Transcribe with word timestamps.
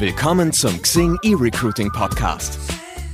Willkommen 0.00 0.50
zum 0.50 0.80
Xing 0.80 1.18
eRecruiting 1.22 1.92
Podcast. 1.92 2.58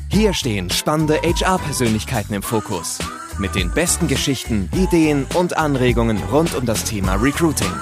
Hier 0.09 0.33
stehen 0.33 0.71
spannende 0.71 1.17
HR-Persönlichkeiten 1.17 2.33
im 2.33 2.45
Fokus. 2.45 3.01
Mit 3.41 3.57
den 3.57 3.73
besten 3.73 4.07
Geschichten, 4.07 4.71
Ideen 4.73 5.27
und 5.35 5.57
Anregungen 5.57 6.17
rund 6.31 6.55
um 6.55 6.65
das 6.65 6.85
Thema 6.85 7.17
Recruiting. 7.17 7.73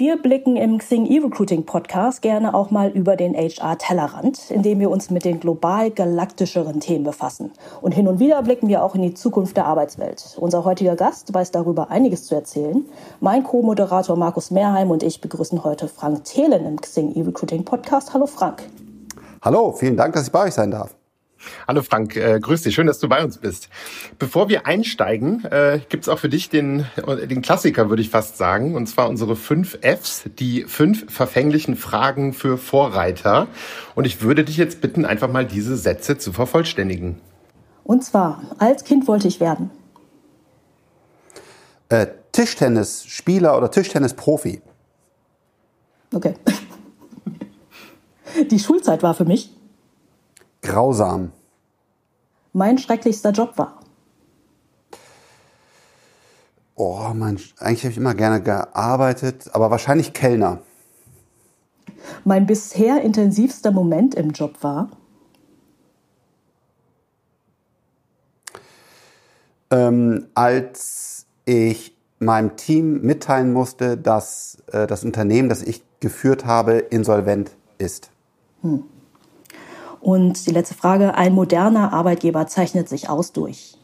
Wir 0.00 0.16
blicken 0.16 0.56
im 0.56 0.78
Xing 0.78 1.04
eRecruiting 1.04 1.66
Podcast 1.66 2.22
gerne 2.22 2.54
auch 2.54 2.70
mal 2.70 2.88
über 2.88 3.16
den 3.16 3.34
HR-Tellerrand, 3.34 4.50
indem 4.50 4.80
wir 4.80 4.88
uns 4.88 5.10
mit 5.10 5.26
den 5.26 5.40
global 5.40 5.90
galaktischeren 5.90 6.80
Themen 6.80 7.04
befassen. 7.04 7.52
Und 7.82 7.92
hin 7.92 8.08
und 8.08 8.18
wieder 8.18 8.42
blicken 8.42 8.68
wir 8.68 8.82
auch 8.82 8.94
in 8.94 9.02
die 9.02 9.12
Zukunft 9.12 9.58
der 9.58 9.66
Arbeitswelt. 9.66 10.38
Unser 10.40 10.64
heutiger 10.64 10.96
Gast 10.96 11.34
weiß 11.34 11.50
darüber 11.50 11.90
einiges 11.90 12.24
zu 12.24 12.34
erzählen. 12.34 12.86
Mein 13.20 13.44
Co-Moderator 13.44 14.16
Markus 14.16 14.50
Mehrheim 14.50 14.90
und 14.90 15.02
ich 15.02 15.20
begrüßen 15.20 15.64
heute 15.64 15.86
Frank 15.86 16.24
Thelen 16.24 16.64
im 16.64 16.80
Xing 16.80 17.14
eRecruiting 17.14 17.66
Podcast. 17.66 18.14
Hallo 18.14 18.24
Frank. 18.24 18.62
Hallo, 19.42 19.72
vielen 19.72 19.98
Dank, 19.98 20.14
dass 20.14 20.28
ich 20.28 20.32
bei 20.32 20.44
euch 20.44 20.54
sein 20.54 20.70
darf. 20.70 20.94
Hallo 21.66 21.82
Frank, 21.82 22.16
äh, 22.16 22.38
grüß 22.40 22.62
dich, 22.62 22.74
schön, 22.74 22.86
dass 22.86 22.98
du 22.98 23.08
bei 23.08 23.22
uns 23.24 23.38
bist. 23.38 23.68
Bevor 24.18 24.48
wir 24.48 24.66
einsteigen, 24.66 25.44
äh, 25.44 25.80
gibt 25.88 26.04
es 26.04 26.08
auch 26.08 26.18
für 26.18 26.28
dich 26.28 26.50
den, 26.50 26.86
den 27.28 27.42
Klassiker, 27.42 27.88
würde 27.88 28.02
ich 28.02 28.10
fast 28.10 28.36
sagen, 28.36 28.74
und 28.74 28.86
zwar 28.86 29.08
unsere 29.08 29.36
fünf 29.36 29.78
Fs, 29.80 30.24
die 30.38 30.64
fünf 30.64 31.12
verfänglichen 31.12 31.76
Fragen 31.76 32.32
für 32.32 32.58
Vorreiter. 32.58 33.48
Und 33.94 34.06
ich 34.06 34.22
würde 34.22 34.44
dich 34.44 34.56
jetzt 34.56 34.80
bitten, 34.80 35.04
einfach 35.04 35.30
mal 35.30 35.46
diese 35.46 35.76
Sätze 35.76 36.18
zu 36.18 36.32
vervollständigen. 36.32 37.20
Und 37.84 38.04
zwar, 38.04 38.42
als 38.58 38.84
Kind 38.84 39.08
wollte 39.08 39.28
ich 39.28 39.40
werden. 39.40 39.70
Äh, 41.88 42.06
Tischtennisspieler 42.32 43.56
oder 43.56 43.70
Tischtennisprofi. 43.70 44.62
Okay. 46.14 46.34
Die 48.50 48.58
Schulzeit 48.58 49.02
war 49.02 49.14
für 49.14 49.24
mich 49.24 49.50
grausam. 50.62 51.32
Mein 52.52 52.78
schrecklichster 52.78 53.30
Job 53.30 53.56
war? 53.56 53.80
Oh, 56.74 57.10
mein, 57.14 57.38
eigentlich 57.58 57.84
habe 57.84 57.92
ich 57.92 57.98
immer 57.98 58.14
gerne 58.14 58.42
gearbeitet, 58.42 59.50
aber 59.52 59.70
wahrscheinlich 59.70 60.12
Kellner. 60.14 60.60
Mein 62.24 62.46
bisher 62.46 63.02
intensivster 63.02 63.70
Moment 63.70 64.14
im 64.14 64.30
Job 64.30 64.62
war? 64.62 64.88
Ähm, 69.70 70.26
als 70.34 71.26
ich 71.44 71.94
meinem 72.18 72.56
Team 72.56 73.02
mitteilen 73.02 73.52
musste, 73.52 73.96
dass 73.96 74.58
äh, 74.72 74.86
das 74.86 75.04
Unternehmen, 75.04 75.48
das 75.48 75.62
ich 75.62 75.82
geführt 76.00 76.44
habe, 76.44 76.78
insolvent 76.78 77.52
ist. 77.78 78.10
Hm. 78.62 78.84
Und 80.00 80.46
die 80.46 80.52
letzte 80.52 80.74
Frage, 80.74 81.14
ein 81.14 81.34
moderner 81.34 81.92
Arbeitgeber 81.92 82.46
zeichnet 82.46 82.88
sich 82.88 83.08
aus 83.08 83.32
durch. 83.32 83.76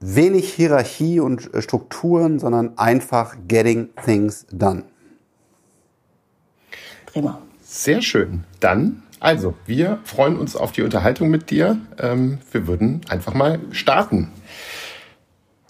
Wenig 0.00 0.52
Hierarchie 0.52 1.20
und 1.20 1.50
Strukturen, 1.60 2.38
sondern 2.38 2.76
einfach 2.76 3.36
getting 3.48 3.88
things 4.04 4.46
done. 4.50 4.84
Prima. 7.06 7.40
Sehr 7.62 8.02
schön. 8.02 8.44
Dann, 8.60 9.02
also, 9.20 9.54
wir 9.66 10.00
freuen 10.04 10.36
uns 10.36 10.56
auf 10.56 10.72
die 10.72 10.82
Unterhaltung 10.82 11.30
mit 11.30 11.50
dir. 11.50 11.78
Ähm, 11.98 12.38
wir 12.52 12.66
würden 12.66 13.00
einfach 13.08 13.32
mal 13.32 13.60
starten. 13.70 14.30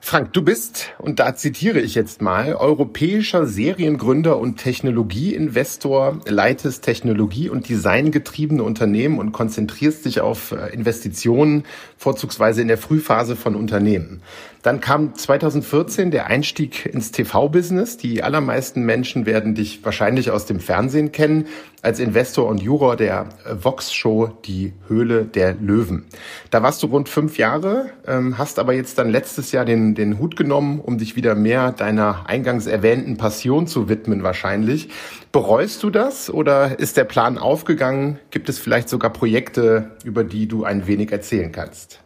Frank, 0.06 0.34
du 0.34 0.42
bist, 0.42 0.90
und 0.98 1.18
da 1.18 1.34
zitiere 1.34 1.80
ich 1.80 1.94
jetzt 1.94 2.20
mal, 2.20 2.56
europäischer 2.56 3.46
Seriengründer 3.46 4.38
und 4.38 4.58
Technologieinvestor, 4.58 6.20
leitest 6.26 6.84
Technologie- 6.84 7.48
und 7.48 7.70
designgetriebene 7.70 8.62
Unternehmen 8.62 9.18
und 9.18 9.32
konzentrierst 9.32 10.04
dich 10.04 10.20
auf 10.20 10.52
äh, 10.52 10.74
Investitionen, 10.74 11.64
vorzugsweise 11.96 12.60
in 12.60 12.68
der 12.68 12.76
Frühphase 12.76 13.34
von 13.34 13.56
Unternehmen. 13.56 14.20
Dann 14.64 14.80
kam 14.80 15.14
2014 15.14 16.10
der 16.10 16.28
Einstieg 16.28 16.86
ins 16.86 17.12
TV-Business. 17.12 17.98
Die 17.98 18.22
allermeisten 18.22 18.82
Menschen 18.82 19.26
werden 19.26 19.54
dich 19.54 19.84
wahrscheinlich 19.84 20.30
aus 20.30 20.46
dem 20.46 20.58
Fernsehen 20.58 21.12
kennen, 21.12 21.48
als 21.82 22.00
Investor 22.00 22.48
und 22.48 22.62
Juror 22.62 22.96
der 22.96 23.28
Vox-Show 23.46 24.38
Die 24.46 24.72
Höhle 24.88 25.26
der 25.26 25.52
Löwen. 25.52 26.06
Da 26.48 26.62
warst 26.62 26.82
du 26.82 26.86
rund 26.86 27.10
fünf 27.10 27.36
Jahre, 27.36 27.90
ähm, 28.06 28.38
hast 28.38 28.58
aber 28.58 28.72
jetzt 28.72 28.96
dann 28.96 29.10
letztes 29.10 29.52
Jahr 29.52 29.66
den, 29.66 29.94
den 29.94 30.18
Hut 30.18 30.34
genommen, 30.34 30.80
um 30.80 30.96
dich 30.96 31.14
wieder 31.14 31.34
mehr 31.34 31.70
deiner 31.70 32.26
eingangs 32.26 32.66
erwähnten 32.66 33.18
Passion 33.18 33.66
zu 33.66 33.90
widmen 33.90 34.22
wahrscheinlich. 34.22 34.88
Bereust 35.30 35.82
du 35.82 35.90
das 35.90 36.30
oder 36.30 36.78
ist 36.78 36.96
der 36.96 37.04
Plan 37.04 37.36
aufgegangen? 37.36 38.18
Gibt 38.30 38.48
es 38.48 38.58
vielleicht 38.58 38.88
sogar 38.88 39.12
Projekte, 39.12 39.90
über 40.04 40.24
die 40.24 40.48
du 40.48 40.64
ein 40.64 40.86
wenig 40.86 41.12
erzählen 41.12 41.52
kannst? 41.52 42.03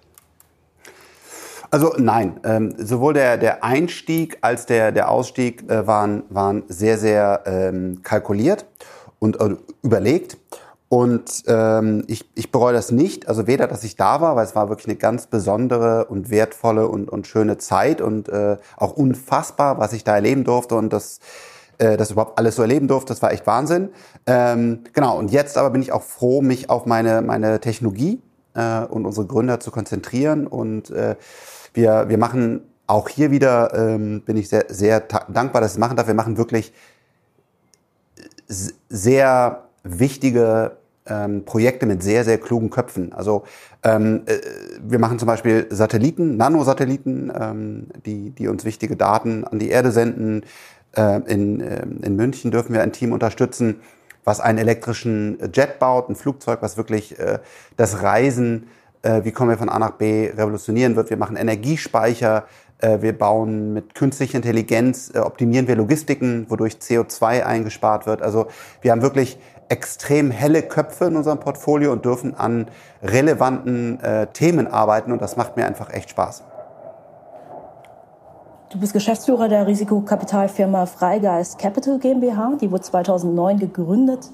Also 1.71 1.95
nein, 1.99 2.41
ähm, 2.45 2.75
sowohl 2.79 3.13
der, 3.13 3.37
der 3.37 3.63
Einstieg 3.63 4.39
als 4.41 4.65
der, 4.65 4.91
der 4.91 5.11
Ausstieg 5.11 5.71
äh, 5.71 5.87
waren, 5.87 6.23
waren 6.31 6.63
sehr, 6.69 6.97
sehr 6.97 7.43
ähm, 7.45 8.01
kalkuliert 8.03 8.65
und 9.19 9.41
äh, 9.41 9.57
überlegt. 9.83 10.39
Und 10.89 11.45
ähm, 11.47 12.05
ich, 12.07 12.31
ich 12.35 12.51
bereue 12.51 12.73
das 12.73 12.91
nicht, 12.91 13.29
also 13.29 13.47
weder, 13.47 13.67
dass 13.67 13.85
ich 13.85 13.97
da 13.97 14.23
war, 14.23 14.37
weil 14.37 14.47
es 14.47 14.57
war 14.57 14.71
wirklich 14.71 14.87
eine 14.87 14.97
ganz 14.97 15.27
besondere 15.27 16.07
und 16.07 16.31
wertvolle 16.31 16.89
und, 16.89 17.11
und 17.11 17.27
schöne 17.27 17.59
Zeit 17.59 18.01
und 18.01 18.31
äh, 18.31 18.57
auch 18.79 18.93
unfassbar, 18.93 19.79
was 19.79 19.93
ich 19.93 20.03
da 20.05 20.15
erleben 20.15 20.45
durfte 20.45 20.77
und 20.77 20.91
das, 20.91 21.21
äh, 21.77 21.99
das 21.99 22.11
überhaupt 22.11 22.39
alles 22.39 22.57
so 22.57 22.63
erleben 22.63 22.89
durfte, 22.89 23.13
das 23.13 23.21
war 23.21 23.33
echt 23.33 23.47
Wahnsinn. 23.47 23.91
Ähm, 24.27 24.85
genau, 24.95 25.19
und 25.19 25.31
jetzt 25.31 25.59
aber 25.59 25.69
bin 25.69 25.83
ich 25.83 25.93
auch 25.93 26.03
froh, 26.03 26.41
mich 26.41 26.71
auf 26.71 26.87
meine, 26.87 27.21
meine 27.21 27.61
Technologie 27.61 28.23
äh, 28.55 28.81
und 28.85 29.05
unsere 29.05 29.27
Gründer 29.27 29.61
zu 29.61 29.71
konzentrieren 29.71 30.47
und 30.47 30.91
äh, 30.91 31.17
wir, 31.79 32.09
wir 32.09 32.19
machen 32.19 32.61
auch 32.87 33.09
hier 33.09 33.31
wieder, 33.31 33.73
ähm, 33.75 34.23
bin 34.23 34.37
ich 34.37 34.49
sehr, 34.49 34.67
sehr 34.69 35.01
dankbar, 35.01 35.63
dass 35.63 35.73
es 35.73 35.79
machen 35.79 35.97
darf. 35.97 36.09
Wir 36.09 36.15
machen 36.15 36.37
wirklich 36.37 36.73
sehr 38.89 39.65
wichtige 39.85 40.73
ähm, 41.07 41.45
Projekte 41.45 41.87
mit 41.87 42.03
sehr, 42.03 42.25
sehr 42.25 42.39
klugen 42.39 42.71
Köpfen. 42.71 43.13
Also 43.13 43.45
ähm, 43.85 44.23
äh, 44.27 44.39
wir 44.83 44.99
machen 44.99 45.19
zum 45.19 45.27
Beispiel 45.27 45.67
Satelliten, 45.71 46.37
Nanosatelliten, 46.37 47.33
ähm, 47.39 47.87
die, 48.05 48.31
die 48.31 48.49
uns 48.49 48.65
wichtige 48.65 48.97
Daten 48.97 49.45
an 49.45 49.59
die 49.59 49.69
Erde 49.69 49.93
senden. 49.93 50.43
Äh, 50.97 51.21
in, 51.33 51.61
äh, 51.61 51.83
in 52.03 52.17
München 52.17 52.51
dürfen 52.51 52.73
wir 52.73 52.83
ein 52.83 52.93
Team 52.93 53.13
unterstützen, 53.13 53.81
was 54.25 54.41
einen 54.41 54.59
elektrischen 54.59 55.39
Jet 55.55 55.79
baut, 55.79 56.09
ein 56.09 56.17
Flugzeug, 56.17 56.61
was 56.61 56.77
wirklich 56.77 57.19
äh, 57.19 57.39
das 57.77 58.03
Reisen 58.03 58.67
äh, 59.03 59.25
wie 59.25 59.33
kommen 59.33 59.51
wir 59.51 59.59
von 59.59 59.69
A 59.69 59.79
nach 59.79 59.93
B, 59.93 60.31
revolutionieren 60.31 60.97
wird. 60.97 61.11
Wir 61.11 61.17
machen 61.17 61.37
Energiespeicher, 61.37 62.45
äh, 62.79 63.01
wir 63.01 63.17
bauen 63.17 63.73
mit 63.73 63.95
künstlicher 63.95 64.37
Intelligenz, 64.37 65.13
äh, 65.15 65.19
optimieren 65.19 65.69
wir 65.69 65.77
Logistiken, 65.77 66.47
wodurch 66.49 66.75
CO2 66.75 67.45
eingespart 67.45 68.07
wird. 68.07 68.23
Also 68.23 68.47
wir 68.81 68.93
haben 68.93 69.03
wirklich 69.03 69.39
extrem 69.69 70.31
helle 70.31 70.63
Köpfe 70.63 71.07
in 71.07 71.17
unserem 71.17 71.41
Portfolio 71.41 71.93
und 71.93 72.05
dürfen 72.05 72.35
an 72.35 72.69
relevanten 73.03 73.99
Themen 74.33 74.67
arbeiten 74.67 75.13
und 75.13 75.21
das 75.21 75.37
macht 75.37 75.59
mir 75.59 75.67
einfach 75.67 75.93
echt 75.93 76.09
Spaß. 76.09 76.43
Du 78.71 78.79
bist 78.79 78.93
Geschäftsführer 78.93 79.49
der 79.49 79.67
Risikokapitalfirma 79.67 80.85
Freigeist 80.85 81.59
Capital 81.59 81.99
GmbH. 81.99 82.57
Die 82.61 82.71
wurde 82.71 82.83
2009 82.83 83.59
gegründet 83.59 84.31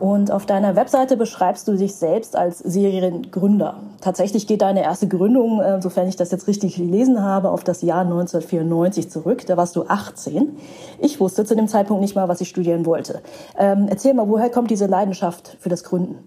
und 0.00 0.30
auf 0.30 0.44
deiner 0.44 0.76
Webseite 0.76 1.16
beschreibst 1.16 1.68
du 1.68 1.76
dich 1.76 1.94
selbst 1.94 2.36
als 2.36 2.58
Seriengründer. 2.58 3.80
Tatsächlich 4.00 4.46
geht 4.46 4.62
deine 4.62 4.82
erste 4.82 5.06
Gründung, 5.06 5.60
äh, 5.60 5.80
sofern 5.80 6.08
ich 6.08 6.16
das 6.16 6.30
jetzt 6.30 6.48
richtig 6.48 6.76
gelesen 6.76 7.22
habe, 7.22 7.50
auf 7.50 7.64
das 7.64 7.82
Jahr 7.82 8.02
1994 8.02 9.10
zurück. 9.10 9.46
Da 9.46 9.56
warst 9.56 9.76
du 9.76 9.84
18. 9.86 10.56
Ich 10.98 11.20
wusste 11.20 11.44
zu 11.44 11.54
dem 11.54 11.68
Zeitpunkt 11.68 12.02
nicht 12.02 12.16
mal, 12.16 12.28
was 12.28 12.40
ich 12.40 12.48
studieren 12.48 12.86
wollte. 12.86 13.22
Ähm, 13.56 13.86
erzähl 13.88 14.14
mal, 14.14 14.28
woher 14.28 14.50
kommt 14.50 14.70
diese 14.70 14.86
Leidenschaft 14.86 15.56
für 15.60 15.68
das 15.68 15.84
Gründen? 15.84 16.18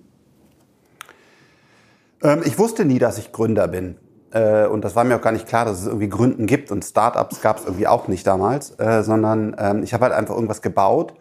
Ähm, 2.24 2.42
ich 2.46 2.58
wusste 2.58 2.86
nie, 2.86 3.00
dass 3.00 3.18
ich 3.18 3.32
Gründer 3.32 3.68
bin. 3.68 3.98
Äh, 4.32 4.68
und 4.68 4.84
das 4.84 4.96
war 4.96 5.04
mir 5.04 5.18
auch 5.18 5.22
gar 5.22 5.34
nicht 5.34 5.48
klar, 5.48 5.66
dass 5.66 5.82
es 5.82 5.88
irgendwie 5.88 6.10
Gründen 6.10 6.46
gibt. 6.46 6.72
Und 6.72 6.86
Startups 6.86 7.42
gab 7.42 7.58
es 7.58 7.66
irgendwie 7.66 7.88
auch 7.88 8.08
nicht 8.08 8.26
damals, 8.26 8.80
äh, 8.80 9.04
sondern 9.04 9.56
ähm, 9.60 9.84
ich 9.84 9.94
habe 9.94 10.06
halt 10.06 10.14
einfach 10.14 10.36
irgendwas 10.36 10.62
gebaut 10.62 11.14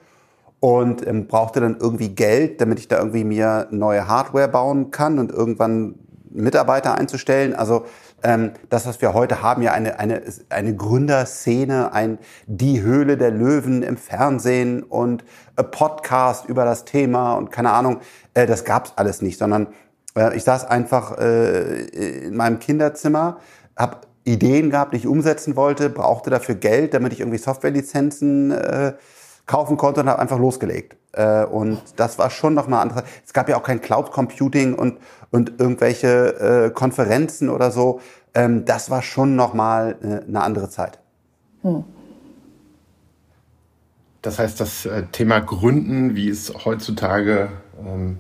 und 0.61 1.07
ähm, 1.07 1.27
brauchte 1.27 1.61
dann 1.61 1.77
irgendwie 1.79 2.11
Geld, 2.11 2.61
damit 2.61 2.79
ich 2.79 2.89
da 2.89 2.99
irgendwie 2.99 3.25
mir 3.25 3.69
neue 3.71 4.09
Hardware 4.09 4.49
bauen 4.49 4.91
kann 4.91 5.19
und 5.19 5.31
irgendwann 5.31 5.97
Mitarbeiter 6.31 6.97
einzustellen. 6.97 7.55
Also 7.55 7.85
ähm, 8.23 8.53
das, 8.69 8.87
was 8.87 9.01
wir 9.01 9.15
heute 9.15 9.43
haben, 9.43 9.63
ja 9.63 9.73
eine, 9.73 9.99
eine, 9.99 10.23
eine 10.49 10.75
Gründerszene, 10.75 11.93
ein 11.93 12.19
Die 12.47 12.83
Höhle 12.83 13.17
der 13.17 13.31
Löwen 13.31 13.83
im 13.83 13.97
Fernsehen 13.97 14.83
und 14.83 15.25
Podcast 15.71 16.47
über 16.47 16.65
das 16.65 16.85
Thema 16.85 17.35
und 17.35 17.51
keine 17.51 17.73
Ahnung, 17.73 18.01
äh, 18.35 18.47
das 18.47 18.65
gab's 18.65 18.93
alles 18.97 19.23
nicht, 19.23 19.39
sondern 19.39 19.69
äh, 20.17 20.37
ich 20.37 20.45
saß 20.45 20.65
einfach 20.65 21.19
äh, 21.19 22.27
in 22.27 22.37
meinem 22.37 22.59
Kinderzimmer, 22.59 23.39
habe 23.77 23.99
Ideen 24.25 24.71
gehabt, 24.71 24.93
die 24.93 24.99
ich 24.99 25.07
umsetzen 25.07 25.55
wollte, 25.55 25.89
brauchte 25.89 26.31
dafür 26.31 26.57
Geld, 26.57 26.95
damit 26.95 27.13
ich 27.13 27.21
irgendwie 27.21 27.39
Softwarelizenzen 27.39 28.51
äh, 28.51 28.95
kaufen 29.47 29.77
konnte 29.77 30.01
und 30.01 30.09
habe 30.09 30.21
einfach 30.21 30.39
losgelegt. 30.39 30.97
Äh, 31.13 31.45
und 31.45 31.81
das 31.97 32.19
war 32.19 32.31
schon 32.31 32.55
noch 32.55 32.69
mal 32.69 32.81
andere. 32.83 33.05
Es 33.25 33.33
gab 33.33 33.49
ja 33.49 33.57
auch 33.57 33.63
kein 33.63 33.81
Cloud 33.81 34.11
Computing 34.11 34.75
und 34.75 34.99
und 35.31 35.61
irgendwelche 35.61 36.67
äh, 36.67 36.71
Konferenzen 36.71 37.49
oder 37.49 37.71
so. 37.71 38.01
Ähm, 38.35 38.65
das 38.65 38.91
war 38.91 39.03
schon 39.03 39.37
noch 39.37 39.55
mal 39.55 39.97
äh, 40.03 40.29
eine 40.29 40.41
andere 40.43 40.69
Zeit. 40.69 40.99
Hm. 41.63 41.85
Das 44.23 44.39
heißt, 44.39 44.61
das 44.61 44.87
äh, 44.87 45.05
Thema 45.13 45.41
Gründen, 45.41 46.17
wie 46.17 46.29
es 46.29 46.53
heutzutage 46.65 47.51
ähm, 47.85 48.19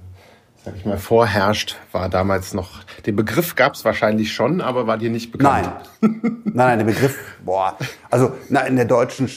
sag 0.64 0.76
ich 0.76 0.84
mal, 0.84 0.98
vorherrscht, 0.98 1.76
war 1.92 2.08
damals 2.08 2.52
noch, 2.52 2.82
den 3.06 3.14
Begriff 3.14 3.54
gab 3.54 3.74
es 3.74 3.84
wahrscheinlich 3.84 4.32
schon, 4.32 4.60
aber 4.60 4.88
war 4.88 4.98
dir 4.98 5.10
nicht 5.10 5.30
bekannt. 5.30 5.70
Nein, 6.00 6.20
nein, 6.22 6.52
nein, 6.54 6.78
der 6.78 6.86
Begriff, 6.86 7.16
boah, 7.44 7.78
also 8.10 8.32
na, 8.48 8.62
in 8.62 8.74
der 8.74 8.84
deutschen, 8.84 9.30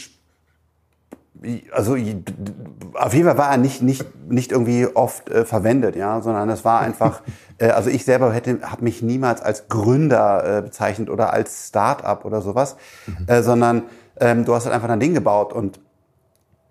also 1.71 1.93
auf 1.93 3.13
jeden 3.13 3.27
Fall 3.27 3.37
war 3.37 3.51
er 3.51 3.57
nicht, 3.57 3.81
nicht, 3.81 4.05
nicht 4.29 4.51
irgendwie 4.51 4.87
oft 4.87 5.29
äh, 5.29 5.45
verwendet, 5.45 5.95
ja, 5.95 6.21
sondern 6.21 6.49
es 6.49 6.65
war 6.65 6.81
einfach, 6.81 7.21
äh, 7.57 7.69
also 7.69 7.89
ich 7.89 8.05
selber 8.05 8.33
hätte, 8.33 8.59
habe 8.61 8.83
mich 8.83 9.01
niemals 9.01 9.41
als 9.41 9.67
Gründer 9.67 10.57
äh, 10.57 10.61
bezeichnet 10.61 11.09
oder 11.09 11.31
als 11.31 11.67
Start-up 11.69 12.25
oder 12.25 12.41
sowas, 12.41 12.75
mhm. 13.07 13.27
äh, 13.27 13.41
sondern 13.41 13.83
ähm, 14.19 14.45
du 14.45 14.53
hast 14.53 14.65
halt 14.65 14.75
einfach 14.75 14.89
ein 14.89 14.99
Ding 14.99 15.13
gebaut 15.13 15.53
und 15.53 15.79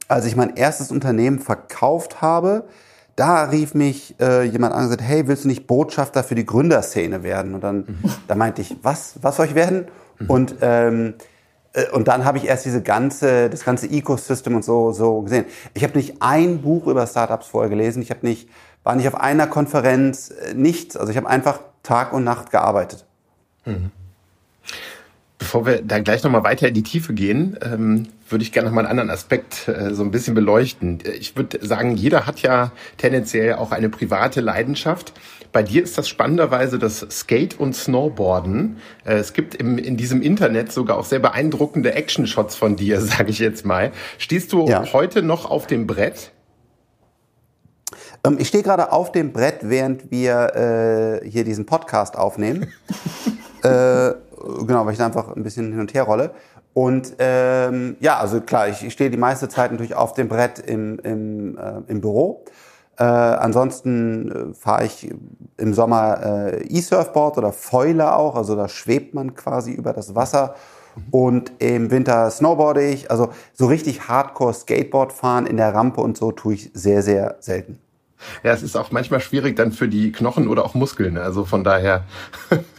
als 0.09 0.25
ich 0.25 0.37
mein 0.37 0.57
erstes 0.57 0.91
Unternehmen 0.91 1.39
verkauft 1.39 2.23
habe, 2.23 2.65
da 3.15 3.45
rief 3.45 3.75
mich 3.75 4.15
äh, 4.21 4.45
jemand 4.45 4.73
an 4.75 4.85
und 4.85 4.87
gesagt, 4.87 5.03
hey, 5.03 5.27
willst 5.27 5.45
du 5.45 5.49
nicht 5.49 5.67
Botschafter 5.67 6.23
für 6.23 6.35
die 6.35 6.47
Gründerszene 6.47 7.23
werden? 7.23 7.55
Und 7.55 7.63
dann 7.63 7.77
mhm. 7.79 7.99
da 8.27 8.35
meinte 8.35 8.63
ich, 8.63 8.77
was, 8.83 9.15
was 9.23 9.37
soll 9.37 9.47
ich 9.47 9.55
werden? 9.55 9.89
Mhm. 10.19 10.31
Und 10.31 10.55
ähm, 10.61 11.09
äh, 11.09 11.23
und 11.93 12.09
dann 12.09 12.25
habe 12.25 12.39
ich 12.39 12.47
erst 12.47 12.65
diese 12.65 12.83
ganze, 12.83 13.51
das 13.51 13.65
ganze 13.65 13.87
Ecosystem 13.87 14.55
und 14.57 14.65
so, 14.65 14.93
so 14.93 15.23
gesehen. 15.23 15.45
Ich 15.75 15.85
habe 15.85 15.97
nicht 15.97 16.17
ein 16.21 16.63
Buch 16.63 16.87
über 16.87 17.07
Startups 17.07 17.47
vorher 17.47 17.69
gelesen. 17.69 18.03
Ich 18.03 18.11
habe 18.11 18.27
nicht, 18.27 18.49
war 18.85 18.95
nicht 18.95 19.07
auf 19.07 19.15
einer 19.15 19.47
Konferenz, 19.47 20.31
äh, 20.31 20.55
nichts. 20.55 20.97
Also 20.97 21.11
ich 21.11 21.17
habe 21.17 21.29
einfach 21.29 21.61
Tag 21.83 22.13
und 22.13 22.25
Nacht 22.25 22.51
gearbeitet. 22.51 23.07
Mhm. 23.65 23.91
Bevor 25.39 25.67
wir 25.67 25.83
da 25.83 26.01
gleich 26.01 26.25
nochmal 26.25 26.43
weiter 26.43 26.67
in 26.67 26.75
die 26.75 26.83
Tiefe 26.83 27.15
gehen, 27.15 27.57
ähm, 27.63 28.09
würde 28.29 28.43
ich 28.43 28.51
gerne 28.51 28.69
nochmal 28.69 28.85
einen 28.85 28.99
anderen 28.99 29.11
Aspekt 29.11 29.69
äh, 29.69 29.95
so 29.95 30.03
ein 30.03 30.11
bisschen 30.11 30.35
beleuchten. 30.35 30.99
Ich 31.19 31.37
würde 31.37 31.65
sagen, 31.65 31.95
jeder 31.95 32.27
hat 32.27 32.43
ja 32.43 32.73
tendenziell 32.97 33.55
auch 33.55 33.71
eine 33.71 33.89
private 33.89 34.41
Leidenschaft. 34.41 35.13
Bei 35.53 35.63
dir 35.63 35.83
ist 35.83 35.97
das 35.97 36.09
spannenderweise 36.09 36.79
das 36.79 37.07
Skate 37.11 37.59
und 37.59 37.75
Snowboarden. 37.75 38.79
Äh, 39.05 39.15
es 39.15 39.33
gibt 39.33 39.55
im, 39.55 39.79
in 39.79 39.97
diesem 39.97 40.23
Internet 40.23 40.73
sogar 40.73 40.99
auch 40.99 41.05
sehr 41.05 41.21
beeindruckende 41.21 41.95
Action-Shots 41.95 42.57
von 42.57 42.75
dir, 42.75 43.01
sage 43.01 43.31
ich 43.31 43.39
jetzt 43.39 43.65
mal. 43.65 43.93
Stehst 44.19 44.53
du 44.53 44.67
ja. 44.67 44.93
heute 44.93 45.23
noch 45.23 45.49
auf 45.49 45.69
dem 45.69 45.87
Brett? 45.87 46.33
Ähm, 48.25 48.39
ich 48.41 48.49
stehe 48.49 48.65
gerade 48.65 48.91
auf 48.91 49.13
dem 49.13 49.33
Brett, 49.33 49.59
während 49.63 50.11
wir 50.11 51.21
äh, 51.23 51.29
hier 51.29 51.45
diesen 51.45 51.65
Podcast 51.65 52.17
aufnehmen. 52.17 52.73
genau, 54.67 54.85
weil 54.85 54.93
ich 54.93 54.99
da 54.99 55.07
einfach 55.07 55.35
ein 55.35 55.43
bisschen 55.43 55.71
hin 55.71 55.81
und 55.81 55.95
her 55.95 56.05
rolle. 56.05 56.31
Und 56.75 57.15
ähm, 57.19 57.97
ja, 58.01 58.19
also 58.19 58.41
klar, 58.41 58.69
ich, 58.69 58.85
ich 58.85 58.93
stehe 58.93 59.11
die 59.11 59.17
meiste 59.17 59.49
Zeit 59.49 59.73
natürlich 59.73 59.95
auf 59.95 60.15
dem 60.15 60.29
Brett 60.29 60.59
im, 60.59 60.99
im, 61.01 61.59
äh, 61.59 61.81
im 61.89 62.01
Büro. 62.01 62.45
Äh, 62.99 63.05
ansonsten 63.05 64.53
äh, 64.53 64.55
fahre 64.55 64.85
ich 64.85 65.11
im 65.57 65.75
Sommer 65.75 66.53
äh, 66.53 66.67
E-Surfboard 66.67 67.39
oder 67.39 67.53
Fäule 67.53 68.15
auch, 68.15 68.35
also 68.35 68.57
da 68.57 68.69
schwebt 68.69 69.15
man 69.15 69.35
quasi 69.35 69.73
über 69.73 69.93
das 69.93 70.15
Wasser. 70.15 70.55
Und 71.11 71.53
im 71.61 71.91
Winter 71.93 72.31
snowboarde 72.31 72.85
ich. 72.85 73.11
Also 73.11 73.31
so 73.53 73.67
richtig 73.67 74.09
Hardcore 74.09 74.53
Skateboard 74.53 75.13
fahren 75.13 75.47
in 75.47 75.57
der 75.57 75.75
Rampe 75.75 76.01
und 76.01 76.17
so 76.17 76.33
tue 76.33 76.55
ich 76.55 76.71
sehr, 76.75 77.03
sehr 77.03 77.37
selten. 77.41 77.79
Ja, 78.43 78.53
es 78.53 78.63
ist 78.63 78.77
auch 78.77 78.91
manchmal 78.91 79.21
schwierig 79.21 79.55
dann 79.55 79.71
für 79.71 79.89
die 79.89 80.11
Knochen 80.11 80.49
oder 80.49 80.65
auch 80.65 80.75
Muskeln. 80.75 81.17
Also 81.17 81.45
von 81.45 81.63
daher 81.63 82.05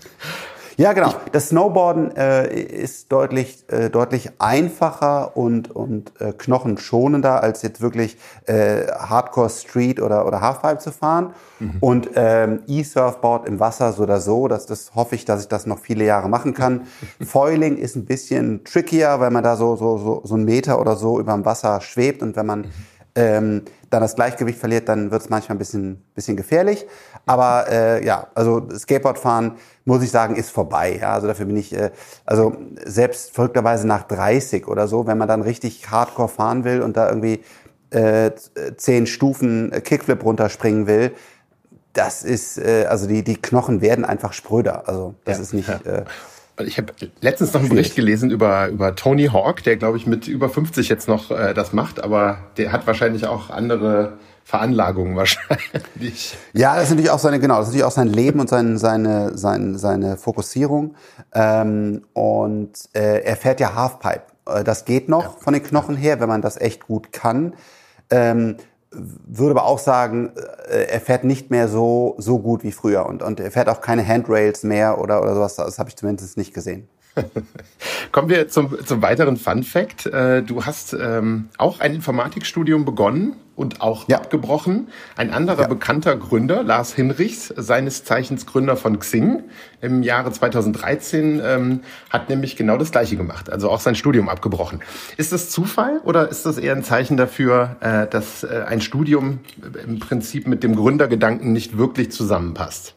Ja, 0.80 0.94
genau. 0.94 1.14
Das 1.34 1.50
Snowboarden 1.50 2.16
äh, 2.16 2.54
ist 2.58 3.12
deutlich, 3.12 3.66
äh, 3.68 3.90
deutlich 3.90 4.32
einfacher 4.40 5.36
und, 5.36 5.70
und 5.72 6.14
äh, 6.22 6.32
knochenschonender, 6.32 7.44
als 7.44 7.64
jetzt 7.64 7.82
wirklich 7.82 8.18
äh, 8.46 8.88
Hardcore 8.88 9.50
Street 9.50 10.02
oder, 10.02 10.26
oder 10.26 10.40
Halfpipe 10.40 10.78
zu 10.78 10.94
fahren. 10.94 11.34
Mhm. 11.60 11.78
Und 11.82 12.10
ähm, 12.16 12.62
E-Surfboard 12.66 13.46
im 13.46 13.60
Wasser 13.60 13.92
so 13.92 14.04
oder 14.04 14.22
so, 14.22 14.48
das, 14.48 14.68
das 14.68 14.96
hoffe 14.96 15.16
ich, 15.16 15.26
dass 15.26 15.42
ich 15.42 15.50
das 15.50 15.66
noch 15.66 15.80
viele 15.80 16.06
Jahre 16.06 16.30
machen 16.30 16.54
kann. 16.54 16.84
Foiling 17.22 17.76
ist 17.76 17.98
ein 17.98 18.06
bisschen 18.06 18.64
trickier, 18.64 19.20
weil 19.20 19.32
man 19.32 19.44
da 19.44 19.58
so, 19.58 19.76
so, 19.76 19.98
so, 19.98 20.22
so 20.24 20.36
einen 20.36 20.46
Meter 20.46 20.80
oder 20.80 20.96
so 20.96 21.20
über 21.20 21.34
dem 21.34 21.44
Wasser 21.44 21.82
schwebt 21.82 22.22
und 22.22 22.38
wenn 22.38 22.46
man 22.46 22.60
mhm. 22.62 22.72
ähm, 23.16 23.62
dann 23.90 24.02
das 24.02 24.16
Gleichgewicht 24.16 24.60
verliert, 24.60 24.88
dann 24.88 25.12
wird 25.12 25.24
es 25.24 25.30
manchmal 25.30 25.56
ein 25.56 25.60
bisschen, 25.60 26.04
bisschen 26.16 26.38
gefährlich. 26.38 26.86
Aber 27.26 27.66
äh, 27.70 28.06
ja, 28.06 28.28
also 28.36 28.68
Skateboardfahren, 28.76 29.54
muss 29.86 30.04
ich 30.04 30.12
sagen, 30.12 30.36
ist 30.36 30.52
vorbei. 30.52 31.00
Ja? 31.02 31.14
Also 31.14 31.28
dafür 31.28 31.46
bin 31.46 31.58
ich, 31.58 31.74
äh, 31.74 31.92
also 32.26 32.56
selbst 32.86 33.32
verrückterweise 33.32 33.88
nach 33.88 34.04
30 34.04 34.68
oder 34.68 34.88
so, 34.88 35.08
wenn 35.08 35.18
man 35.18 35.28
dann 35.28 35.42
richtig 35.42 35.90
hardcore 35.90 36.30
fahren 36.30 36.64
will 36.64 36.82
und 36.82 36.98
da 36.98 37.08
irgendwie 37.08 37.44
äh, 37.92 38.32
zehn 38.78 39.08
Stufen 39.08 39.72
Kickflip 39.84 40.24
runterspringen 40.24 40.88
will, 40.88 41.12
das 41.94 42.24
ist, 42.24 42.58
äh, 42.58 42.86
also 42.88 43.08
die, 43.08 43.24
die 43.24 43.36
Knochen 43.36 43.82
werden 43.82 44.06
einfach 44.06 44.34
spröder. 44.34 44.88
Also 44.88 45.16
das 45.26 45.38
ja, 45.38 45.44
ist 45.44 45.54
nicht... 45.54 45.70
Ja. 45.70 45.80
Äh, 45.92 46.06
ich 46.66 46.78
habe 46.78 46.94
letztens 47.22 47.54
noch 47.54 47.62
einen 47.62 47.70
Bericht 47.70 47.96
gelesen 47.96 48.32
über, 48.32 48.68
über 48.68 48.94
Tony 48.94 49.28
Hawk, 49.28 49.64
der, 49.64 49.78
glaube 49.78 49.96
ich, 49.98 50.06
mit 50.06 50.28
über 50.28 50.50
50 50.50 50.90
jetzt 50.90 51.08
noch 51.08 51.32
äh, 51.32 51.54
das 51.54 51.72
macht, 51.72 52.04
aber 52.04 52.40
der 52.58 52.74
hat 52.74 52.86
wahrscheinlich 52.86 53.26
auch 53.28 53.50
andere 53.50 54.18
Veranlagungen 54.44 55.16
wahrscheinlich. 55.16 56.38
Ja, 56.54 56.76
das 56.76 56.86
ist 56.86 56.90
natürlich 56.92 57.12
auch 57.12 57.20
seine, 57.20 57.40
genau, 57.40 57.58
das 57.58 57.68
ist 57.68 57.74
natürlich 57.74 57.86
auch 57.86 57.96
sein 57.96 58.08
Leben 58.08 58.40
und 58.40 58.50
sein, 58.50 58.78
seine, 58.78 59.38
seine, 59.38 59.78
seine 59.78 60.18
Fokussierung. 60.18 60.96
Ähm, 61.34 62.04
und 62.14 62.72
äh, 62.94 63.22
er 63.24 63.36
fährt 63.36 63.60
ja 63.60 63.76
Halfpipe. 63.76 64.24
Äh, 64.48 64.64
das 64.64 64.86
geht 64.86 65.10
noch 65.10 65.24
ja. 65.24 65.36
von 65.40 65.54
den 65.54 65.64
Knochen 65.64 65.96
her, 65.96 66.20
wenn 66.20 66.30
man 66.30 66.42
das 66.42 66.58
echt 66.58 66.88
gut 66.88 67.12
kann. 67.12 67.54
Ähm, 68.10 68.58
würde 68.92 69.52
aber 69.52 69.66
auch 69.66 69.80
sagen, 69.80 70.32
äh, 70.70 70.86
er 70.86 71.00
fährt 71.00 71.24
nicht 71.24 71.52
mehr 71.52 71.68
so, 71.68 72.16
so 72.18 72.40
gut 72.40 72.64
wie 72.64 72.72
früher 72.72 73.06
und, 73.06 73.22
und 73.22 73.40
er 73.40 73.52
fährt 73.52 73.70
auch 73.70 73.82
keine 73.82 74.06
Handrails 74.06 74.64
mehr 74.64 75.00
oder, 75.00 75.22
oder 75.22 75.36
sowas. 75.36 75.56
Das 75.56 75.78
habe 75.78 75.90
ich 75.90 75.96
zumindest 75.96 76.38
nicht 76.38 76.54
gesehen. 76.54 76.88
Kommen 78.12 78.30
wir 78.30 78.48
zum, 78.48 78.86
zum 78.86 79.02
weiteren 79.02 79.38
Fun 79.38 79.64
Fact. 79.64 80.06
Äh, 80.06 80.44
du 80.44 80.66
hast 80.66 80.94
ähm, 80.94 81.50
auch 81.58 81.80
ein 81.80 81.96
Informatikstudium 81.96 82.86
begonnen 82.86 83.36
und 83.56 83.82
auch 83.82 84.08
ja. 84.08 84.18
abgebrochen. 84.18 84.88
Ein 85.18 85.32
anderer 85.32 85.64
ja. 85.64 85.68
bekannter 85.68 86.16
Gründer, 86.16 86.64
Lars 86.64 86.94
Hinrichs, 86.94 87.54
seines 87.56 88.06
Zeichens 88.06 88.46
Gründer 88.46 88.78
von 88.78 89.00
Xing, 89.00 89.44
im 89.82 90.02
Jahre 90.02 90.32
2013, 90.32 91.42
ähm, 91.44 91.82
hat 92.10 92.30
nämlich 92.30 92.56
genau 92.56 92.78
das 92.78 92.92
Gleiche 92.92 93.18
gemacht, 93.18 93.50
also 93.50 93.70
auch 93.70 93.82
sein 93.82 93.96
Studium 93.96 94.30
abgebrochen. 94.30 94.80
Ist 95.18 95.34
das 95.34 95.50
Zufall 95.50 96.00
oder 96.06 96.30
ist 96.30 96.46
das 96.46 96.58
eher 96.58 96.74
ein 96.74 96.84
Zeichen 96.84 97.18
dafür, 97.18 97.76
äh, 97.82 98.08
dass 98.08 98.44
äh, 98.44 98.64
ein 98.66 98.80
Studium 98.80 99.40
im 99.86 100.00
Prinzip 100.00 100.48
mit 100.48 100.64
dem 100.64 100.76
Gründergedanken 100.76 101.52
nicht 101.52 101.78
wirklich 101.78 102.12
zusammenpasst? 102.12 102.96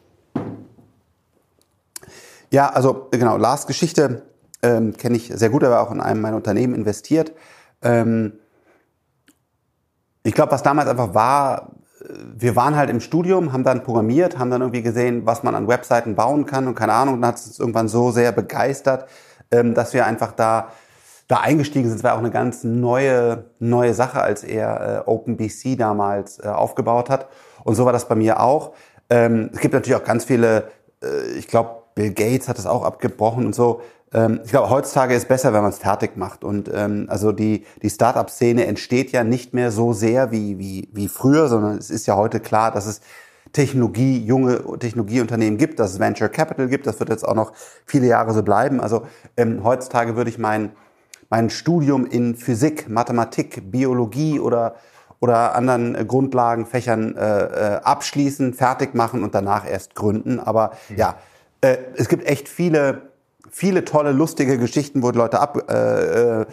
Ja, 2.53 2.69
also 2.69 3.09
genau, 3.11 3.39
Lars 3.39 3.67
Geschichte 3.67 4.25
ähm, 4.63 4.95
kenne 4.95 5.17
ich 5.17 5.33
sehr 5.35 5.49
gut, 5.49 5.63
er 5.63 5.71
war 5.71 5.81
auch 5.81 5.91
in 5.91 6.03
einem 6.03 6.21
meiner 6.21 6.37
Unternehmen 6.37 6.75
investiert. 6.75 7.33
Ähm, 7.81 8.35
ich 10.23 10.35
glaube, 10.35 10.53
was 10.53 10.63
damals 10.63 10.87
einfach 10.87 11.15
war, 11.15 11.71
wir 12.37 12.55
waren 12.55 12.77
halt 12.77 12.91
im 12.91 13.01
Studium, 13.01 13.55
haben 13.55 13.65
dann 13.65 13.83
programmiert, 13.83 14.39
haben 14.39 14.51
dann 14.51 14.61
irgendwie 14.61 14.83
gesehen, 14.83 15.25
was 15.25 15.43
man 15.43 15.55
an 15.55 15.67
Webseiten 15.67 16.15
bauen 16.15 16.45
kann 16.45 16.69
und 16.69 16.75
keine 16.75 16.93
Ahnung, 16.93 17.23
dann 17.23 17.29
hat 17.29 17.37
es 17.39 17.47
uns 17.47 17.59
irgendwann 17.59 17.89
so 17.89 18.11
sehr 18.11 18.33
begeistert, 18.33 19.09
ähm, 19.51 19.73
dass 19.73 19.95
wir 19.95 20.05
einfach 20.05 20.33
da 20.33 20.69
da 21.29 21.41
eingestiegen 21.41 21.89
sind. 21.89 21.97
Es 21.97 22.05
war 22.05 22.13
auch 22.13 22.19
eine 22.19 22.31
ganz 22.31 22.65
neue 22.65 23.47
neue 23.61 23.95
Sache, 23.95 24.21
als 24.21 24.45
er 24.45 25.05
äh, 25.07 25.11
OpenBC 25.11 25.79
damals 25.79 26.39
äh, 26.39 26.49
aufgebaut 26.49 27.09
hat. 27.09 27.29
Und 27.65 27.77
so 27.77 27.87
war 27.87 27.95
das 27.95 28.09
bei 28.09 28.15
mir 28.15 28.41
auch. 28.41 28.75
Ähm, 29.09 29.49
es 29.55 29.61
gibt 29.61 29.73
natürlich 29.73 29.97
auch 29.99 30.05
ganz 30.05 30.27
viele, 30.27 30.65
äh, 31.03 31.39
ich 31.39 31.49
glaube, 31.49 31.82
Bill 31.95 32.13
Gates 32.13 32.49
hat 32.49 32.59
es 32.59 32.67
auch 32.67 32.85
abgebrochen 32.85 33.47
und 33.47 33.55
so. 33.55 33.83
Ähm, 34.13 34.41
ich 34.45 34.51
glaube, 34.51 34.71
heutzutage 34.71 35.15
ist 35.15 35.29
besser, 35.29 35.53
wenn 35.53 35.63
man 35.63 35.71
es 35.71 35.79
fertig 35.79 36.17
macht. 36.17 36.45
Und 36.45 36.71
ähm, 36.73 37.07
also 37.09 37.33
die, 37.33 37.65
die 37.83 37.91
Start-up-Szene 37.91 38.67
entsteht 38.67 39.13
ja 39.13 39.25
nicht 39.25 39.55
mehr 39.55 39.71
so 39.71 39.93
sehr 39.93 40.31
wie, 40.31 40.59
wie, 40.59 40.89
wie 40.93 41.09
früher, 41.09 41.49
sondern 41.49 41.79
es 41.79 41.91
ist 41.91 42.07
ja 42.07 42.17
heute 42.17 42.41
klar, 42.41 42.71
dass 42.71 42.87
es 42.87 43.01
Technologie, 43.53 44.19
junge 44.19 44.79
Technologieunternehmen 44.79 45.59
gibt, 45.59 45.79
dass 45.79 45.93
es 45.93 46.01
Venture 46.01 46.31
Capital 46.31 46.69
gibt. 46.69 46.87
Das 46.87 47.01
wird 47.01 47.11
jetzt 47.11 47.27
auch 47.27 47.35
noch 47.35 47.53
viele 47.85 48.07
Jahre 48.07 48.33
so 48.33 48.43
bleiben. 48.43 48.81
Also 48.81 49.03
ähm, 49.37 49.63
heutzutage 49.63 50.17
würde 50.17 50.31
ich 50.31 50.39
mein, 50.39 50.73
mein 51.29 51.51
Studium 51.51 52.07
in 52.07 52.35
Physik, 52.35 52.89
Mathematik, 52.89 53.71
Biologie 53.71 54.41
oder 54.41 54.75
oder 55.23 55.55
anderen 55.55 55.95
äh, 55.95 56.05
Grundlagenfächern 56.05 57.17
äh, 57.17 57.45
äh, 57.45 57.81
abschließen, 57.83 58.55
fertig 58.55 58.95
machen 58.95 59.23
und 59.23 59.37
danach 59.37 59.65
erst 59.71 59.95
gründen. 59.95 60.41
Aber 60.41 60.73
mhm. 60.89 60.97
ja, 60.97 61.15
äh, 61.63 61.79
es 61.97 62.09
gibt 62.09 62.27
echt 62.27 62.49
viele 62.49 63.13
viele 63.53 63.85
tolle, 63.85 64.13
lustige 64.13 64.59
Geschichten, 64.59 65.03
wo 65.03 65.11
Leute 65.11 65.39
ab, 65.39 65.71
äh, 65.71 66.43
äh, 66.43 66.47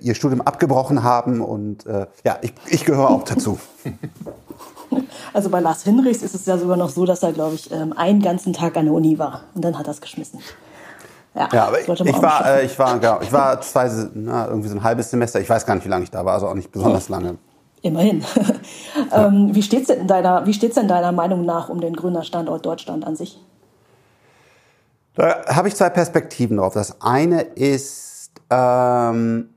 ihr 0.00 0.14
Studium 0.14 0.40
abgebrochen 0.40 1.02
haben. 1.02 1.42
Und 1.42 1.86
äh, 1.86 2.06
ja, 2.24 2.38
ich, 2.40 2.54
ich 2.68 2.84
gehöre 2.84 3.10
auch 3.10 3.22
dazu. 3.22 3.58
Also 5.32 5.50
bei 5.50 5.60
Lars 5.60 5.82
Hinrichs 5.82 6.22
ist 6.22 6.34
es 6.34 6.46
ja 6.46 6.56
sogar 6.56 6.76
noch 6.76 6.88
so, 6.88 7.04
dass 7.04 7.22
er, 7.22 7.32
glaube 7.32 7.56
ich, 7.56 7.70
ähm, 7.72 7.92
einen 7.94 8.22
ganzen 8.22 8.52
Tag 8.52 8.76
an 8.76 8.86
der 8.86 8.94
Uni 8.94 9.18
war. 9.18 9.42
Und 9.54 9.64
dann 9.64 9.76
hat 9.76 9.86
er 9.88 9.90
es 9.90 10.00
geschmissen. 10.00 10.40
Ja, 11.34 11.48
ja 11.52 11.66
aber 11.66 11.80
ich, 11.80 11.88
ich 11.88 12.22
war, 12.22 12.46
äh, 12.46 12.64
ich 12.64 12.78
war, 12.78 12.98
genau, 12.98 13.18
ich 13.20 13.32
war 13.32 13.60
zwei, 13.60 13.90
na, 14.14 14.46
irgendwie 14.46 14.68
so 14.68 14.76
ein 14.76 14.84
halbes 14.84 15.10
Semester. 15.10 15.40
Ich 15.40 15.50
weiß 15.50 15.66
gar 15.66 15.74
nicht, 15.74 15.84
wie 15.84 15.90
lange 15.90 16.04
ich 16.04 16.10
da 16.10 16.24
war, 16.24 16.34
also 16.34 16.46
auch 16.46 16.54
nicht 16.54 16.70
besonders 16.70 17.08
lange. 17.08 17.36
Immerhin. 17.82 18.24
ähm, 19.12 19.50
wie 19.52 19.62
steht 19.62 19.82
es 19.82 19.88
denn, 19.88 20.06
deiner, 20.06 20.42
denn 20.42 20.88
deiner 20.88 21.12
Meinung 21.12 21.44
nach 21.44 21.68
um 21.68 21.80
den 21.80 21.94
Gründerstandort 21.94 22.64
Deutschland 22.64 23.04
an 23.04 23.16
sich? 23.16 23.38
Da 25.16 25.46
habe 25.46 25.68
ich 25.68 25.74
zwei 25.74 25.88
Perspektiven 25.88 26.58
drauf. 26.58 26.74
Das 26.74 27.00
eine 27.00 27.40
ist, 27.40 28.30
ähm, 28.50 29.48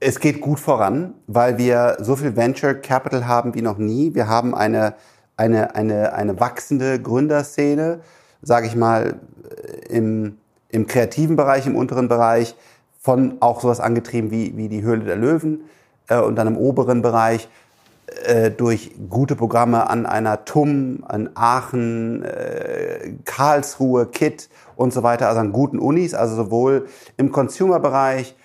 es 0.00 0.20
geht 0.20 0.42
gut 0.42 0.60
voran, 0.60 1.14
weil 1.26 1.56
wir 1.56 1.96
so 2.00 2.14
viel 2.14 2.36
Venture 2.36 2.74
Capital 2.74 3.26
haben 3.26 3.54
wie 3.54 3.62
noch 3.62 3.78
nie. 3.78 4.14
Wir 4.14 4.28
haben 4.28 4.54
eine, 4.54 4.94
eine, 5.38 5.74
eine, 5.74 6.12
eine 6.12 6.38
wachsende 6.38 7.00
Gründerszene, 7.00 8.00
sage 8.42 8.66
ich 8.66 8.76
mal, 8.76 9.18
im, 9.88 10.36
im 10.68 10.86
kreativen 10.86 11.36
Bereich, 11.36 11.66
im 11.66 11.74
unteren 11.74 12.08
Bereich, 12.08 12.54
von 13.00 13.38
auch 13.40 13.62
sowas 13.62 13.80
angetrieben 13.80 14.30
wie, 14.30 14.54
wie 14.58 14.68
die 14.68 14.82
Höhle 14.82 15.04
der 15.04 15.16
Löwen 15.16 15.60
äh, 16.08 16.18
und 16.18 16.36
dann 16.36 16.48
im 16.48 16.58
oberen 16.58 17.00
Bereich 17.00 17.48
äh, 18.24 18.50
durch 18.50 18.92
gute 19.10 19.36
Programme 19.36 19.90
an 19.90 20.06
einer 20.06 20.44
TUM, 20.44 21.04
an 21.06 21.30
Aachen, 21.34 22.22
äh, 22.22 23.14
Karlsruhe, 23.24 24.06
KIT 24.06 24.48
und 24.76 24.92
so 24.92 25.02
weiter, 25.02 25.28
also 25.28 25.40
an 25.40 25.52
guten 25.52 25.78
Unis, 25.78 26.14
also 26.14 26.36
sowohl 26.36 26.86
im 27.16 27.32
Consumer-Bereich 27.32 28.36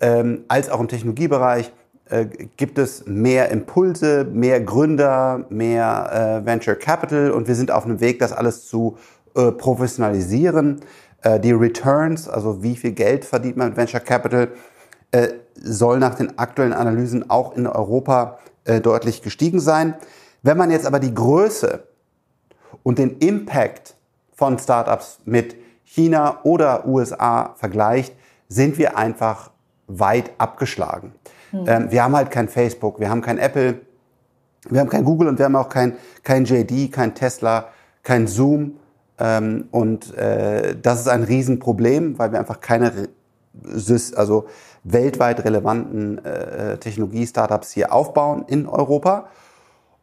ähm, 0.00 0.44
als 0.48 0.70
auch 0.70 0.80
im 0.80 0.88
Technologiebereich 0.88 1.72
äh, 2.08 2.26
gibt 2.56 2.78
es 2.78 3.06
mehr 3.06 3.50
Impulse, 3.50 4.24
mehr 4.24 4.60
Gründer, 4.60 5.44
mehr 5.48 6.42
äh, 6.42 6.46
Venture 6.46 6.74
Capital 6.74 7.30
und 7.30 7.48
wir 7.48 7.54
sind 7.54 7.70
auf 7.70 7.84
einem 7.84 8.00
Weg, 8.00 8.18
das 8.18 8.32
alles 8.32 8.66
zu 8.66 8.96
äh, 9.34 9.52
professionalisieren. 9.52 10.80
Äh, 11.22 11.38
die 11.38 11.52
Returns, 11.52 12.28
also 12.28 12.62
wie 12.62 12.76
viel 12.76 12.92
Geld 12.92 13.24
verdient 13.24 13.56
man 13.56 13.68
mit 13.68 13.76
Venture 13.76 14.00
Capital, 14.00 14.48
äh, 15.12 15.28
soll 15.54 15.98
nach 15.98 16.14
den 16.14 16.38
aktuellen 16.38 16.72
Analysen 16.72 17.30
auch 17.30 17.56
in 17.56 17.66
Europa 17.66 18.38
äh, 18.64 18.80
deutlich 18.80 19.22
gestiegen 19.22 19.60
sein. 19.60 19.94
Wenn 20.42 20.56
man 20.56 20.70
jetzt 20.70 20.86
aber 20.86 20.98
die 20.98 21.14
Größe 21.14 21.84
und 22.82 22.98
den 22.98 23.18
Impact 23.18 23.94
von 24.32 24.58
Startups 24.58 25.20
mit 25.24 25.56
China 25.84 26.40
oder 26.42 26.86
USA 26.86 27.54
vergleicht, 27.56 28.14
sind 28.48 28.78
wir 28.78 28.96
einfach 28.96 29.50
weit 29.86 30.32
abgeschlagen. 30.38 31.12
Mhm. 31.52 31.64
Ähm, 31.66 31.90
wir 31.90 32.02
haben 32.04 32.16
halt 32.16 32.30
kein 32.30 32.48
Facebook, 32.48 32.98
wir 32.98 33.10
haben 33.10 33.20
kein 33.20 33.38
Apple, 33.38 33.80
wir 34.68 34.80
haben 34.80 34.88
kein 34.88 35.04
Google 35.04 35.28
und 35.28 35.38
wir 35.38 35.46
haben 35.46 35.56
auch 35.56 35.68
kein, 35.68 35.96
kein 36.22 36.44
JD, 36.44 36.92
kein 36.92 37.14
Tesla, 37.14 37.68
kein 38.02 38.26
Zoom. 38.26 38.76
Ähm, 39.18 39.68
und 39.70 40.16
äh, 40.16 40.76
das 40.80 41.00
ist 41.00 41.08
ein 41.08 41.22
Riesenproblem, 41.22 42.18
weil 42.18 42.32
wir 42.32 42.38
einfach 42.38 42.60
keine 42.60 43.08
also 44.16 44.46
weltweit 44.84 45.44
relevanten 45.44 46.24
äh, 46.24 46.78
Technologie-Startups 46.78 47.70
hier 47.70 47.92
aufbauen 47.92 48.44
in 48.46 48.66
Europa. 48.66 49.28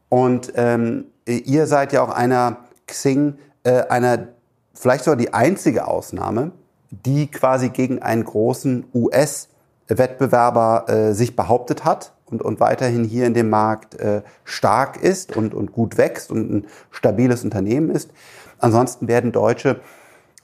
Und 0.10 0.54
ähm, 0.56 1.06
ihr 1.26 1.68
seid 1.68 1.94
ja 1.94 2.02
auch 2.02 2.10
einer 2.10 2.58
Xing, 2.88 3.38
äh, 3.64 3.84
einer 3.88 4.30
vielleicht 4.74 5.04
sogar 5.04 5.18
die 5.18 5.34
einzige 5.34 5.88
Ausnahme, 5.88 6.52
die 6.90 7.30
quasi 7.30 7.70
gegen 7.70 8.02
einen 8.02 8.24
großen 8.24 8.86
US- 8.94 9.50
Wettbewerber 9.90 10.86
äh, 10.88 11.14
sich 11.14 11.36
behauptet 11.36 11.84
hat 11.84 12.14
und, 12.26 12.42
und 12.42 12.60
weiterhin 12.60 13.04
hier 13.04 13.26
in 13.26 13.34
dem 13.34 13.50
Markt 13.50 13.96
äh, 13.96 14.22
stark 14.44 15.02
ist 15.02 15.36
und, 15.36 15.54
und 15.54 15.72
gut 15.72 15.98
wächst 15.98 16.32
und 16.32 16.52
ein 16.52 16.68
stabiles 16.92 17.44
Unternehmen 17.44 17.90
ist. 17.90 18.12
Ansonsten 18.60 19.08
werden 19.08 19.32
Deutsche 19.32 19.80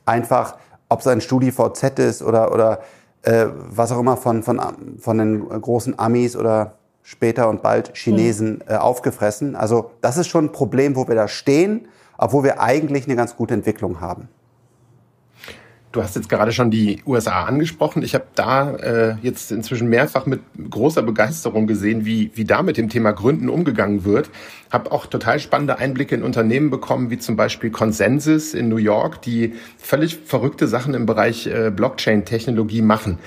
einfach, 0.06 0.58
ob 0.90 1.02
es 1.02 1.08
ein 1.08 1.22
StudiVZ 1.22 2.00
ist 2.00 2.24
oder, 2.24 2.54
oder 2.54 2.80
äh, 3.26 3.48
was 3.70 3.92
auch 3.92 4.00
immer 4.00 4.18
von, 4.18 4.44
von, 4.44 4.62
von 5.00 5.18
den 5.18 5.50
großen 5.50 5.98
Amis 6.00 6.36
oder 6.36 6.74
später 7.02 7.50
und 7.50 7.62
bald 7.62 7.96
Chinesen 7.96 8.62
hm. 8.62 8.62
äh, 8.68 8.76
aufgefressen. 8.78 9.56
Also 9.56 9.92
das 10.02 10.18
ist 10.18 10.28
schon 10.28 10.46
ein 10.46 10.52
Problem, 10.52 10.96
wo 10.96 11.08
wir 11.08 11.16
da 11.16 11.28
stehen, 11.28 11.88
obwohl 12.18 12.44
wir 12.44 12.62
eigentlich 12.62 13.06
eine 13.06 13.16
ganz 13.16 13.36
gute 13.36 13.54
Entwicklung 13.54 14.02
haben. 14.02 14.30
Du 15.96 16.04
hast 16.04 16.14
jetzt 16.18 16.28
gerade 16.28 16.52
schon 16.52 16.72
die 16.72 17.02
USA 17.06 17.46
angesprochen. 17.46 18.04
Ich 18.04 18.16
habe 18.16 18.26
da 18.36 18.72
äh, 18.76 19.16
jetzt 19.22 19.50
inzwischen 19.54 19.88
mehrfach 19.88 20.26
mit 20.26 20.42
großer 20.70 21.02
Begeisterung 21.02 21.68
gesehen, 21.68 22.04
wie, 22.04 22.32
wie 22.34 22.44
da 22.44 22.64
mit 22.64 22.76
dem 22.76 22.90
Thema 22.90 23.14
Gründen 23.14 23.48
umgegangen 23.48 24.04
wird. 24.04 24.30
Habe 24.70 24.92
auch 24.92 25.06
total 25.06 25.40
spannende 25.40 25.80
Einblicke 25.80 26.14
in 26.14 26.22
Unternehmen 26.22 26.70
bekommen, 26.70 27.12
wie 27.12 27.18
zum 27.18 27.38
Beispiel 27.38 27.70
Consensus 27.70 28.54
in 28.54 28.68
New 28.68 28.76
York, 28.76 29.22
die 29.22 29.54
völlig 29.78 30.18
verrückte 30.18 30.68
Sachen 30.68 30.96
im 30.96 31.06
Bereich 31.06 31.48
äh, 31.48 31.72
Blockchain-Technologie 31.74 32.82
machen. 32.82 33.18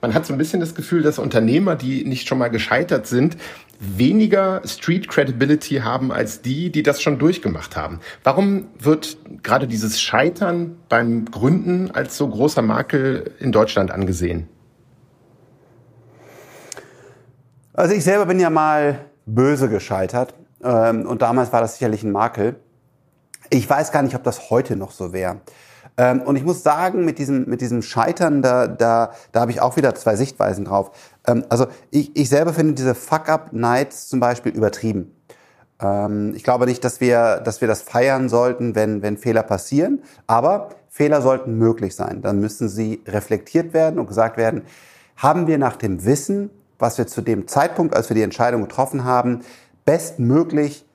Man 0.00 0.14
hat 0.14 0.24
so 0.24 0.32
ein 0.32 0.38
bisschen 0.38 0.60
das 0.60 0.74
Gefühl, 0.74 1.02
dass 1.02 1.18
Unternehmer, 1.18 1.76
die 1.76 2.04
nicht 2.04 2.26
schon 2.26 2.38
mal 2.38 2.48
gescheitert 2.48 3.06
sind, 3.06 3.36
weniger 3.78 4.62
Street 4.66 5.08
Credibility 5.08 5.76
haben 5.76 6.12
als 6.12 6.42
die, 6.42 6.70
die 6.70 6.82
das 6.82 7.02
schon 7.02 7.18
durchgemacht 7.18 7.76
haben. 7.76 8.00
Warum 8.24 8.68
wird 8.78 9.18
gerade 9.42 9.66
dieses 9.66 10.00
Scheitern 10.00 10.76
beim 10.88 11.26
Gründen 11.26 11.90
als 11.90 12.16
so 12.16 12.28
großer 12.28 12.62
Makel 12.62 13.34
in 13.38 13.52
Deutschland 13.52 13.90
angesehen? 13.90 14.48
Also 17.72 17.94
ich 17.94 18.04
selber 18.04 18.26
bin 18.26 18.40
ja 18.40 18.50
mal 18.50 19.06
böse 19.26 19.68
gescheitert 19.68 20.34
ähm, 20.62 21.06
und 21.06 21.22
damals 21.22 21.52
war 21.52 21.60
das 21.60 21.74
sicherlich 21.74 22.02
ein 22.02 22.12
Makel. 22.12 22.56
Ich 23.48 23.68
weiß 23.68 23.92
gar 23.92 24.02
nicht, 24.02 24.14
ob 24.14 24.22
das 24.24 24.50
heute 24.50 24.76
noch 24.76 24.90
so 24.90 25.12
wäre. 25.12 25.40
Ähm, 25.96 26.22
und 26.22 26.36
ich 26.36 26.44
muss 26.44 26.62
sagen, 26.62 27.04
mit 27.04 27.18
diesem, 27.18 27.48
mit 27.48 27.60
diesem 27.60 27.82
Scheitern, 27.82 28.42
da, 28.42 28.66
da, 28.66 29.12
da 29.32 29.40
habe 29.40 29.50
ich 29.50 29.60
auch 29.60 29.76
wieder 29.76 29.94
zwei 29.94 30.16
Sichtweisen 30.16 30.64
drauf. 30.64 30.90
Ähm, 31.26 31.44
also 31.48 31.66
ich, 31.90 32.16
ich 32.16 32.28
selber 32.28 32.52
finde 32.52 32.74
diese 32.74 32.94
Fuck-Up-Nights 32.94 34.08
zum 34.08 34.20
Beispiel 34.20 34.52
übertrieben. 34.52 35.14
Ähm, 35.80 36.34
ich 36.34 36.44
glaube 36.44 36.66
nicht, 36.66 36.84
dass 36.84 37.00
wir, 37.00 37.40
dass 37.40 37.60
wir 37.60 37.68
das 37.68 37.82
feiern 37.82 38.28
sollten, 38.28 38.74
wenn, 38.74 39.02
wenn 39.02 39.16
Fehler 39.16 39.42
passieren, 39.42 40.02
aber 40.26 40.70
Fehler 40.88 41.22
sollten 41.22 41.56
möglich 41.56 41.94
sein. 41.94 42.22
Dann 42.22 42.40
müssen 42.40 42.68
sie 42.68 43.02
reflektiert 43.06 43.72
werden 43.72 43.98
und 43.98 44.06
gesagt 44.06 44.36
werden, 44.36 44.62
haben 45.16 45.46
wir 45.46 45.58
nach 45.58 45.76
dem 45.76 46.04
Wissen, 46.04 46.50
was 46.78 46.98
wir 46.98 47.06
zu 47.06 47.20
dem 47.20 47.46
Zeitpunkt, 47.46 47.94
als 47.94 48.08
wir 48.08 48.14
die 48.14 48.22
Entscheidung 48.22 48.62
getroffen 48.62 49.04
haben, 49.04 49.40
bestmöglich 49.84 50.86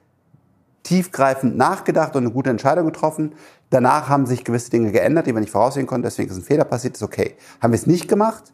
tiefgreifend 0.83 1.57
nachgedacht 1.57 2.15
und 2.15 2.23
eine 2.23 2.31
gute 2.31 2.49
Entscheidung 2.49 2.85
getroffen. 2.85 3.33
Danach 3.69 4.09
haben 4.09 4.25
sich 4.25 4.43
gewisse 4.43 4.69
Dinge 4.69 4.91
geändert, 4.91 5.27
die 5.27 5.33
wir 5.33 5.41
nicht 5.41 5.51
voraussehen 5.51 5.87
konnten, 5.87 6.03
deswegen 6.03 6.29
ist 6.29 6.37
ein 6.37 6.43
Fehler 6.43 6.65
passiert, 6.65 6.95
ist 6.95 7.03
okay. 7.03 7.35
Haben 7.61 7.73
wir 7.73 7.79
es 7.79 7.87
nicht 7.87 8.07
gemacht, 8.07 8.53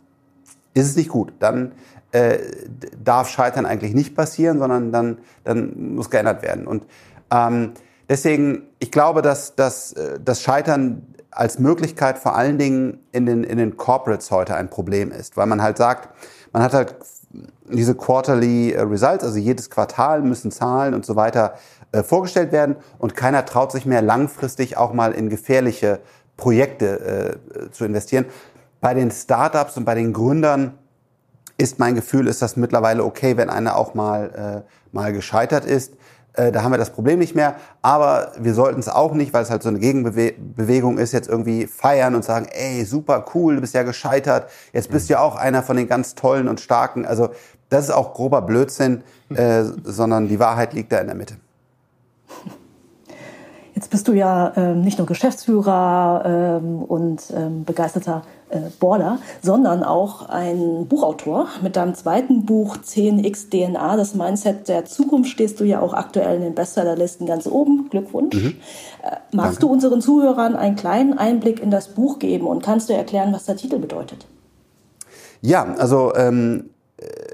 ist 0.74 0.88
es 0.88 0.96
nicht 0.96 1.10
gut. 1.10 1.34
Dann 1.40 1.74
äh, 2.12 2.40
darf 3.04 3.30
Scheitern 3.30 3.66
eigentlich 3.66 3.94
nicht 3.94 4.16
passieren, 4.16 4.60
sondern 4.60 4.92
dann, 4.92 5.20
dann 5.44 5.96
muss 5.96 6.10
geändert 6.10 6.42
werden. 6.42 6.68
Und 6.68 6.86
ähm, 7.32 7.74
deswegen, 8.10 8.64
ich 8.80 8.92
glaube, 8.92 9.22
dass, 9.22 9.56
dass 9.56 9.94
äh, 9.94 10.20
das 10.24 10.42
Scheitern 10.42 11.06
als 11.32 11.60
Möglichkeit 11.60 12.20
vor 12.20 12.36
allen 12.36 12.58
Dingen 12.58 13.00
in 13.12 13.26
den, 13.26 13.44
in 13.44 13.58
den 13.58 13.78
Corporates 13.78 14.32
heute 14.32 14.56
ein 14.56 14.70
Problem 14.70 15.12
ist, 15.12 15.38
weil 15.38 15.46
man 15.46 15.62
halt 15.62 15.78
sagt, 15.78 16.10
man 16.52 16.62
hat 16.62 16.74
halt 16.74 16.96
diese 17.72 17.96
Quarterly 17.96 18.76
Results, 18.78 19.24
also 19.24 19.38
jedes 19.38 19.70
Quartal 19.70 20.22
müssen 20.22 20.52
Zahlen 20.52 20.94
und 20.94 21.06
so 21.06 21.16
weiter 21.16 21.54
äh, 21.92 22.04
vorgestellt 22.04 22.52
werden 22.52 22.76
und 23.00 23.16
keiner 23.16 23.46
traut 23.46 23.72
sich 23.72 23.86
mehr 23.86 24.02
langfristig 24.02 24.78
auch 24.78 24.94
mal 24.94 25.12
in 25.12 25.30
gefährliche 25.30 26.00
Projekte 26.38 27.40
äh, 27.68 27.72
zu 27.72 27.86
investieren. 27.86 28.26
Bei 28.80 28.94
den 28.94 29.12
Startups 29.12 29.78
und 29.78 29.86
bei 29.86 29.96
den 29.96 30.14
Gründern 30.14 30.78
ist 31.58 31.80
mein 31.80 31.96
Gefühl, 31.96 32.28
ist 32.28 32.42
das 32.42 32.56
mittlerweile 32.56 33.04
okay, 33.04 33.38
wenn 33.38 33.50
einer 33.50 33.78
auch 33.78 33.94
mal, 33.94 34.64
äh, 34.66 34.72
mal 34.92 35.14
gescheitert 35.14 35.66
ist. 35.66 35.94
Äh, 36.34 36.52
da 36.52 36.64
haben 36.64 36.72
wir 36.72 36.78
das 36.78 36.92
Problem 36.92 37.20
nicht 37.20 37.36
mehr. 37.36 37.56
Aber 37.82 38.32
wir 38.40 38.54
sollten 38.54 38.80
es 38.80 38.90
auch 38.90 39.14
nicht, 39.14 39.34
weil 39.34 39.44
es 39.44 39.52
halt 39.52 39.62
so 39.62 39.70
eine 39.70 39.80
Gegenbewegung 39.80 40.98
ist, 40.98 41.12
jetzt 41.12 41.30
irgendwie 41.30 41.68
feiern 41.68 42.16
und 42.16 42.26
sagen, 42.26 42.48
ey, 42.52 42.86
super 42.86 43.26
cool, 43.36 43.56
du 43.56 43.62
bist 43.62 43.76
ja 43.76 43.84
gescheitert. 43.84 44.50
Jetzt 44.74 44.90
bist 44.90 45.10
du 45.10 45.14
ja 45.14 45.20
auch 45.20 45.36
einer 45.36 45.62
von 45.62 45.78
den 45.78 45.88
ganz 45.88 46.16
tollen 46.16 46.48
und 46.48 46.60
starken. 46.60 47.06
Also 47.06 47.30
das 47.70 47.86
ist 47.86 47.92
auch 47.92 48.14
grober 48.14 48.42
Blödsinn, 48.42 49.04
äh, 49.34 49.64
sondern 49.84 50.28
die 50.28 50.40
Wahrheit 50.40 50.74
liegt 50.74 50.92
da 50.92 51.00
in 51.00 51.08
der 51.08 51.16
Mitte. 51.16 51.36
Jetzt 53.82 53.90
bist 53.90 54.08
du 54.08 54.14
ja 54.14 54.54
ähm, 54.58 54.82
nicht 54.82 55.00
nur 55.00 55.08
Geschäftsführer 55.08 56.60
ähm, 56.62 56.84
und 56.84 57.24
ähm, 57.36 57.64
begeisterter 57.64 58.22
äh, 58.50 58.60
Border, 58.80 59.18
sondern 59.42 59.84
auch 59.84 60.30
ein 60.30 60.86
Buchautor. 60.86 61.48
Mit 61.64 61.76
deinem 61.76 61.96
zweiten 61.96 62.46
Buch 62.46 62.78
10x 62.78 63.50
DNA, 63.50 63.98
das 63.98 64.14
Mindset 64.14 64.68
der 64.68 64.86
Zukunft, 64.86 65.32
stehst 65.32 65.60
du 65.60 65.64
ja 65.64 65.80
auch 65.80 65.96
aktuell 65.96 66.36
in 66.36 66.42
den 66.44 66.54
Bestsellerlisten 66.54 67.26
ganz 67.26 67.48
oben. 67.48 67.90
Glückwunsch. 67.90 68.36
Mhm. 68.36 68.58
Äh, 69.02 69.16
magst 69.32 69.54
Danke. 69.54 69.60
du 69.62 69.68
unseren 69.70 70.00
Zuhörern 70.00 70.56
einen 70.56 70.76
kleinen 70.76 71.18
Einblick 71.18 71.60
in 71.60 71.72
das 71.72 71.88
Buch 71.88 72.20
geben 72.20 72.46
und 72.46 72.62
kannst 72.62 72.88
du 72.88 72.94
erklären, 72.94 73.34
was 73.34 73.46
der 73.46 73.56
Titel 73.56 73.80
bedeutet? 73.80 74.28
Ja, 75.42 75.64
also 75.80 76.14
ähm, 76.14 76.70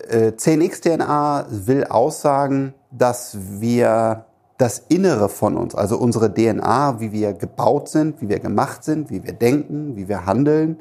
äh, 0.08 0.30
10x 0.30 0.80
DNA 0.80 1.48
will 1.50 1.84
aussagen, 1.84 2.74
dass 2.90 3.36
wir 3.38 4.27
das 4.58 4.80
Innere 4.90 5.30
von 5.30 5.56
uns, 5.56 5.76
also 5.76 5.98
unsere 5.98 6.34
DNA, 6.34 7.00
wie 7.00 7.12
wir 7.12 7.34
gebaut 7.34 7.90
sind, 7.90 8.22
wie 8.22 8.30
wir 8.30 8.40
gemacht 8.40 8.84
sind, 8.84 9.12
wie 9.12 9.24
wir 9.24 9.34
denken, 9.34 9.96
wie 9.96 10.08
wir 10.08 10.26
handeln, 10.26 10.80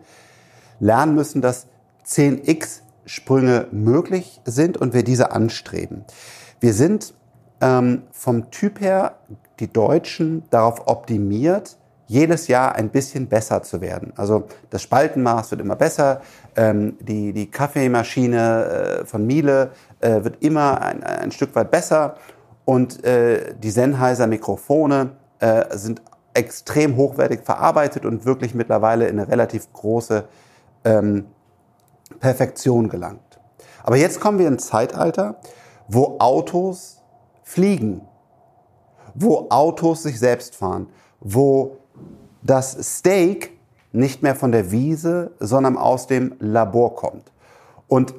lernen 0.80 1.14
müssen, 1.14 1.42
dass 1.42 1.66
10x 2.06 2.80
Sprünge 3.04 3.68
möglich 3.70 4.40
sind 4.44 4.76
und 4.78 4.94
wir 4.94 5.04
diese 5.04 5.30
anstreben. 5.30 6.04
Wir 6.58 6.72
sind 6.72 7.14
ähm, 7.60 8.02
vom 8.10 8.50
Typ 8.50 8.80
her, 8.80 9.18
die 9.60 9.72
Deutschen, 9.72 10.44
darauf 10.50 10.86
optimiert, 10.86 11.76
jedes 12.08 12.48
Jahr 12.48 12.74
ein 12.76 12.90
bisschen 12.90 13.26
besser 13.28 13.62
zu 13.62 13.80
werden. 13.80 14.12
Also 14.16 14.46
das 14.70 14.82
Spaltenmaß 14.82 15.50
wird 15.50 15.60
immer 15.60 15.76
besser, 15.76 16.20
ähm, 16.54 16.96
die, 17.00 17.32
die 17.32 17.50
Kaffeemaschine 17.50 19.00
äh, 19.02 19.04
von 19.04 19.26
Miele 19.26 19.70
äh, 20.00 20.22
wird 20.22 20.42
immer 20.42 20.80
ein, 20.80 21.02
ein 21.02 21.32
Stück 21.32 21.54
weit 21.54 21.70
besser 21.70 22.16
und 22.66 23.04
äh, 23.04 23.54
die 23.54 23.70
Sennheiser 23.70 24.26
Mikrofone 24.26 25.12
äh, 25.38 25.64
sind 25.76 26.02
extrem 26.34 26.96
hochwertig 26.96 27.40
verarbeitet 27.42 28.04
und 28.04 28.26
wirklich 28.26 28.54
mittlerweile 28.54 29.06
in 29.06 29.18
eine 29.18 29.28
relativ 29.30 29.72
große 29.72 30.24
ähm, 30.84 31.26
Perfektion 32.20 32.88
gelangt. 32.88 33.40
Aber 33.84 33.96
jetzt 33.96 34.20
kommen 34.20 34.38
wir 34.38 34.48
in 34.48 34.54
ein 34.54 34.58
Zeitalter, 34.58 35.36
wo 35.86 36.16
Autos 36.18 37.00
fliegen, 37.44 38.02
wo 39.14 39.46
Autos 39.48 40.02
sich 40.02 40.18
selbst 40.18 40.56
fahren, 40.56 40.88
wo 41.20 41.76
das 42.42 42.96
Steak 42.96 43.56
nicht 43.92 44.22
mehr 44.24 44.34
von 44.34 44.50
der 44.50 44.72
Wiese, 44.72 45.30
sondern 45.38 45.78
aus 45.78 46.08
dem 46.08 46.34
Labor 46.40 46.96
kommt. 46.96 47.32
Und 47.86 48.14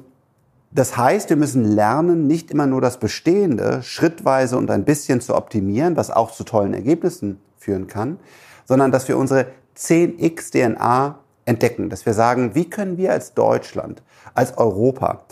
das 0.70 0.96
heißt, 0.96 1.30
wir 1.30 1.36
müssen 1.36 1.64
lernen, 1.64 2.26
nicht 2.26 2.50
immer 2.50 2.66
nur 2.66 2.80
das 2.80 2.98
Bestehende 2.98 3.82
schrittweise 3.82 4.58
und 4.58 4.70
ein 4.70 4.84
bisschen 4.84 5.20
zu 5.20 5.34
optimieren, 5.34 5.96
was 5.96 6.10
auch 6.10 6.30
zu 6.30 6.44
tollen 6.44 6.74
Ergebnissen 6.74 7.40
führen 7.56 7.86
kann, 7.86 8.18
sondern 8.66 8.92
dass 8.92 9.08
wir 9.08 9.16
unsere 9.16 9.46
10x 9.76 10.52
DNA 10.52 11.18
entdecken, 11.46 11.88
dass 11.88 12.04
wir 12.04 12.12
sagen, 12.12 12.54
wie 12.54 12.68
können 12.68 12.98
wir 12.98 13.12
als 13.12 13.32
Deutschland, 13.32 14.02
als 14.34 14.58
Europa 14.58 15.22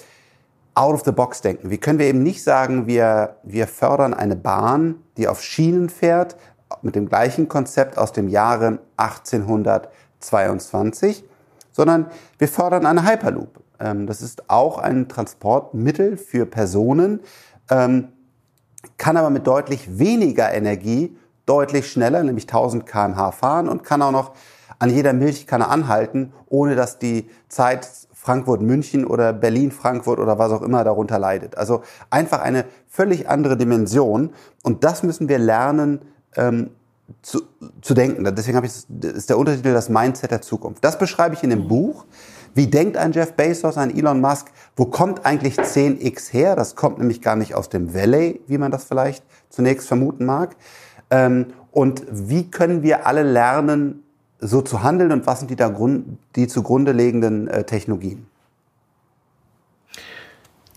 out 0.74 0.94
of 0.94 1.04
the 1.04 1.12
box 1.12 1.42
denken? 1.42 1.70
Wie 1.70 1.78
können 1.78 1.98
wir 1.98 2.06
eben 2.06 2.22
nicht 2.22 2.42
sagen, 2.42 2.86
wir, 2.86 3.36
wir 3.42 3.66
fördern 3.66 4.14
eine 4.14 4.36
Bahn, 4.36 5.02
die 5.18 5.28
auf 5.28 5.42
Schienen 5.42 5.90
fährt, 5.90 6.36
mit 6.82 6.94
dem 6.94 7.08
gleichen 7.08 7.48
Konzept 7.48 7.98
aus 7.98 8.12
dem 8.12 8.28
Jahre 8.28 8.78
1822, 8.96 11.24
sondern 11.72 12.06
wir 12.38 12.48
fördern 12.48 12.86
eine 12.86 13.06
Hyperloop. 13.06 13.65
Ähm, 13.80 14.06
das 14.06 14.22
ist 14.22 14.48
auch 14.48 14.78
ein 14.78 15.08
Transportmittel 15.08 16.16
für 16.16 16.46
Personen, 16.46 17.20
ähm, 17.70 18.08
kann 18.96 19.16
aber 19.16 19.30
mit 19.30 19.46
deutlich 19.46 19.98
weniger 19.98 20.52
Energie 20.52 21.16
deutlich 21.44 21.90
schneller, 21.90 22.22
nämlich 22.22 22.46
1000 22.46 22.86
km/h 22.86 23.32
fahren 23.32 23.68
und 23.68 23.84
kann 23.84 24.02
auch 24.02 24.10
noch 24.10 24.32
an 24.78 24.90
jeder 24.90 25.12
Milchkanne 25.12 25.68
anhalten, 25.68 26.32
ohne 26.46 26.74
dass 26.74 26.98
die 26.98 27.30
Zeit 27.48 27.88
Frankfurt-München 28.12 29.06
oder 29.06 29.32
Berlin-Frankfurt 29.32 30.18
oder 30.18 30.38
was 30.38 30.50
auch 30.50 30.62
immer 30.62 30.82
darunter 30.82 31.18
leidet. 31.18 31.56
Also 31.56 31.82
einfach 32.10 32.40
eine 32.40 32.64
völlig 32.88 33.28
andere 33.28 33.56
Dimension 33.56 34.30
und 34.64 34.82
das 34.82 35.02
müssen 35.02 35.28
wir 35.28 35.38
lernen 35.38 36.00
ähm, 36.34 36.70
zu, 37.22 37.42
zu 37.82 37.94
denken. 37.94 38.24
Deswegen 38.34 38.56
habe 38.56 38.66
ich 38.66 38.72
ist 38.72 39.30
der 39.30 39.38
Untertitel 39.38 39.72
das 39.72 39.88
Mindset 39.88 40.32
der 40.32 40.42
Zukunft. 40.42 40.84
Das 40.84 40.98
beschreibe 40.98 41.34
ich 41.34 41.44
in 41.44 41.50
dem 41.50 41.68
Buch. 41.68 42.04
Wie 42.56 42.68
denkt 42.68 42.96
ein 42.96 43.12
Jeff 43.12 43.34
Bezos, 43.34 43.76
ein 43.76 43.94
Elon 43.94 44.22
Musk? 44.22 44.50
Wo 44.76 44.86
kommt 44.86 45.26
eigentlich 45.26 45.58
10x 45.58 46.32
her? 46.32 46.56
Das 46.56 46.74
kommt 46.74 46.98
nämlich 46.98 47.20
gar 47.20 47.36
nicht 47.36 47.54
aus 47.54 47.68
dem 47.68 47.92
Valley, 47.92 48.40
wie 48.46 48.56
man 48.56 48.70
das 48.70 48.84
vielleicht 48.84 49.22
zunächst 49.50 49.86
vermuten 49.86 50.24
mag. 50.24 50.56
Ähm, 51.10 51.48
und 51.70 52.04
wie 52.10 52.50
können 52.50 52.82
wir 52.82 53.06
alle 53.06 53.24
lernen, 53.24 54.02
so 54.38 54.62
zu 54.62 54.82
handeln 54.82 55.12
und 55.12 55.26
was 55.26 55.40
sind 55.40 55.50
die, 55.50 55.56
da 55.56 55.68
Grund, 55.68 56.16
die 56.34 56.48
zugrunde 56.48 56.92
liegenden 56.92 57.46
äh, 57.46 57.64
Technologien? 57.64 58.26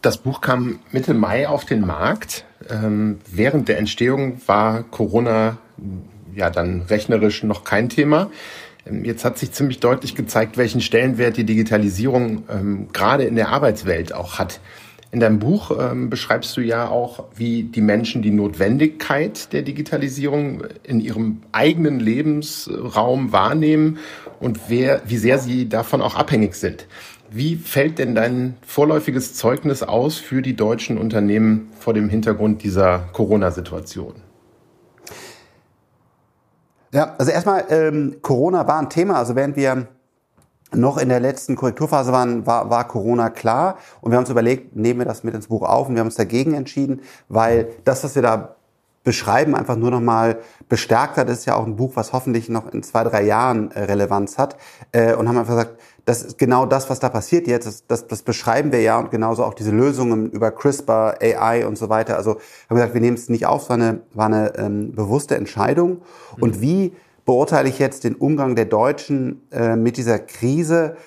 Das 0.02 0.18
Buch 0.18 0.42
kam 0.42 0.80
Mitte 0.92 1.14
Mai 1.14 1.48
auf 1.48 1.64
den 1.64 1.80
Markt. 1.80 2.44
Ähm, 2.70 3.22
während 3.26 3.70
der 3.70 3.78
Entstehung 3.78 4.42
war 4.48 4.84
Corona 4.84 5.60
ja 6.36 6.50
dann 6.50 6.82
rechnerisch 6.82 7.44
noch 7.44 7.64
kein 7.64 7.88
Thema. 7.88 8.30
Ähm, 8.90 9.06
jetzt 9.06 9.26
hat 9.26 9.38
sich 9.38 9.52
ziemlich 9.52 9.80
deutlich 9.80 10.16
gezeigt, 10.16 10.58
welchen 10.58 10.82
Stellenwert 10.82 11.38
die 11.38 11.44
Digitalisierung 11.46 12.44
ähm, 12.50 12.88
gerade 12.94 13.24
in 13.24 13.36
der 13.36 13.50
Arbeitswelt 13.50 14.14
auch 14.14 14.40
hat. 14.40 14.60
In 15.12 15.20
deinem 15.20 15.40
Buch 15.40 15.72
ähm, 15.80 16.12
beschreibst 16.12 16.56
du 16.56 16.62
ja 16.62 16.88
auch, 16.88 17.26
wie 17.36 17.64
die 17.64 17.82
Menschen 17.82 18.22
die 18.22 18.30
Notwendigkeit 18.30 19.52
der 19.54 19.64
Digitalisierung 19.64 20.64
in 20.84 21.00
ihrem 21.00 21.42
eigenen 21.52 22.00
Lebensraum 22.00 23.32
wahrnehmen 23.32 23.98
und 24.40 24.60
wer, 24.68 25.02
wie 25.06 25.18
sehr 25.18 25.40
sie 25.40 25.68
davon 25.68 26.04
auch 26.04 26.16
abhängig 26.16 26.54
sind. 26.54 26.86
Wie 27.32 27.56
fällt 27.56 27.98
denn 27.98 28.14
dein 28.14 28.56
vorläufiges 28.62 29.34
Zeugnis 29.34 29.82
aus 29.82 30.18
für 30.18 30.44
die 30.44 30.56
deutschen 30.56 31.00
Unternehmen 31.00 31.70
vor 31.80 31.96
dem 31.96 32.10
Hintergrund 32.10 32.64
dieser 32.64 33.10
Corona-Situation? 33.14 34.29
Ja, 36.92 37.16
also 37.18 37.32
erstmal, 37.32 37.66
ähm, 37.70 38.18
Corona 38.22 38.68
war 38.68 38.80
ein 38.80 38.90
Thema. 38.90 39.18
Also 39.18 39.36
während 39.36 39.56
wir 39.56 39.88
noch 40.72 40.98
in 40.98 41.10
der 41.10 41.20
letzten 41.20 41.56
Korrekturphase 41.56 42.12
waren, 42.12 42.46
war, 42.46 42.70
war 42.70 42.88
Corona 42.88 43.30
klar. 43.30 43.78
Und 44.02 44.12
wir 44.12 44.18
haben 44.18 44.24
uns 44.24 44.30
überlegt, 44.30 44.76
nehmen 44.76 45.00
wir 45.00 45.06
das 45.06 45.24
mit 45.24 45.34
ins 45.34 45.48
Buch 45.48 45.64
auf. 45.64 45.88
Und 45.88 45.96
wir 45.96 46.00
haben 46.00 46.08
uns 46.08 46.16
dagegen 46.16 46.54
entschieden, 46.54 47.02
weil 47.28 47.70
das, 47.84 48.04
was 48.04 48.16
wir 48.16 48.22
da 48.22 48.56
beschreiben, 49.04 49.56
einfach 49.56 49.76
nur 49.76 49.92
nochmal 49.92 50.40
bestärkt 50.68 51.18
hat. 51.18 51.30
Das 51.30 51.40
ist 51.40 51.46
ja 51.46 51.56
auch 51.56 51.66
ein 51.66 51.76
Buch, 51.76 51.92
was 51.96 52.14
hoffentlich 52.14 52.50
noch 52.50 52.72
in 52.72 52.84
zwei, 52.84 53.04
drei 53.04 53.24
Jahren 53.24 53.72
äh, 53.72 53.84
Relevanz 53.84 54.38
hat. 54.38 54.58
Äh, 54.92 55.16
und 55.16 55.28
haben 55.28 55.38
einfach 55.38 55.56
gesagt, 55.56 55.80
das 56.10 56.24
ist 56.24 56.40
genau 56.40 56.66
das, 56.66 56.90
was 56.90 57.00
da 57.00 57.08
passiert 57.08 57.46
jetzt. 57.46 57.68
Das, 57.68 57.86
das, 57.86 58.08
das 58.08 58.24
beschreiben 58.24 58.72
wir 58.72 58.82
ja 58.82 58.98
und 58.98 59.12
genauso 59.12 59.44
auch 59.44 59.54
diese 59.54 59.70
Lösungen 59.70 60.32
über 60.32 60.50
CRISPR, 60.50 61.20
AI 61.22 61.68
und 61.68 61.78
so 61.78 61.90
weiter. 61.90 62.18
Also 62.18 62.40
haben 62.68 62.78
gesagt, 62.78 62.96
wir 62.96 63.02
nehmen 63.02 63.16
es 63.16 63.30
nicht 63.30 63.46
auf, 63.46 63.62
es 63.62 63.70
war 63.70 63.76
eine, 63.76 64.02
war 64.16 64.26
eine 64.26 64.56
ähm, 64.58 64.96
bewusste 64.96 65.36
Entscheidung. 65.36 65.90
Mhm. 66.38 66.44
Und 66.44 66.62
wie 66.62 66.96
beurteile 67.26 67.70
ich 67.70 67.78
jetzt 67.78 68.06
den 68.06 68.16
Umgang 68.16 68.56
der 68.56 68.66
Deutschen 68.66 69.48
äh, 69.52 69.76
mit 69.76 69.98
dieser 69.98 70.18
Krise? 70.18 70.98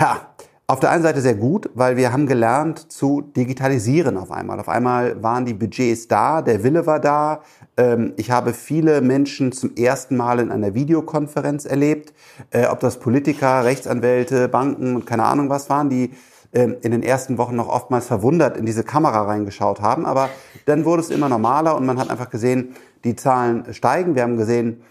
Ja, 0.00 0.30
auf 0.70 0.80
der 0.80 0.90
einen 0.90 1.02
Seite 1.02 1.22
sehr 1.22 1.34
gut, 1.34 1.70
weil 1.72 1.96
wir 1.96 2.12
haben 2.12 2.26
gelernt 2.26 2.92
zu 2.92 3.22
digitalisieren 3.22 4.18
auf 4.18 4.30
einmal. 4.30 4.60
Auf 4.60 4.68
einmal 4.68 5.22
waren 5.22 5.46
die 5.46 5.54
Budgets 5.54 6.08
da, 6.08 6.42
der 6.42 6.62
Wille 6.62 6.84
war 6.84 7.00
da. 7.00 7.40
Ähm, 7.78 8.12
ich 8.18 8.30
habe 8.30 8.52
viele 8.52 9.00
Menschen 9.00 9.50
zum 9.52 9.74
ersten 9.76 10.14
Mal 10.18 10.40
in 10.40 10.50
einer 10.50 10.74
Videokonferenz 10.74 11.64
erlebt, 11.64 12.12
äh, 12.50 12.66
ob 12.66 12.80
das 12.80 13.00
Politiker, 13.00 13.64
Rechtsanwälte, 13.64 14.48
Banken 14.48 14.94
und 14.94 15.06
keine 15.06 15.24
Ahnung 15.24 15.48
was 15.48 15.70
waren, 15.70 15.88
die 15.88 16.10
ähm, 16.52 16.76
in 16.82 16.90
den 16.90 17.02
ersten 17.02 17.38
Wochen 17.38 17.56
noch 17.56 17.68
oftmals 17.70 18.06
verwundert 18.06 18.58
in 18.58 18.66
diese 18.66 18.84
Kamera 18.84 19.22
reingeschaut 19.22 19.80
haben. 19.80 20.04
Aber 20.04 20.28
dann 20.66 20.84
wurde 20.84 21.00
es 21.00 21.08
immer 21.08 21.30
normaler 21.30 21.76
und 21.76 21.86
man 21.86 21.98
hat 21.98 22.10
einfach 22.10 22.28
gesehen, 22.28 22.74
die 23.04 23.16
Zahlen 23.16 23.72
steigen. 23.72 24.14
Wir 24.14 24.22
haben 24.22 24.36
gesehen, 24.36 24.82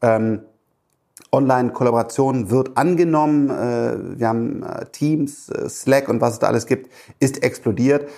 ähm, 0.00 0.40
Online-Kollaboration 1.32 2.50
wird 2.50 2.76
angenommen. 2.76 3.50
Äh, 3.50 4.18
wir 4.18 4.28
haben 4.28 4.62
äh, 4.62 4.86
Teams, 4.86 5.48
äh, 5.48 5.68
Slack 5.68 6.08
und 6.08 6.20
was 6.20 6.34
es 6.34 6.38
da 6.38 6.48
alles 6.48 6.66
gibt, 6.66 6.90
ist 7.20 7.42
explodiert. 7.42 8.08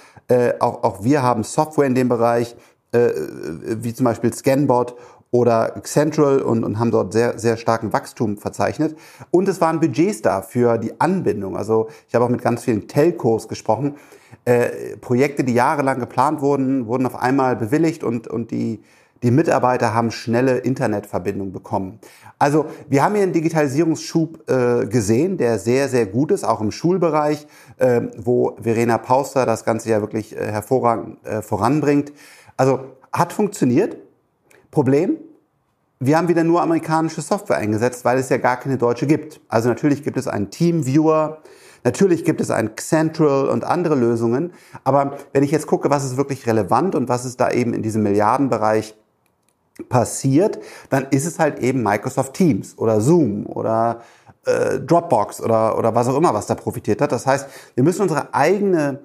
Auch, 0.61 0.83
auch 0.85 1.05
wir 1.05 1.23
haben 1.23 1.43
Software 1.43 1.87
in 1.87 1.95
dem 1.95 2.11
Bereich, 2.11 2.55
wie 2.93 3.95
zum 3.95 4.05
Beispiel 4.05 4.31
Scanbot 4.31 4.95
oder 5.31 5.75
Central 5.85 6.41
und, 6.41 6.65
und 6.65 6.79
haben 6.79 6.91
dort 6.91 7.13
sehr, 7.13 7.39
sehr 7.39 7.57
starken 7.57 7.93
Wachstum 7.93 8.37
verzeichnet. 8.37 8.97
Und 9.31 9.49
es 9.49 9.61
waren 9.63 9.81
Budgets 9.81 10.23
da 10.23 10.43
für 10.43 10.77
die 10.77 11.01
Anbindung. 11.01 11.57
Also 11.57 11.89
ich 12.09 12.15
habe 12.15 12.27
auch 12.27 12.31
mit 12.31 12.43
ganz 12.43 12.65
vielen 12.65 12.89
Telcos 12.89 13.49
gesprochen. 13.49 13.97
Äh, 14.45 14.97
Projekte, 15.01 15.45
die 15.45 15.55
jahrelang 15.55 15.99
geplant 15.99 16.41
wurden, 16.41 16.87
wurden 16.87 17.07
auf 17.07 17.17
einmal 17.17 17.57
bewilligt 17.57 18.05
und, 18.05 18.29
und 18.29 18.51
die, 18.51 18.81
die 19.23 19.31
Mitarbeiter 19.31 19.95
haben 19.95 20.11
schnelle 20.11 20.59
Internetverbindung 20.59 21.53
bekommen. 21.53 21.99
Also 22.39 22.67
wir 22.89 23.03
haben 23.03 23.15
hier 23.15 23.25
einen 23.25 23.33
Digitalisierungsschub 23.33 24.49
äh, 24.49 24.87
gesehen, 24.87 25.39
der 25.39 25.59
sehr, 25.59 25.89
sehr 25.89 26.07
gut 26.07 26.31
ist, 26.31 26.45
auch 26.45 26.61
im 26.61 26.71
Schulbereich, 26.71 27.47
äh, 27.79 28.03
wo 28.17 28.57
Verena 28.61 28.99
Pauster 28.99 29.45
das 29.45 29.65
Ganze 29.65 29.91
ja 29.91 30.01
wirklich 30.01 30.37
äh, 30.37 30.53
hervorragend 30.53 31.25
äh, 31.27 31.43
voranbringt. 31.43 32.13
Also 32.57 32.81
hat 33.13 33.33
funktioniert. 33.33 33.97
Problem, 34.71 35.17
wir 35.99 36.17
haben 36.17 36.29
wieder 36.29 36.45
nur 36.45 36.63
amerikanische 36.63 37.23
Software 37.23 37.57
eingesetzt, 37.57 38.05
weil 38.05 38.19
es 38.19 38.29
ja 38.29 38.37
gar 38.37 38.59
keine 38.59 38.79
deutsche 38.79 39.07
gibt. 39.07 39.41
Also 39.49 39.69
natürlich 39.69 40.05
gibt 40.05 40.17
es 40.17 40.29
einen 40.29 40.51
Teamviewer, 40.51 41.39
natürlich 41.83 42.25
gibt 42.25 42.41
es 42.41 42.51
ein 42.51 42.71
Central 42.77 43.49
und 43.49 43.65
andere 43.65 43.97
Lösungen. 43.97 44.53
Aber 44.85 45.17
wenn 45.33 45.43
ich 45.43 45.51
jetzt 45.51 45.67
gucke, 45.67 45.91
was 45.91 46.05
ist 46.05 46.17
wirklich 46.17 46.47
relevant 46.47 46.95
und 46.95 47.09
was 47.09 47.25
ist 47.25 47.41
da 47.41 47.51
eben 47.51 47.75
in 47.75 47.83
diesem 47.83 48.03
Milliardenbereich 48.05 48.95
passiert, 49.89 50.59
dann 50.91 51.07
ist 51.11 51.27
es 51.27 51.39
halt 51.39 51.61
eben 51.61 51.83
Microsoft 51.83 52.35
Teams 52.35 52.77
oder 52.77 53.01
Zoom 53.01 53.47
oder 53.47 54.03
äh, 54.45 54.79
Dropbox 54.81 55.41
oder, 55.41 55.79
oder 55.79 55.95
was 55.95 56.09
auch 56.09 56.17
immer, 56.17 56.35
was 56.35 56.47
da 56.47 56.55
profitiert 56.55 57.01
hat. 57.01 57.13
Das 57.13 57.27
heißt, 57.27 57.49
wir 57.75 57.85
müssen 57.85 58.03
unsere 58.03 58.35
eigene 58.35 59.01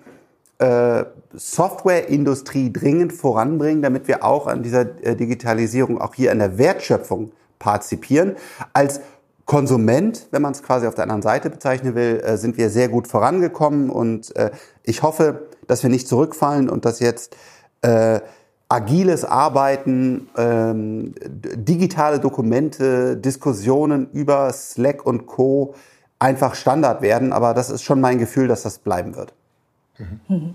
äh, 0.59 1.05
Softwareindustrie 1.33 2.71
dringend 2.71 3.13
voranbringen, 3.13 3.81
damit 3.81 4.07
wir 4.07 4.23
auch 4.23 4.47
an 4.47 4.63
dieser 4.63 4.81
äh, 5.03 5.15
Digitalisierung 5.15 5.99
auch 5.99 6.15
hier 6.15 6.31
an 6.31 6.39
der 6.39 6.57
Wertschöpfung 6.57 7.31
partizipieren. 7.59 8.35
Als 8.73 9.01
Konsument, 9.45 10.27
wenn 10.31 10.41
man 10.41 10.53
es 10.53 10.63
quasi 10.63 10.87
auf 10.87 10.95
der 10.95 11.03
anderen 11.03 11.21
Seite 11.21 11.49
bezeichnen 11.49 11.95
will, 11.95 12.21
äh, 12.23 12.37
sind 12.37 12.57
wir 12.57 12.69
sehr 12.69 12.87
gut 12.87 13.07
vorangekommen 13.07 13.89
und 13.89 14.35
äh, 14.35 14.51
ich 14.83 15.03
hoffe, 15.03 15.47
dass 15.67 15.83
wir 15.83 15.89
nicht 15.89 16.07
zurückfallen 16.07 16.69
und 16.69 16.85
dass 16.85 16.99
jetzt 16.99 17.35
äh, 17.81 18.21
agiles 18.73 19.23
Arbeiten, 19.23 20.29
ähm, 20.35 21.13
digitale 21.21 22.19
Dokumente, 22.19 23.15
Diskussionen 23.15 24.09
über 24.11 24.51
Slack 24.51 25.05
und 25.05 25.27
Co 25.27 25.75
einfach 26.17 26.55
Standard 26.55 27.01
werden. 27.01 27.33
Aber 27.33 27.53
das 27.53 27.69
ist 27.69 27.83
schon 27.83 28.01
mein 28.01 28.17
Gefühl, 28.17 28.47
dass 28.47 28.63
das 28.63 28.79
bleiben 28.79 29.15
wird. 29.15 29.33
Mhm. 29.99 30.53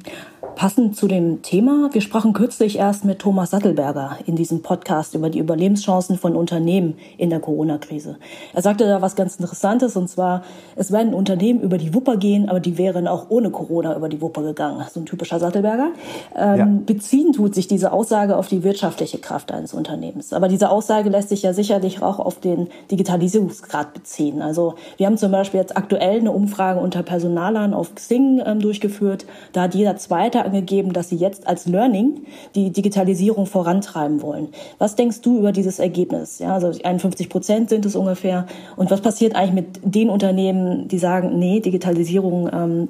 Passend 0.57 0.97
zu 0.97 1.07
dem 1.07 1.43
Thema, 1.43 1.91
wir 1.93 2.01
sprachen 2.01 2.33
kürzlich 2.33 2.79
erst 2.79 3.05
mit 3.05 3.21
Thomas 3.21 3.51
Sattelberger 3.51 4.19
in 4.27 4.35
diesem 4.35 4.63
Podcast 4.63 5.15
über 5.15 5.31
die 5.31 5.39
Überlebenschancen 5.39 6.19
von 6.19 6.35
Unternehmen 6.35 6.95
in 7.17 7.31
der 7.31 7.39
Corona-Krise. 7.39 8.17
Er 8.53 8.63
sagte 8.63 8.85
da 8.85 9.01
was 9.01 9.15
ganz 9.15 9.37
Interessantes 9.37 9.95
und 9.95 10.09
zwar, 10.09 10.43
es 10.75 10.91
werden 10.91 11.15
Unternehmen 11.15 11.61
über 11.61 11.79
die 11.79 11.95
Wupper 11.95 12.17
gehen, 12.17 12.49
aber 12.49 12.59
die 12.59 12.77
wären 12.77 13.07
auch 13.07 13.27
ohne 13.29 13.51
Corona 13.51 13.95
über 13.95 14.09
die 14.09 14.21
Wupper 14.21 14.43
gegangen. 14.43 14.85
So 14.91 14.99
ein 14.99 15.07
typischer 15.07 15.39
Sattelberger. 15.39 15.91
Ähm, 16.35 16.59
ja. 16.59 16.69
Beziehen 16.87 17.33
tut 17.33 17.55
sich 17.55 17.69
diese 17.69 17.93
Aussage 17.93 18.37
auf 18.37 18.49
die 18.49 18.65
wirtschaftliche 18.65 19.19
Kraft 19.19 19.53
eines 19.53 19.73
Unternehmens. 19.73 20.33
Aber 20.33 20.49
diese 20.49 20.71
Aussage 20.71 21.11
lässt 21.11 21.29
sich 21.29 21.43
ja 21.43 21.53
sicherlich 21.53 22.03
auch 22.03 22.19
auf 22.19 22.41
den 22.41 22.67
Digitalisierungsgrad 22.91 23.95
beziehen. 23.95 24.43
Also 24.43 24.75
wir 24.97 25.07
haben 25.07 25.19
zum 25.19 25.31
Beispiel 25.31 25.61
jetzt 25.61 25.77
aktuell 25.77 26.19
eine 26.19 26.33
Umfrage 26.33 26.81
unter 26.81 27.05
Personalern 27.05 27.75
auf 27.75 27.95
Xing 27.95 28.43
ähm, 28.45 28.59
durchgeführt. 28.59 29.27
Da 29.53 29.63
hat 29.63 29.75
jeder 29.75 29.97
Zweite 29.97 30.45
angegeben, 30.45 30.93
dass 30.93 31.09
sie 31.09 31.17
jetzt 31.17 31.47
als 31.47 31.67
Learning 31.67 32.23
die 32.55 32.71
Digitalisierung 32.71 33.47
vorantreiben 33.47 34.23
wollen. 34.23 34.49
Was 34.79 34.97
denkst 34.97 35.21
du 35.23 35.39
über 35.39 35.53
dieses 35.53 35.79
Ergebnis? 35.79 36.39
Ja, 36.39 36.55
also 36.55 36.73
51 36.83 37.29
Prozent 37.29 37.71
sind 37.71 37.87
es 37.87 37.97
ungefähr. 37.97 38.47
Und 38.77 38.91
was 38.91 39.01
passiert 39.01 39.35
eigentlich 39.35 39.55
mit 39.55 39.81
den 39.83 40.11
Unternehmen, 40.11 40.89
die 40.89 40.99
sagen, 40.99 41.39
nee, 41.39 41.61
Digitalisierung 41.61 42.51
ähm, 42.53 42.89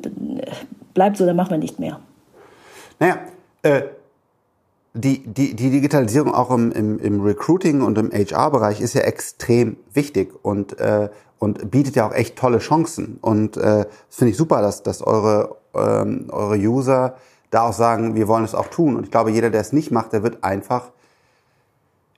bleibt 0.95 1.17
so, 1.17 1.27
dann 1.27 1.37
machen 1.37 1.51
wir 1.51 1.59
nicht 1.59 1.79
mehr? 1.79 2.01
Naja, 2.99 3.19
äh, 3.63 3.83
die, 4.95 5.23
die, 5.25 5.55
die 5.55 5.71
Digitalisierung 5.71 6.35
auch 6.35 6.51
im, 6.51 6.73
im, 6.73 6.99
im 6.99 7.21
Recruiting 7.21 7.83
und 7.83 7.99
im 7.99 8.11
HR-Bereich 8.11 8.81
ist 8.81 8.95
ja 8.95 9.03
extrem 9.03 9.77
wichtig 9.93 10.33
und, 10.43 10.79
äh, 10.81 11.09
und 11.39 11.71
bietet 11.71 11.97
ja 11.97 12.09
auch 12.09 12.13
echt 12.13 12.37
tolle 12.37 12.59
Chancen. 12.59 13.19
Und 13.21 13.57
äh, 13.57 13.87
das 14.09 14.17
finde 14.17 14.33
ich 14.33 14.37
super, 14.37 14.61
dass, 14.61 14.83
dass 14.83 15.03
eure, 15.03 15.57
ähm, 15.75 16.27
eure 16.31 16.57
User 16.57 17.15
da 17.51 17.63
auch 17.63 17.73
sagen, 17.73 18.15
wir 18.15 18.29
wollen 18.29 18.45
es 18.45 18.55
auch 18.55 18.69
tun. 18.69 18.97
Und 18.97 19.05
ich 19.05 19.11
glaube, 19.11 19.31
jeder, 19.31 19.51
der 19.51 19.61
es 19.61 19.73
nicht 19.73 19.91
macht, 19.91 20.13
der 20.13 20.23
wird 20.23 20.45
einfach, 20.45 20.91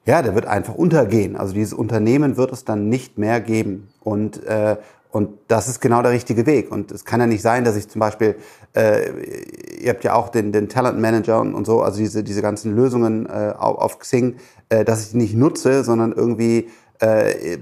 ja, 0.06 0.22
der 0.22 0.34
wird 0.34 0.46
einfach 0.46 0.74
untergehen. 0.74 1.36
Also 1.36 1.54
dieses 1.54 1.72
Unternehmen 1.72 2.36
wird 2.36 2.52
es 2.52 2.64
dann 2.64 2.88
nicht 2.88 3.18
mehr 3.18 3.40
geben. 3.40 3.90
Und, 4.00 4.42
äh, 4.44 4.76
und 5.10 5.30
das 5.48 5.68
ist 5.68 5.80
genau 5.80 6.02
der 6.02 6.12
richtige 6.12 6.46
Weg. 6.46 6.72
Und 6.72 6.90
es 6.90 7.04
kann 7.04 7.20
ja 7.20 7.26
nicht 7.26 7.42
sein, 7.42 7.64
dass 7.64 7.76
ich 7.76 7.88
zum 7.88 8.00
Beispiel, 8.00 8.36
äh, 8.74 9.10
ihr 9.80 9.90
habt 9.90 10.02
ja 10.02 10.14
auch 10.14 10.30
den, 10.30 10.52
den 10.52 10.68
Talent 10.68 10.98
Manager 10.98 11.40
und, 11.40 11.54
und 11.54 11.66
so, 11.66 11.82
also 11.82 11.98
diese, 11.98 12.24
diese 12.24 12.42
ganzen 12.42 12.74
Lösungen 12.74 13.26
äh, 13.26 13.52
auf, 13.56 13.98
Xing, 13.98 14.36
äh, 14.70 14.84
dass 14.84 15.02
ich 15.02 15.10
die 15.10 15.18
nicht 15.18 15.36
nutze, 15.36 15.84
sondern 15.84 16.12
irgendwie 16.12 16.70
äh, 17.02 17.54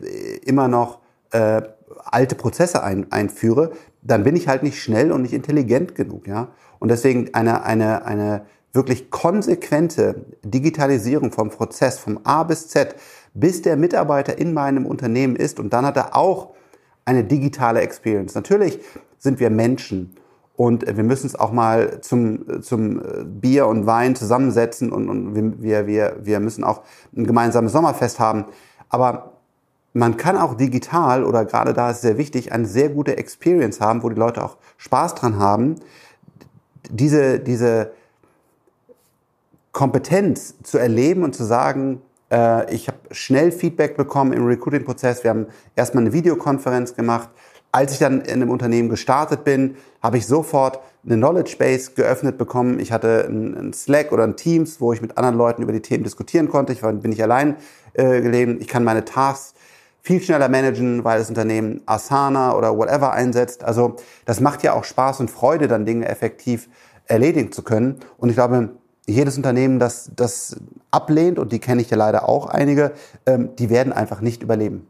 immer 0.45 0.69
noch 0.69 1.01
äh, 1.31 1.63
alte 2.05 2.35
Prozesse 2.35 2.83
ein, 2.83 3.11
einführe, 3.11 3.73
dann 4.03 4.25
bin 4.25 4.37
ich 4.37 4.49
halt 4.49 4.63
nicht 4.63 4.81
schnell 4.81 5.13
und 5.13 5.23
nicht 5.23 5.35
intelligent 5.35 5.95
genug, 5.95 6.27
ja. 6.27 6.49
Und 6.79 6.91
deswegen 6.91 7.35
eine, 7.35 7.65
eine, 7.65 8.05
eine 8.05 8.43
wirklich 8.73 9.11
konsequente 9.11 10.27
Digitalisierung 10.45 11.33
vom 11.33 11.51
Prozess, 11.51 11.99
vom 11.99 12.21
A 12.25 12.45
bis 12.45 12.69
Z, 12.69 12.95
bis 13.35 13.63
der 13.63 13.77
Mitarbeiter 13.77 14.39
in 14.39 14.53
meinem 14.55 14.87
Unternehmen 14.87 15.37
ist 15.37 15.59
und 15.59 15.73
dann 15.73 15.85
hat 15.85 15.97
er 15.97 16.17
auch 16.17 16.51
eine 17.05 17.25
digitale 17.25 17.81
Experience. 17.81 18.35
Natürlich 18.35 18.79
sind 19.19 19.41
wir 19.41 19.51
Menschen 19.51 20.15
und 20.55 20.85
wir 20.87 21.05
müssen 21.05 21.27
es 21.27 21.35
auch 21.37 21.53
mal 21.53 22.01
zum, 22.01 22.63
zum 22.63 23.01
Bier 23.41 23.67
und 23.67 23.87
Wein 23.87 24.15
zusammensetzen 24.15 24.93
und, 24.93 25.09
und 25.09 25.63
wir, 25.63 25.87
wir, 25.87 26.17
wir 26.23 26.41
müssen 26.41 26.65
auch 26.65 26.83
ein 27.17 27.25
gemeinsames 27.25 27.73
Sommerfest 27.73 28.19
haben. 28.19 28.45
Aber 28.89 29.38
man 29.99 30.17
kann 30.17 30.37
auch 30.37 30.55
digital 30.55 31.25
oder 31.25 31.45
gerade 31.45 31.75
da 31.75 31.91
ist 31.91 32.03
sehr 32.03 32.19
wichtig, 32.19 32.53
eine 32.53 32.67
sehr 32.67 32.89
gute 32.89 33.17
Experience 33.17 33.81
haben, 33.81 34.05
wo 34.05 34.09
die 34.09 34.19
Leute 34.19 34.45
auch 34.45 34.57
Spaß 34.77 35.17
dran 35.17 35.39
haben. 35.41 35.75
Diese, 36.89 37.41
diese 37.41 37.91
Kompetenz 39.73 40.55
zu 40.63 40.79
erleben 40.79 41.25
und 41.25 41.35
zu 41.35 41.43
sagen, 41.43 42.01
äh, 42.31 42.73
ich 42.73 42.87
habe 42.87 42.99
schnell 43.11 43.51
Feedback 43.51 43.97
bekommen 43.97 44.33
im 44.33 44.47
Recruiting-Prozess. 44.47 45.25
Wir 45.25 45.31
haben 45.31 45.47
erstmal 45.75 46.05
eine 46.05 46.13
Videokonferenz 46.13 46.95
gemacht. 46.95 47.29
Als 47.73 47.93
ich 47.93 47.99
dann 47.99 48.21
in 48.21 48.35
einem 48.35 48.51
Unternehmen 48.51 48.89
gestartet 48.89 49.43
bin, 49.43 49.77
habe 50.01 50.19
ich 50.19 50.27
sofort 50.27 50.79
eine 51.05 51.17
Knowledge 51.17 51.57
Base 51.59 51.91
geöffnet 51.95 52.39
bekommen. 52.39 52.79
Ich 52.79 52.93
hatte 52.93 53.27
ein 53.29 53.73
Slack 53.73 54.13
oder 54.13 54.25
ein 54.25 54.37
Teams, 54.37 54.81
wo 54.81 54.93
ich 54.93 55.03
mit 55.03 55.19
anderen 55.19 55.37
Leuten 55.37 55.63
über 55.63 55.73
die 55.73 55.83
Themen 55.83 56.05
diskutieren 56.05 56.49
konnte. 56.49 56.73
Ich 56.73 56.83
war, 56.83 56.93
bin 56.93 57.11
nicht 57.11 57.23
allein 57.23 57.57
äh, 57.95 58.21
gelebt. 58.21 58.63
Ich 58.63 58.69
kann 58.69 58.85
meine 58.85 59.05
Tasks 59.05 59.55
viel 60.09 60.23
schneller 60.23 60.49
managen, 60.49 61.05
weil 61.05 61.19
das 61.19 61.29
Unternehmen 61.29 61.83
Asana 61.85 62.57
oder 62.57 62.75
whatever 62.79 63.13
einsetzt. 63.13 63.63
Also 63.63 63.97
das 64.25 64.41
macht 64.41 64.63
ja 64.63 64.73
auch 64.73 64.85
Spaß 64.85 65.21
und 65.21 65.31
Freude, 65.31 65.69
dann 65.69 65.85
Dinge 65.85 66.09
effektiv 66.09 66.71
erledigen 67.05 67.53
zu 67.53 67.63
können. 67.63 67.97
Und 68.17 68.31
ich 68.31 68.35
glaube, 68.35 68.71
jedes 69.07 69.37
Unternehmen, 69.37 69.79
das 69.79 70.11
das 70.17 70.57
ablehnt, 70.91 71.39
und 71.39 71.53
die 71.53 71.59
kenne 71.59 71.83
ich 71.83 71.91
ja 71.91 71.99
leider 71.99 72.27
auch 72.27 72.47
einige, 72.47 72.93
ähm, 73.27 73.51
die 73.59 73.69
werden 73.69 73.93
einfach 73.93 74.23
nicht 74.23 74.43
überleben. 74.43 74.87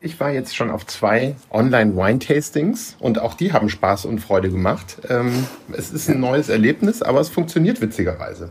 Ich 0.00 0.20
war 0.20 0.30
jetzt 0.30 0.54
schon 0.54 0.70
auf 0.70 0.86
zwei 0.86 1.36
Online-Wine-Tastings 1.50 2.96
und 2.98 3.18
auch 3.18 3.32
die 3.32 3.54
haben 3.54 3.70
Spaß 3.70 4.04
und 4.04 4.18
Freude 4.18 4.50
gemacht. 4.50 4.98
Ähm, 5.08 5.46
es 5.72 5.90
ist 5.90 6.10
ein 6.10 6.20
neues 6.20 6.50
Erlebnis, 6.50 7.00
aber 7.00 7.20
es 7.20 7.30
funktioniert 7.30 7.80
witzigerweise. 7.80 8.50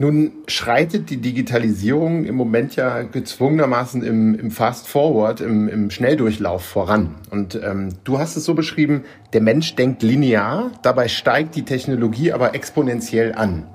Nun 0.00 0.30
schreitet 0.46 1.10
die 1.10 1.16
Digitalisierung 1.16 2.24
im 2.24 2.36
Moment 2.36 2.76
ja 2.76 3.02
gezwungenermaßen 3.02 4.04
im, 4.04 4.38
im 4.38 4.52
Fast 4.52 4.86
Forward, 4.86 5.40
im, 5.40 5.68
im 5.68 5.90
Schnelldurchlauf 5.90 6.64
voran. 6.64 7.16
Und 7.30 7.60
ähm, 7.60 7.88
du 8.04 8.20
hast 8.20 8.36
es 8.36 8.44
so 8.44 8.54
beschrieben, 8.54 9.02
der 9.32 9.40
Mensch 9.40 9.74
denkt 9.74 10.04
linear, 10.04 10.70
dabei 10.82 11.08
steigt 11.08 11.56
die 11.56 11.64
Technologie 11.64 12.30
aber 12.30 12.54
exponentiell 12.54 13.34
an. 13.34 13.66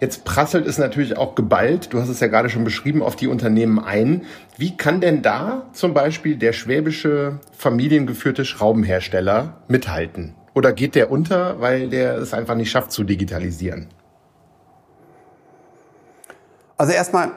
Jetzt 0.00 0.24
prasselt 0.24 0.66
es 0.66 0.78
natürlich 0.78 1.18
auch 1.18 1.34
geballt, 1.34 1.92
du 1.92 2.00
hast 2.00 2.08
es 2.08 2.20
ja 2.20 2.28
gerade 2.28 2.48
schon 2.48 2.64
beschrieben, 2.64 3.02
auf 3.02 3.16
die 3.16 3.26
Unternehmen 3.26 3.78
ein. 3.78 4.22
Wie 4.56 4.78
kann 4.78 5.02
denn 5.02 5.20
da 5.20 5.66
zum 5.74 5.92
Beispiel 5.92 6.36
der 6.36 6.54
schwäbische 6.54 7.40
familiengeführte 7.52 8.46
Schraubenhersteller 8.46 9.60
mithalten? 9.68 10.34
Oder 10.54 10.72
geht 10.72 10.94
der 10.94 11.10
unter, 11.10 11.60
weil 11.60 11.90
der 11.90 12.16
es 12.16 12.32
einfach 12.32 12.54
nicht 12.54 12.70
schafft 12.70 12.92
zu 12.92 13.04
digitalisieren? 13.04 13.88
Also 16.78 16.92
erstmal, 16.92 17.30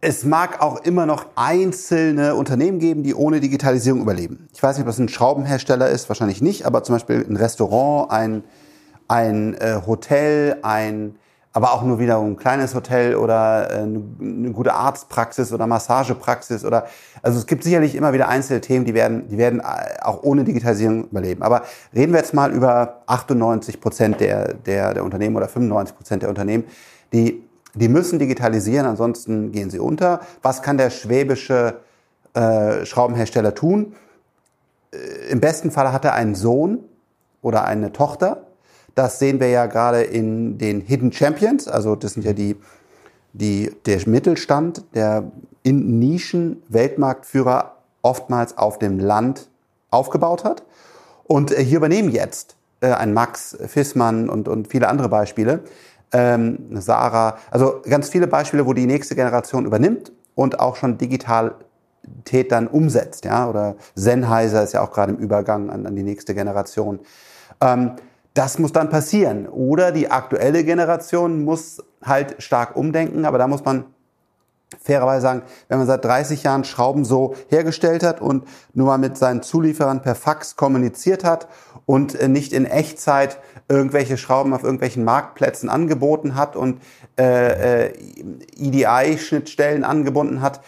es 0.00 0.24
mag 0.24 0.62
auch 0.62 0.84
immer 0.84 1.06
noch 1.06 1.26
einzelne 1.34 2.36
Unternehmen 2.36 2.78
geben, 2.78 3.02
die 3.02 3.14
ohne 3.14 3.40
Digitalisierung 3.40 4.00
überleben. 4.00 4.48
Ich 4.52 4.62
weiß 4.62 4.76
nicht, 4.76 4.82
ob 4.82 4.86
das 4.86 4.98
ein 4.98 5.08
Schraubenhersteller 5.08 5.88
ist, 5.88 6.08
wahrscheinlich 6.08 6.40
nicht, 6.40 6.66
aber 6.66 6.84
zum 6.84 6.94
Beispiel 6.94 7.26
ein 7.28 7.36
Restaurant, 7.36 8.12
ein, 8.12 8.44
ein 9.08 9.54
äh, 9.54 9.80
Hotel, 9.84 10.58
ein, 10.62 11.16
aber 11.52 11.72
auch 11.72 11.82
nur 11.82 11.98
wieder 11.98 12.20
ein 12.20 12.36
kleines 12.36 12.76
Hotel 12.76 13.16
oder 13.16 13.72
äh, 13.72 13.78
eine, 13.78 14.02
eine 14.20 14.52
gute 14.52 14.74
Arztpraxis 14.74 15.52
oder 15.52 15.66
Massagepraxis 15.66 16.64
oder 16.64 16.86
also 17.22 17.40
es 17.40 17.46
gibt 17.46 17.64
sicherlich 17.64 17.96
immer 17.96 18.12
wieder 18.12 18.28
einzelne 18.28 18.60
Themen, 18.60 18.84
die 18.84 18.94
werden, 18.94 19.26
die 19.28 19.38
werden 19.38 19.58
äh, 19.58 20.00
auch 20.02 20.22
ohne 20.22 20.44
Digitalisierung 20.44 21.08
überleben. 21.08 21.42
Aber 21.42 21.62
reden 21.92 22.12
wir 22.12 22.20
jetzt 22.20 22.34
mal 22.34 22.52
über 22.52 23.02
98 23.06 23.80
Prozent 23.80 24.20
der, 24.20 24.54
der, 24.54 24.94
der 24.94 25.02
Unternehmen 25.02 25.34
oder 25.34 25.48
95 25.48 25.96
Prozent 25.96 26.22
der 26.22 26.28
Unternehmen, 26.28 26.64
die, 27.12 27.42
die 27.74 27.88
müssen 27.88 28.18
digitalisieren, 28.18 28.86
ansonsten 28.86 29.52
gehen 29.52 29.70
sie 29.70 29.78
unter. 29.78 30.20
Was 30.42 30.62
kann 30.62 30.78
der 30.78 30.90
schwäbische 30.90 31.80
äh, 32.34 32.84
Schraubenhersteller 32.84 33.54
tun? 33.54 33.94
Äh, 34.92 35.30
Im 35.30 35.40
besten 35.40 35.70
Fall 35.70 35.92
hat 35.92 36.04
er 36.04 36.14
einen 36.14 36.34
Sohn 36.34 36.80
oder 37.42 37.64
eine 37.64 37.92
Tochter. 37.92 38.46
Das 38.94 39.18
sehen 39.18 39.40
wir 39.40 39.48
ja 39.48 39.66
gerade 39.66 40.02
in 40.02 40.58
den 40.58 40.80
Hidden 40.80 41.12
Champions. 41.12 41.68
Also 41.68 41.96
das 41.96 42.14
sind 42.14 42.24
ja 42.24 42.32
die, 42.32 42.56
die, 43.34 43.70
der 43.84 44.00
Mittelstand, 44.08 44.84
der 44.94 45.30
in 45.62 45.98
Nischen 45.98 46.62
Weltmarktführer 46.68 47.76
oftmals 48.02 48.56
auf 48.56 48.78
dem 48.78 48.98
Land 48.98 49.48
aufgebaut 49.90 50.44
hat. 50.44 50.62
Und 51.24 51.52
äh, 51.52 51.62
hier 51.62 51.78
übernehmen 51.78 52.10
jetzt 52.10 52.56
äh, 52.80 52.92
ein 52.92 53.12
Max 53.12 53.56
Fissmann 53.66 54.28
und, 54.28 54.48
und 54.48 54.68
viele 54.68 54.88
andere 54.88 55.08
Beispiele, 55.08 55.60
ähm, 56.12 56.68
Sarah, 56.80 57.38
also 57.50 57.82
ganz 57.88 58.08
viele 58.08 58.26
Beispiele, 58.26 58.66
wo 58.66 58.72
die 58.72 58.86
nächste 58.86 59.14
Generation 59.14 59.66
übernimmt 59.66 60.12
und 60.34 60.60
auch 60.60 60.76
schon 60.76 60.98
Digitalität 60.98 62.50
dann 62.50 62.68
umsetzt. 62.68 63.24
Ja? 63.24 63.48
Oder 63.48 63.76
Sennheiser 63.94 64.62
ist 64.62 64.72
ja 64.72 64.82
auch 64.82 64.92
gerade 64.92 65.12
im 65.12 65.18
Übergang 65.18 65.70
an, 65.70 65.86
an 65.86 65.96
die 65.96 66.02
nächste 66.02 66.34
Generation. 66.34 67.00
Ähm, 67.60 67.92
das 68.34 68.58
muss 68.58 68.72
dann 68.72 68.90
passieren. 68.90 69.48
Oder 69.48 69.92
die 69.92 70.10
aktuelle 70.10 70.62
Generation 70.62 71.44
muss 71.44 71.82
halt 72.02 72.36
stark 72.42 72.76
umdenken, 72.76 73.24
aber 73.24 73.38
da 73.38 73.48
muss 73.48 73.64
man 73.64 73.86
fairerweise 74.82 75.22
sagen, 75.22 75.42
wenn 75.68 75.78
man 75.78 75.86
seit 75.86 76.04
30 76.04 76.42
Jahren 76.42 76.64
Schrauben 76.64 77.04
so 77.04 77.34
hergestellt 77.48 78.02
hat 78.02 78.20
und 78.20 78.46
nur 78.74 78.86
mal 78.88 78.98
mit 78.98 79.16
seinen 79.16 79.42
Zulieferern 79.42 80.02
per 80.02 80.14
Fax 80.14 80.56
kommuniziert 80.56 81.24
hat 81.24 81.48
und 81.86 82.14
äh, 82.14 82.28
nicht 82.28 82.52
in 82.52 82.66
Echtzeit 82.66 83.38
irgendwelche 83.68 84.16
Schrauben 84.16 84.52
auf 84.52 84.64
irgendwelchen 84.64 85.04
Marktplätzen 85.04 85.68
angeboten 85.68 86.34
hat 86.34 86.56
und 86.56 86.80
äh, 87.18 87.86
äh, 87.86 87.92
EDI-Schnittstellen 88.56 89.84
angebunden 89.84 90.40
hat, 90.40 90.60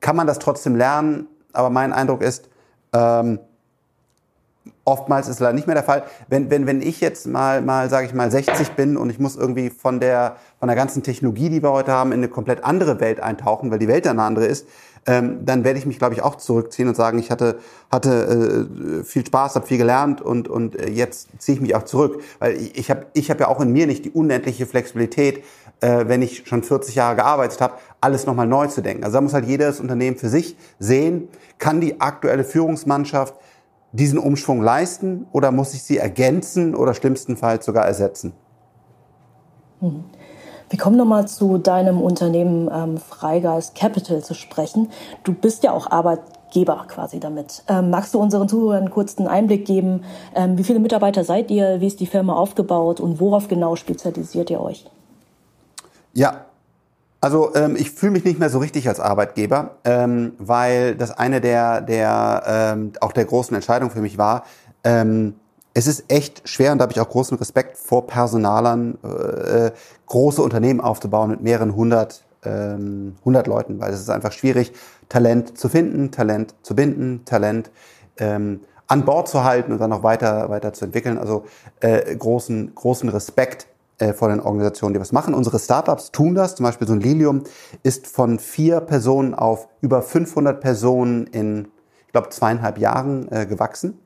kann 0.00 0.16
man 0.16 0.26
das 0.26 0.38
trotzdem 0.38 0.76
lernen. 0.76 1.26
Aber 1.52 1.70
mein 1.70 1.92
Eindruck 1.92 2.22
ist, 2.22 2.50
ähm, 2.92 3.40
Oftmals 4.84 5.26
ist 5.26 5.36
es 5.36 5.40
leider 5.40 5.52
nicht 5.52 5.66
mehr 5.66 5.74
der 5.74 5.84
Fall. 5.84 6.04
Wenn, 6.28 6.50
wenn, 6.50 6.66
wenn 6.66 6.80
ich 6.80 7.00
jetzt 7.00 7.26
mal, 7.26 7.60
mal 7.60 7.90
sage 7.90 8.06
ich 8.06 8.14
mal, 8.14 8.30
60 8.30 8.72
bin 8.72 8.96
und 8.96 9.10
ich 9.10 9.18
muss 9.18 9.36
irgendwie 9.36 9.70
von 9.70 10.00
der, 10.00 10.36
von 10.58 10.68
der 10.68 10.76
ganzen 10.76 11.02
Technologie, 11.02 11.48
die 11.48 11.62
wir 11.62 11.72
heute 11.72 11.92
haben, 11.92 12.12
in 12.12 12.18
eine 12.18 12.28
komplett 12.28 12.64
andere 12.64 13.00
Welt 13.00 13.20
eintauchen, 13.20 13.70
weil 13.70 13.78
die 13.78 13.88
Welt 13.88 14.06
eine 14.06 14.22
andere 14.22 14.46
ist, 14.46 14.66
ähm, 15.06 15.44
dann 15.44 15.64
werde 15.64 15.78
ich 15.78 15.86
mich, 15.86 15.98
glaube 15.98 16.14
ich, 16.14 16.22
auch 16.22 16.34
zurückziehen 16.34 16.88
und 16.88 16.96
sagen, 16.96 17.18
ich 17.18 17.30
hatte, 17.30 17.58
hatte 17.90 18.68
äh, 19.00 19.04
viel 19.04 19.24
Spaß, 19.24 19.54
habe 19.54 19.66
viel 19.66 19.78
gelernt 19.78 20.20
und, 20.20 20.48
und 20.48 20.76
äh, 20.76 20.90
jetzt 20.90 21.28
ziehe 21.38 21.54
ich 21.54 21.62
mich 21.62 21.76
auch 21.76 21.84
zurück. 21.84 22.22
Weil 22.40 22.56
ich, 22.56 22.76
ich 22.76 22.90
habe 22.90 23.06
ich 23.12 23.30
hab 23.30 23.38
ja 23.38 23.48
auch 23.48 23.60
in 23.60 23.72
mir 23.72 23.86
nicht 23.86 24.04
die 24.04 24.10
unendliche 24.10 24.66
Flexibilität, 24.66 25.44
äh, 25.80 26.06
wenn 26.08 26.22
ich 26.22 26.48
schon 26.48 26.64
40 26.64 26.96
Jahre 26.96 27.16
gearbeitet 27.16 27.60
habe, 27.60 27.74
alles 28.00 28.26
nochmal 28.26 28.48
neu 28.48 28.66
zu 28.66 28.82
denken. 28.82 29.04
Also 29.04 29.16
da 29.16 29.20
muss 29.20 29.32
halt 29.32 29.46
jedes 29.46 29.78
Unternehmen 29.78 30.16
für 30.16 30.28
sich 30.28 30.56
sehen, 30.80 31.28
kann 31.58 31.80
die 31.80 32.00
aktuelle 32.00 32.42
Führungsmannschaft 32.42 33.34
diesen 33.96 34.18
Umschwung 34.18 34.62
leisten 34.62 35.26
oder 35.32 35.50
muss 35.50 35.74
ich 35.74 35.82
sie 35.82 35.98
ergänzen 35.98 36.74
oder 36.74 36.94
schlimmstenfalls 36.94 37.64
sogar 37.64 37.86
ersetzen? 37.86 38.32
Mhm. 39.80 40.04
Wir 40.68 40.78
kommen 40.80 40.96
nochmal 40.96 41.28
zu 41.28 41.58
deinem 41.58 42.00
Unternehmen 42.00 42.68
ähm, 42.72 42.98
Freigeist 42.98 43.76
Capital 43.76 44.22
zu 44.22 44.34
sprechen. 44.34 44.88
Du 45.22 45.32
bist 45.32 45.62
ja 45.62 45.70
auch 45.70 45.90
Arbeitgeber 45.90 46.86
quasi 46.88 47.20
damit. 47.20 47.62
Ähm, 47.68 47.90
magst 47.90 48.14
du 48.14 48.18
unseren 48.18 48.48
Zuhörern 48.48 48.78
einen 48.78 48.90
kurzen 48.90 49.28
Einblick 49.28 49.64
geben? 49.64 50.02
Ähm, 50.34 50.58
wie 50.58 50.64
viele 50.64 50.80
Mitarbeiter 50.80 51.22
seid 51.22 51.52
ihr? 51.52 51.80
Wie 51.80 51.86
ist 51.86 52.00
die 52.00 52.06
Firma 52.06 52.34
aufgebaut 52.34 52.98
und 52.98 53.20
worauf 53.20 53.46
genau 53.46 53.76
spezialisiert 53.76 54.50
ihr 54.50 54.60
euch? 54.60 54.90
Ja, 56.14 56.46
also 57.26 57.52
ähm, 57.56 57.74
ich 57.74 57.90
fühle 57.90 58.12
mich 58.12 58.24
nicht 58.24 58.38
mehr 58.38 58.50
so 58.50 58.60
richtig 58.60 58.88
als 58.88 59.00
Arbeitgeber, 59.00 59.78
ähm, 59.82 60.34
weil 60.38 60.94
das 60.94 61.10
eine 61.10 61.40
der, 61.40 61.80
der 61.80 62.44
ähm, 62.46 62.92
auch 63.00 63.10
der 63.10 63.24
großen 63.24 63.52
Entscheidungen 63.52 63.90
für 63.90 64.00
mich 64.00 64.16
war. 64.16 64.44
Ähm, 64.84 65.34
es 65.74 65.88
ist 65.88 66.04
echt 66.06 66.48
schwer 66.48 66.70
und 66.70 66.78
da 66.78 66.84
habe 66.84 66.92
ich 66.92 67.00
auch 67.00 67.08
großen 67.08 67.36
Respekt 67.36 67.78
vor 67.78 68.06
Personalern, 68.06 68.96
äh, 69.02 69.72
große 70.06 70.40
Unternehmen 70.40 70.80
aufzubauen 70.80 71.30
mit 71.30 71.42
mehreren 71.42 71.74
hundert, 71.74 72.22
ähm, 72.44 73.16
hundert 73.24 73.48
Leuten, 73.48 73.80
weil 73.80 73.92
es 73.92 73.98
ist 73.98 74.10
einfach 74.10 74.30
schwierig, 74.30 74.72
Talent 75.08 75.58
zu 75.58 75.68
finden, 75.68 76.12
Talent 76.12 76.54
zu 76.62 76.76
binden, 76.76 77.24
Talent 77.24 77.72
ähm, 78.18 78.60
an 78.86 79.04
Bord 79.04 79.26
zu 79.26 79.42
halten 79.42 79.72
und 79.72 79.80
dann 79.80 79.90
noch 79.90 80.04
weiter, 80.04 80.48
weiter 80.48 80.72
zu 80.72 80.84
entwickeln. 80.84 81.18
Also 81.18 81.44
äh, 81.80 82.14
großen, 82.14 82.72
großen 82.76 83.08
Respekt 83.08 83.66
äh, 83.98 84.12
vor 84.12 84.28
den 84.28 84.40
Organisationen, 84.40 84.94
die 84.94 85.00
was 85.00 85.12
machen. 85.12 85.34
Unsere 85.34 85.58
Startups 85.58 86.12
tun 86.12 86.34
das. 86.34 86.54
Zum 86.54 86.64
Beispiel 86.64 86.86
so 86.86 86.92
ein 86.92 87.00
Lilium 87.00 87.44
ist 87.82 88.06
von 88.06 88.38
vier 88.38 88.80
Personen 88.80 89.34
auf 89.34 89.68
über 89.80 90.02
500 90.02 90.60
Personen 90.60 91.26
in, 91.28 91.68
ich 92.06 92.12
glaube, 92.12 92.28
zweieinhalb 92.28 92.78
Jahren 92.78 93.30
äh, 93.32 93.46
gewachsen. 93.46 93.98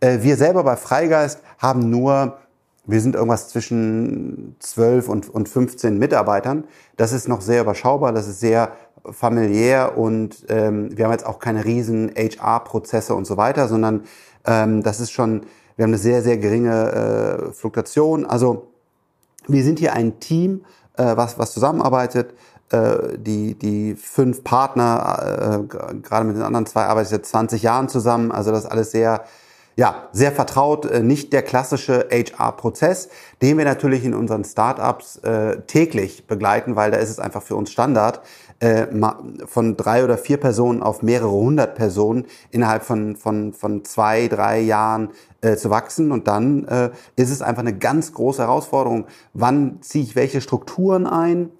Äh, 0.00 0.18
wir 0.22 0.36
selber 0.36 0.62
bei 0.64 0.76
Freigeist 0.76 1.40
haben 1.58 1.90
nur, 1.90 2.38
wir 2.84 3.00
sind 3.00 3.16
irgendwas 3.16 3.48
zwischen 3.48 4.56
12 4.60 5.08
und, 5.08 5.28
und 5.28 5.48
15 5.48 5.98
Mitarbeitern. 5.98 6.64
Das 6.96 7.12
ist 7.12 7.28
noch 7.28 7.40
sehr 7.40 7.62
überschaubar, 7.62 8.12
das 8.12 8.28
ist 8.28 8.40
sehr 8.40 8.72
familiär 9.10 9.96
und 9.98 10.46
ähm, 10.48 10.96
wir 10.96 11.04
haben 11.04 11.12
jetzt 11.12 11.26
auch 11.26 11.38
keine 11.38 11.64
riesen 11.64 12.12
HR-Prozesse 12.16 13.14
und 13.14 13.24
so 13.24 13.36
weiter, 13.36 13.68
sondern 13.68 14.04
ähm, 14.44 14.82
das 14.82 15.00
ist 15.00 15.10
schon, 15.10 15.42
wir 15.76 15.84
haben 15.84 15.90
eine 15.90 15.98
sehr, 15.98 16.22
sehr 16.22 16.38
geringe 16.38 17.48
äh, 17.50 17.52
Fluktuation. 17.52 18.24
Also 18.24 18.68
wir 19.48 19.64
sind 19.64 19.78
hier 19.78 19.92
ein 19.92 20.20
Team, 20.20 20.64
äh, 20.96 21.16
was, 21.16 21.38
was 21.38 21.52
zusammenarbeitet. 21.52 22.34
Äh, 22.70 23.18
die, 23.18 23.54
die 23.54 23.94
fünf 23.94 24.42
Partner, 24.42 25.60
äh, 25.62 25.98
gerade 26.02 26.24
mit 26.24 26.36
den 26.36 26.42
anderen 26.42 26.66
zwei 26.66 26.84
arbeite 26.84 27.04
ich 27.04 27.10
seit 27.10 27.26
20 27.26 27.62
Jahren 27.62 27.88
zusammen. 27.88 28.32
Also 28.32 28.50
das 28.50 28.64
ist 28.64 28.70
alles 28.70 28.90
sehr, 28.90 29.24
ja, 29.76 30.08
sehr 30.12 30.32
vertraut. 30.32 30.84
Äh, 30.84 31.02
nicht 31.02 31.32
der 31.32 31.42
klassische 31.42 32.08
HR-Prozess, 32.10 33.08
den 33.40 33.56
wir 33.56 33.64
natürlich 33.64 34.04
in 34.04 34.14
unseren 34.14 34.44
Startups 34.44 35.18
äh, 35.18 35.60
täglich 35.68 36.26
begleiten, 36.26 36.74
weil 36.74 36.90
da 36.90 36.96
ist 36.96 37.10
es 37.10 37.20
einfach 37.20 37.42
für 37.42 37.54
uns 37.54 37.70
Standard, 37.70 38.20
äh, 38.60 38.86
von 39.46 39.76
drei 39.76 40.04
oder 40.04 40.16
vier 40.16 40.38
Personen 40.38 40.82
auf 40.82 41.02
mehrere 41.02 41.30
hundert 41.30 41.74
Personen 41.74 42.26
innerhalb 42.50 42.82
von, 42.82 43.16
von, 43.16 43.52
von 43.52 43.84
zwei, 43.84 44.28
drei 44.28 44.60
Jahren 44.60 45.10
äh, 45.40 45.56
zu 45.56 45.70
wachsen. 45.70 46.12
Und 46.12 46.26
dann 46.28 46.64
äh, 46.66 46.90
ist 47.16 47.30
es 47.30 47.42
einfach 47.42 47.62
eine 47.62 47.76
ganz 47.76 48.12
große 48.12 48.42
Herausforderung. 48.42 49.06
Wann 49.34 49.78
ziehe 49.82 50.04
ich 50.04 50.16
welche 50.16 50.40
Strukturen 50.40 51.06
ein? 51.06 51.50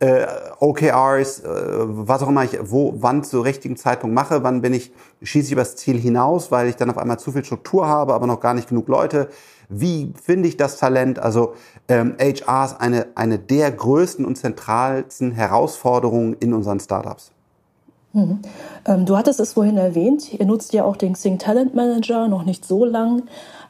Äh, 0.00 0.26
OKRs, 0.60 1.40
äh, 1.40 1.46
was 1.48 2.22
auch 2.22 2.28
immer 2.28 2.44
ich 2.44 2.56
wo, 2.62 2.94
wann 2.98 3.24
zu 3.24 3.40
richtigen 3.40 3.76
Zeitpunkt 3.76 4.14
mache, 4.14 4.44
wann 4.44 4.62
bin 4.62 4.72
ich, 4.72 4.92
schieße 5.22 5.46
ich 5.46 5.52
übers 5.52 5.74
Ziel 5.74 5.98
hinaus, 5.98 6.52
weil 6.52 6.68
ich 6.68 6.76
dann 6.76 6.88
auf 6.88 6.98
einmal 6.98 7.18
zu 7.18 7.32
viel 7.32 7.44
Struktur 7.44 7.88
habe, 7.88 8.14
aber 8.14 8.28
noch 8.28 8.38
gar 8.38 8.54
nicht 8.54 8.68
genug 8.68 8.86
Leute. 8.86 9.28
Wie 9.68 10.12
finde 10.22 10.48
ich 10.48 10.56
das 10.56 10.78
Talent? 10.78 11.18
Also 11.18 11.54
ähm, 11.88 12.16
HR 12.18 12.64
ist 12.64 12.80
eine, 12.80 13.06
eine 13.14 13.38
der 13.38 13.70
größten 13.70 14.24
und 14.24 14.36
zentralsten 14.36 15.32
Herausforderungen 15.32 16.34
in 16.40 16.54
unseren 16.54 16.80
Startups. 16.80 17.32
Mhm. 18.14 18.40
Ähm, 18.86 19.04
du 19.04 19.16
hattest 19.16 19.40
es 19.40 19.52
vorhin 19.52 19.76
erwähnt, 19.76 20.32
ihr 20.32 20.46
nutzt 20.46 20.72
ja 20.72 20.84
auch 20.84 20.96
den 20.96 21.12
Xing 21.12 21.38
Talent 21.38 21.74
Manager 21.74 22.28
noch 22.28 22.44
nicht 22.44 22.64
so 22.64 22.84
lang. 22.84 23.24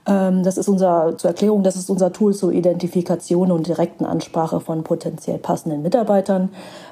Ähm, 0.06 0.44
das 0.44 0.56
ist 0.56 0.68
unser, 0.68 1.16
zur 1.18 1.30
Erklärung, 1.30 1.64
das 1.64 1.74
ist 1.74 1.90
unser 1.90 2.12
Tool 2.12 2.32
zur 2.32 2.52
Identifikation 2.52 3.50
und 3.50 3.66
direkten 3.66 4.04
Ansprache 4.04 4.60
von 4.60 4.84
potenziell 4.84 5.38
passenden 5.38 5.82
Mitarbeitern. 5.82 6.50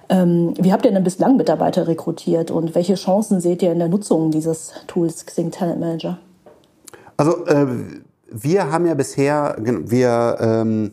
Ähm, 0.08 0.54
wie 0.58 0.72
habt 0.72 0.84
ihr 0.84 0.92
denn 0.92 1.04
bislang 1.04 1.36
Mitarbeiter 1.36 1.86
rekrutiert 1.86 2.50
und 2.50 2.74
welche 2.74 2.94
Chancen 2.94 3.40
seht 3.40 3.62
ihr 3.62 3.70
in 3.70 3.78
der 3.78 3.88
Nutzung 3.88 4.32
dieses 4.32 4.72
Tools 4.88 5.24
Xing 5.24 5.52
Talent 5.52 5.78
Manager? 5.78 6.18
Also 7.16 7.46
äh, 7.46 7.66
wir 8.30 8.70
haben 8.70 8.86
ja 8.86 8.94
bisher, 8.94 9.56
wir 9.58 10.36
ähm, 10.40 10.92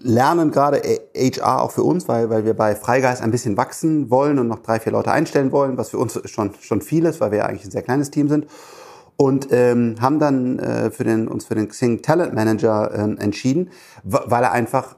lernen 0.00 0.50
gerade 0.50 0.82
HR 1.14 1.62
auch 1.62 1.70
für 1.70 1.82
uns, 1.82 2.08
weil, 2.08 2.30
weil 2.30 2.44
wir 2.44 2.54
bei 2.54 2.74
Freigeist 2.74 3.22
ein 3.22 3.30
bisschen 3.30 3.56
wachsen 3.56 4.10
wollen 4.10 4.38
und 4.38 4.48
noch 4.48 4.60
drei, 4.60 4.80
vier 4.80 4.92
Leute 4.92 5.12
einstellen 5.12 5.52
wollen, 5.52 5.76
was 5.76 5.90
für 5.90 5.98
uns 5.98 6.20
schon, 6.30 6.52
schon 6.60 6.80
viel 6.80 7.04
ist, 7.04 7.20
weil 7.20 7.30
wir 7.30 7.38
ja 7.38 7.46
eigentlich 7.46 7.64
ein 7.64 7.70
sehr 7.70 7.82
kleines 7.82 8.10
Team 8.10 8.28
sind. 8.28 8.46
Und 9.16 9.48
ähm, 9.52 9.96
haben 10.00 10.18
dann 10.18 10.58
äh, 10.58 10.90
für 10.90 11.04
den, 11.04 11.28
uns 11.28 11.44
für 11.44 11.54
den 11.54 11.68
Xing 11.68 12.02
Talent 12.02 12.34
Manager 12.34 12.92
ähm, 12.94 13.18
entschieden, 13.18 13.70
weil 14.02 14.42
er 14.42 14.52
einfach 14.52 14.96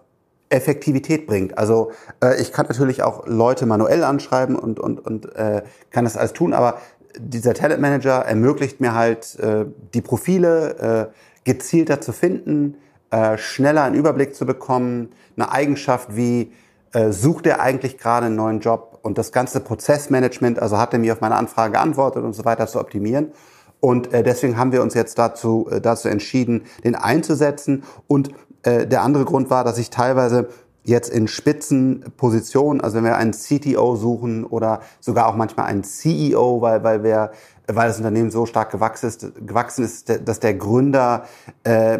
Effektivität 0.48 1.26
bringt. 1.26 1.58
Also 1.58 1.90
äh, 2.22 2.40
ich 2.40 2.52
kann 2.52 2.66
natürlich 2.66 3.02
auch 3.02 3.26
Leute 3.26 3.66
manuell 3.66 4.04
anschreiben 4.04 4.56
und, 4.56 4.78
und, 4.78 5.00
und 5.00 5.34
äh, 5.34 5.62
kann 5.90 6.04
das 6.04 6.16
alles 6.16 6.32
tun, 6.32 6.54
aber 6.54 6.78
dieser 7.18 7.54
Talent 7.54 7.80
Manager 7.80 8.24
ermöglicht 8.24 8.80
mir 8.80 8.94
halt, 8.94 9.38
äh, 9.38 9.66
die 9.94 10.00
Profile 10.00 11.10
äh, 11.12 11.14
gezielter 11.44 12.00
zu 12.00 12.12
finden, 12.12 12.76
äh, 13.10 13.36
schneller 13.38 13.84
einen 13.84 13.94
Überblick 13.94 14.34
zu 14.34 14.46
bekommen, 14.46 15.10
eine 15.36 15.50
Eigenschaft 15.52 16.16
wie, 16.16 16.52
äh, 16.92 17.10
sucht 17.10 17.46
er 17.46 17.60
eigentlich 17.60 17.98
gerade 17.98 18.26
einen 18.26 18.36
neuen 18.36 18.60
Job 18.60 18.98
und 19.02 19.18
das 19.18 19.32
ganze 19.32 19.60
Prozessmanagement, 19.60 20.58
also 20.58 20.78
hat 20.78 20.92
er 20.92 20.98
mir 20.98 21.12
auf 21.12 21.20
meine 21.20 21.36
Anfrage 21.36 21.72
geantwortet 21.72 22.24
und 22.24 22.32
so 22.32 22.44
weiter 22.44 22.66
zu 22.66 22.80
optimieren. 22.80 23.32
Und 23.80 24.14
äh, 24.14 24.22
deswegen 24.22 24.56
haben 24.56 24.72
wir 24.72 24.80
uns 24.80 24.94
jetzt 24.94 25.18
dazu, 25.18 25.68
äh, 25.70 25.80
dazu 25.80 26.08
entschieden, 26.08 26.62
den 26.84 26.94
einzusetzen. 26.94 27.82
Und 28.06 28.30
äh, 28.62 28.86
der 28.86 29.02
andere 29.02 29.26
Grund 29.26 29.50
war, 29.50 29.62
dass 29.62 29.76
ich 29.76 29.90
teilweise 29.90 30.48
jetzt 30.84 31.08
in 31.08 31.28
Spitzenpositionen, 31.28 32.80
also 32.80 32.96
wenn 32.96 33.04
wir 33.04 33.16
einen 33.16 33.32
CTO 33.32 33.96
suchen 33.96 34.44
oder 34.44 34.80
sogar 35.00 35.26
auch 35.26 35.34
manchmal 35.36 35.66
einen 35.66 35.82
CEO, 35.82 36.60
weil, 36.60 36.84
weil 36.84 37.02
wir 37.02 37.32
weil 37.66 37.88
das 37.88 37.96
Unternehmen 37.96 38.30
so 38.30 38.46
stark 38.46 38.70
gewachsen 38.70 39.08
ist, 39.08 39.46
gewachsen 39.46 39.84
ist 39.84 40.28
dass 40.28 40.40
der 40.40 40.54
Gründer 40.54 41.24
äh, 41.64 41.98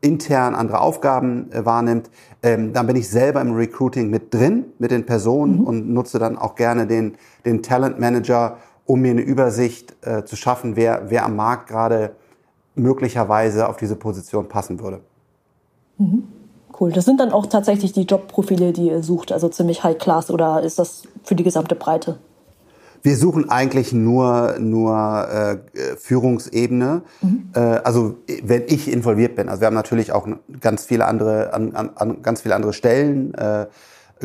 intern 0.00 0.54
andere 0.54 0.80
Aufgaben 0.80 1.50
äh, 1.52 1.64
wahrnimmt. 1.64 2.10
Ähm, 2.42 2.72
dann 2.72 2.86
bin 2.86 2.96
ich 2.96 3.08
selber 3.08 3.40
im 3.40 3.54
Recruiting 3.54 4.10
mit 4.10 4.32
drin, 4.32 4.66
mit 4.78 4.90
den 4.90 5.06
Personen 5.06 5.60
mhm. 5.60 5.66
und 5.66 5.90
nutze 5.90 6.18
dann 6.18 6.38
auch 6.38 6.54
gerne 6.54 6.86
den, 6.86 7.16
den 7.44 7.62
Talent 7.62 7.98
Manager, 7.98 8.58
um 8.86 9.00
mir 9.00 9.10
eine 9.10 9.20
Übersicht 9.22 9.94
äh, 10.02 10.24
zu 10.24 10.36
schaffen, 10.36 10.76
wer, 10.76 11.10
wer 11.10 11.24
am 11.24 11.36
Markt 11.36 11.68
gerade 11.68 12.12
möglicherweise 12.74 13.68
auf 13.68 13.76
diese 13.76 13.96
Position 13.96 14.48
passen 14.48 14.80
würde. 14.80 15.00
Mhm. 15.98 16.24
Cool. 16.80 16.92
Das 16.92 17.04
sind 17.04 17.20
dann 17.20 17.30
auch 17.30 17.46
tatsächlich 17.46 17.92
die 17.92 18.02
Jobprofile, 18.02 18.72
die 18.72 18.86
ihr 18.86 19.02
sucht, 19.02 19.32
also 19.32 19.48
ziemlich 19.48 19.84
High 19.84 19.98
Class 19.98 20.30
oder 20.30 20.62
ist 20.62 20.78
das 20.78 21.02
für 21.22 21.34
die 21.34 21.44
gesamte 21.44 21.74
Breite? 21.74 22.18
Wir 23.02 23.16
suchen 23.16 23.48
eigentlich 23.48 23.92
nur 23.92 24.56
nur 24.58 25.28
äh, 25.28 25.96
Führungsebene. 25.96 27.02
Mhm. 27.20 27.50
Äh, 27.54 27.58
also 27.58 28.16
wenn 28.42 28.64
ich 28.66 28.90
involviert 28.90 29.36
bin. 29.36 29.48
Also 29.48 29.60
wir 29.60 29.66
haben 29.66 29.74
natürlich 29.74 30.12
auch 30.12 30.26
ganz 30.60 30.84
viele 30.84 31.06
andere 31.06 31.52
an, 31.52 31.74
an, 31.74 32.22
ganz 32.22 32.42
viele 32.42 32.54
andere 32.54 32.72
Stellen. 32.72 33.34
Äh, 33.34 33.66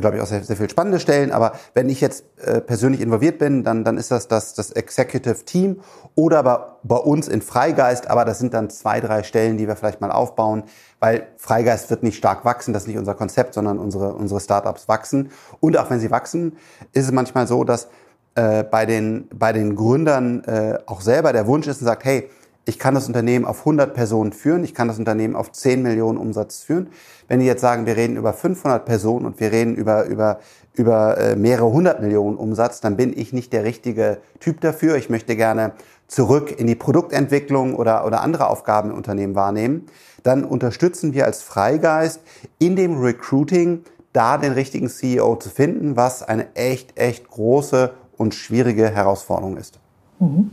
glaube 0.01 0.17
ich, 0.17 0.21
auch 0.21 0.27
sehr, 0.27 0.43
sehr 0.43 0.55
viel 0.55 0.69
spannende 0.69 0.99
Stellen. 0.99 1.31
Aber 1.31 1.53
wenn 1.73 1.89
ich 1.89 2.01
jetzt 2.01 2.25
äh, 2.43 2.61
persönlich 2.61 3.01
involviert 3.01 3.39
bin, 3.39 3.63
dann, 3.63 3.83
dann 3.83 3.97
ist 3.97 4.11
das, 4.11 4.27
das 4.27 4.53
das 4.53 4.71
Executive 4.71 5.45
Team 5.45 5.81
oder 6.15 6.43
bei, 6.43 6.59
bei 6.83 6.97
uns 6.97 7.27
in 7.27 7.41
Freigeist. 7.41 8.09
Aber 8.09 8.25
das 8.25 8.39
sind 8.39 8.53
dann 8.53 8.69
zwei, 8.69 8.99
drei 8.99 9.23
Stellen, 9.23 9.57
die 9.57 9.67
wir 9.67 9.75
vielleicht 9.75 10.01
mal 10.01 10.11
aufbauen, 10.11 10.63
weil 10.99 11.27
Freigeist 11.37 11.89
wird 11.89 12.03
nicht 12.03 12.17
stark 12.17 12.45
wachsen. 12.45 12.73
Das 12.73 12.83
ist 12.83 12.87
nicht 12.87 12.97
unser 12.97 13.15
Konzept, 13.15 13.53
sondern 13.53 13.79
unsere, 13.79 14.13
unsere 14.13 14.39
Startups 14.39 14.87
wachsen. 14.87 15.31
Und 15.59 15.77
auch 15.77 15.89
wenn 15.89 15.99
sie 15.99 16.11
wachsen, 16.11 16.57
ist 16.93 17.05
es 17.05 17.11
manchmal 17.11 17.47
so, 17.47 17.63
dass 17.63 17.87
äh, 18.35 18.63
bei, 18.63 18.85
den, 18.85 19.29
bei 19.33 19.53
den 19.53 19.75
Gründern 19.75 20.43
äh, 20.43 20.77
auch 20.85 21.01
selber 21.01 21.31
der 21.31 21.47
Wunsch 21.47 21.67
ist 21.67 21.81
und 21.81 21.87
sagt, 21.87 22.03
hey, 22.03 22.29
ich 22.65 22.79
kann 22.79 22.95
das 22.95 23.07
Unternehmen 23.07 23.45
auf 23.45 23.59
100 23.59 23.93
Personen 23.93 24.33
führen, 24.33 24.63
ich 24.63 24.73
kann 24.73 24.87
das 24.87 24.97
Unternehmen 24.97 25.35
auf 25.35 25.51
10 25.51 25.83
Millionen 25.83 26.17
Umsatz 26.17 26.63
führen. 26.63 26.87
Wenn 27.27 27.39
die 27.39 27.45
jetzt 27.45 27.61
sagen, 27.61 27.85
wir 27.85 27.95
reden 27.95 28.17
über 28.17 28.33
500 28.33 28.85
Personen 28.85 29.25
und 29.25 29.39
wir 29.39 29.51
reden 29.51 29.75
über, 29.75 30.05
über, 30.05 30.39
über 30.73 31.17
äh, 31.17 31.35
mehrere 31.35 31.71
hundert 31.71 32.01
Millionen 32.01 32.37
Umsatz, 32.37 32.81
dann 32.81 32.97
bin 32.97 33.17
ich 33.17 33.33
nicht 33.33 33.53
der 33.53 33.63
richtige 33.63 34.17
Typ 34.39 34.61
dafür. 34.61 34.95
Ich 34.95 35.09
möchte 35.09 35.35
gerne 35.35 35.73
zurück 36.07 36.59
in 36.59 36.67
die 36.67 36.75
Produktentwicklung 36.75 37.75
oder, 37.75 38.05
oder 38.05 38.21
andere 38.21 38.49
Aufgaben 38.49 38.89
im 38.89 38.97
Unternehmen 38.97 39.35
wahrnehmen. 39.35 39.85
Dann 40.23 40.43
unterstützen 40.43 41.13
wir 41.13 41.25
als 41.25 41.43
Freigeist 41.43 42.21
in 42.57 42.75
dem 42.75 42.99
Recruiting 42.99 43.83
da 44.11 44.37
den 44.37 44.53
richtigen 44.53 44.89
CEO 44.89 45.35
zu 45.35 45.49
finden, 45.49 45.97
was 45.97 46.23
eine 46.23 46.55
echt, 46.55 46.97
echt 46.97 47.29
große 47.29 47.91
und 48.17 48.33
schwierige 48.33 48.89
Herausforderung 48.89 49.57
ist. 49.57 49.79
Mhm. 50.19 50.49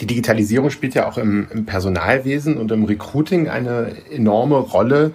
Die 0.00 0.06
Digitalisierung 0.06 0.70
spielt 0.70 0.94
ja 0.94 1.08
auch 1.08 1.18
im, 1.18 1.48
im, 1.52 1.64
Personalwesen 1.64 2.58
und 2.58 2.70
im 2.70 2.84
Recruiting 2.84 3.48
eine 3.48 3.92
enorme 4.10 4.56
Rolle. 4.56 5.12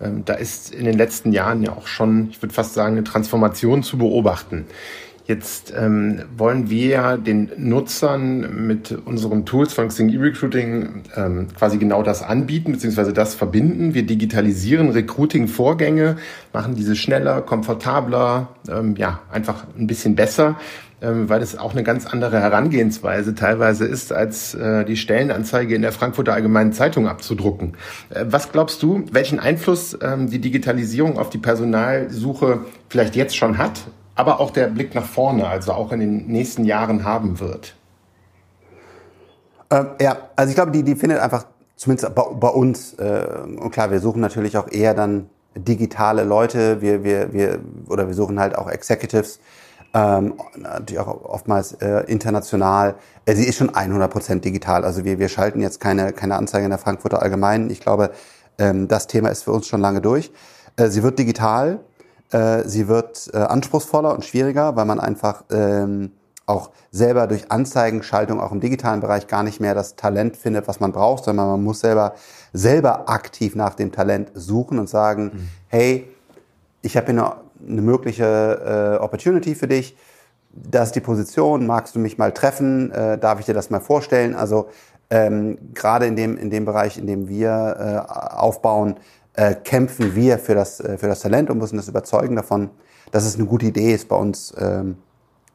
Ähm, 0.00 0.24
da 0.24 0.34
ist 0.34 0.74
in 0.74 0.84
den 0.84 0.96
letzten 0.98 1.32
Jahren 1.32 1.62
ja 1.62 1.72
auch 1.72 1.86
schon, 1.86 2.28
ich 2.30 2.42
würde 2.42 2.54
fast 2.54 2.74
sagen, 2.74 2.96
eine 2.96 3.04
Transformation 3.04 3.82
zu 3.82 3.96
beobachten. 3.96 4.66
Jetzt 5.26 5.72
ähm, 5.74 6.22
wollen 6.36 6.68
wir 6.68 6.86
ja 6.86 7.16
den 7.16 7.50
Nutzern 7.56 8.66
mit 8.66 8.92
unseren 8.92 9.46
Tools 9.46 9.72
von 9.72 9.88
Xing 9.88 10.10
E-Recruiting 10.10 11.02
ähm, 11.16 11.48
quasi 11.56 11.78
genau 11.78 12.02
das 12.02 12.22
anbieten, 12.22 12.72
beziehungsweise 12.72 13.14
das 13.14 13.34
verbinden. 13.34 13.94
Wir 13.94 14.04
digitalisieren 14.04 14.90
Recruiting-Vorgänge, 14.90 16.16
machen 16.52 16.74
diese 16.74 16.94
schneller, 16.94 17.40
komfortabler, 17.40 18.48
ähm, 18.68 18.96
ja, 18.98 19.20
einfach 19.30 19.64
ein 19.78 19.86
bisschen 19.86 20.14
besser, 20.14 20.56
ähm, 21.04 21.28
weil 21.28 21.42
es 21.42 21.58
auch 21.58 21.72
eine 21.72 21.82
ganz 21.82 22.06
andere 22.06 22.40
Herangehensweise 22.40 23.34
teilweise 23.34 23.84
ist, 23.84 24.12
als 24.12 24.54
äh, 24.54 24.84
die 24.84 24.96
Stellenanzeige 24.96 25.74
in 25.74 25.82
der 25.82 25.92
Frankfurter 25.92 26.32
Allgemeinen 26.32 26.72
Zeitung 26.72 27.06
abzudrucken. 27.06 27.76
Äh, 28.10 28.24
was 28.28 28.50
glaubst 28.50 28.82
du, 28.82 29.04
welchen 29.12 29.38
Einfluss 29.38 29.96
ähm, 30.02 30.30
die 30.30 30.40
Digitalisierung 30.40 31.18
auf 31.18 31.30
die 31.30 31.38
Personalsuche 31.38 32.60
vielleicht 32.88 33.14
jetzt 33.16 33.36
schon 33.36 33.58
hat 33.58 33.82
aber 34.14 34.40
auch 34.40 34.50
der 34.50 34.68
Blick 34.68 34.94
nach 34.94 35.04
vorne, 35.04 35.48
also 35.48 35.72
auch 35.72 35.92
in 35.92 36.00
den 36.00 36.26
nächsten 36.26 36.64
Jahren 36.64 37.04
haben 37.04 37.40
wird? 37.40 37.74
Ähm, 39.70 39.88
ja, 40.00 40.16
also 40.36 40.50
ich 40.50 40.54
glaube, 40.54 40.72
die, 40.72 40.82
die 40.82 40.94
findet 40.94 41.18
einfach, 41.18 41.46
zumindest 41.76 42.14
bei, 42.14 42.22
bei 42.22 42.48
uns, 42.48 42.94
äh, 42.94 43.26
und 43.44 43.70
klar, 43.70 43.90
wir 43.90 44.00
suchen 44.00 44.20
natürlich 44.20 44.56
auch 44.56 44.70
eher 44.70 44.94
dann 44.94 45.28
digitale 45.56 46.24
Leute, 46.24 46.80
wir, 46.80 47.04
wir, 47.04 47.32
wir, 47.32 47.60
oder 47.88 48.06
wir 48.06 48.14
suchen 48.14 48.40
halt 48.40 48.56
auch 48.56 48.68
Executives, 48.68 49.40
ähm, 49.94 50.34
natürlich 50.56 50.98
auch 50.98 51.24
oftmals 51.24 51.72
äh, 51.74 52.00
international. 52.08 52.96
Äh, 53.24 53.36
sie 53.36 53.44
ist 53.44 53.56
schon 53.56 53.70
100% 53.70 54.40
digital. 54.40 54.84
Also 54.84 55.04
wir, 55.04 55.18
wir 55.18 55.28
schalten 55.28 55.60
jetzt 55.60 55.80
keine, 55.80 56.12
keine 56.12 56.36
Anzeige 56.36 56.64
in 56.64 56.70
der 56.70 56.78
Frankfurter 56.78 57.22
Allgemeinen. 57.22 57.70
Ich 57.70 57.80
glaube, 57.80 58.10
ähm, 58.58 58.88
das 58.88 59.06
Thema 59.06 59.28
ist 59.28 59.44
für 59.44 59.52
uns 59.52 59.66
schon 59.68 59.80
lange 59.80 60.00
durch. 60.00 60.32
Äh, 60.76 60.88
sie 60.88 61.02
wird 61.04 61.18
digital. 61.18 61.78
Äh, 62.32 62.64
sie 62.66 62.88
wird 62.88 63.30
äh, 63.32 63.38
anspruchsvoller 63.38 64.12
und 64.12 64.24
schwieriger, 64.24 64.74
weil 64.74 64.84
man 64.84 64.98
einfach 64.98 65.44
ähm, 65.50 66.10
auch 66.46 66.70
selber 66.90 67.26
durch 67.28 67.50
Anzeigenschaltung 67.50 68.40
auch 68.40 68.52
im 68.52 68.60
digitalen 68.60 69.00
Bereich 69.00 69.28
gar 69.28 69.44
nicht 69.44 69.60
mehr 69.60 69.74
das 69.74 69.94
Talent 69.94 70.36
findet, 70.36 70.68
was 70.68 70.80
man 70.80 70.92
braucht, 70.92 71.24
sondern 71.24 71.46
man 71.46 71.62
muss 71.62 71.80
selber 71.80 72.14
selber 72.52 73.08
aktiv 73.08 73.54
nach 73.54 73.74
dem 73.74 73.92
Talent 73.92 74.30
suchen 74.34 74.78
und 74.78 74.88
sagen, 74.88 75.24
mhm. 75.24 75.48
hey, 75.68 76.08
ich 76.82 76.96
habe 76.96 77.12
hier 77.12 77.22
eine, 77.22 77.36
eine 77.68 77.82
mögliche 77.82 78.98
äh, 79.00 79.02
Opportunity 79.02 79.54
für 79.54 79.68
dich. 79.68 79.96
Das 80.52 80.88
ist 80.88 80.94
die 80.94 81.00
Position. 81.00 81.66
Magst 81.66 81.94
du 81.94 81.98
mich 81.98 82.18
mal 82.18 82.32
treffen? 82.32 82.90
Äh, 82.92 83.18
darf 83.18 83.40
ich 83.40 83.46
dir 83.46 83.54
das 83.54 83.70
mal 83.70 83.80
vorstellen? 83.80 84.34
Also 84.34 84.68
ähm, 85.10 85.58
gerade 85.74 86.06
in 86.06 86.16
dem 86.16 86.36
in 86.36 86.50
dem 86.50 86.64
Bereich, 86.64 86.98
in 86.98 87.06
dem 87.06 87.28
wir 87.28 88.06
äh, 88.08 88.12
aufbauen, 88.36 88.96
äh, 89.34 89.54
kämpfen 89.54 90.14
wir 90.14 90.38
für 90.38 90.54
das, 90.54 90.80
äh, 90.80 90.96
für 90.96 91.08
das 91.08 91.20
Talent 91.20 91.50
und 91.50 91.58
müssen 91.58 91.76
das 91.76 91.88
überzeugen 91.88 92.36
davon, 92.36 92.70
dass 93.10 93.24
es 93.24 93.34
eine 93.34 93.46
gute 93.46 93.66
Idee 93.66 93.92
ist, 93.92 94.08
bei 94.08 94.16
uns 94.16 94.54
ähm, 94.58 94.96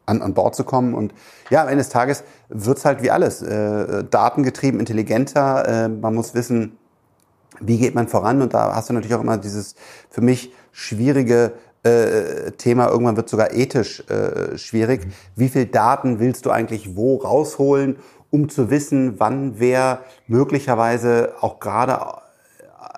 an, 0.06 0.22
an 0.22 0.34
Bord 0.34 0.54
zu 0.54 0.64
kommen. 0.64 0.94
Und 0.94 1.14
ja, 1.48 1.62
am 1.62 1.68
Ende 1.68 1.78
des 1.78 1.88
Tages 1.88 2.22
wird's 2.48 2.84
halt 2.84 3.02
wie 3.02 3.10
alles. 3.10 3.42
Äh, 3.42 4.04
datengetrieben, 4.04 4.80
intelligenter. 4.80 5.84
Äh, 5.84 5.88
man 5.88 6.14
muss 6.14 6.34
wissen, 6.34 6.76
wie 7.60 7.78
geht 7.78 7.94
man 7.94 8.08
voran. 8.08 8.42
Und 8.42 8.54
da 8.54 8.74
hast 8.74 8.90
du 8.90 8.92
natürlich 8.92 9.14
auch 9.14 9.22
immer 9.22 9.38
dieses 9.38 9.74
für 10.10 10.20
mich 10.20 10.52
schwierige 10.72 11.52
äh, 11.82 12.52
Thema, 12.52 12.88
irgendwann 12.88 13.16
wird 13.16 13.28
sogar 13.28 13.52
ethisch 13.52 14.04
äh, 14.08 14.58
schwierig. 14.58 15.06
Mhm. 15.06 15.12
Wie 15.36 15.48
viel 15.48 15.66
Daten 15.66 16.18
willst 16.18 16.46
du 16.46 16.50
eigentlich 16.50 16.96
wo 16.96 17.16
rausholen, 17.16 17.96
um 18.30 18.48
zu 18.48 18.70
wissen, 18.70 19.14
wann 19.18 19.58
wer 19.58 20.00
möglicherweise 20.26 21.34
auch 21.40 21.58
gerade 21.58 21.98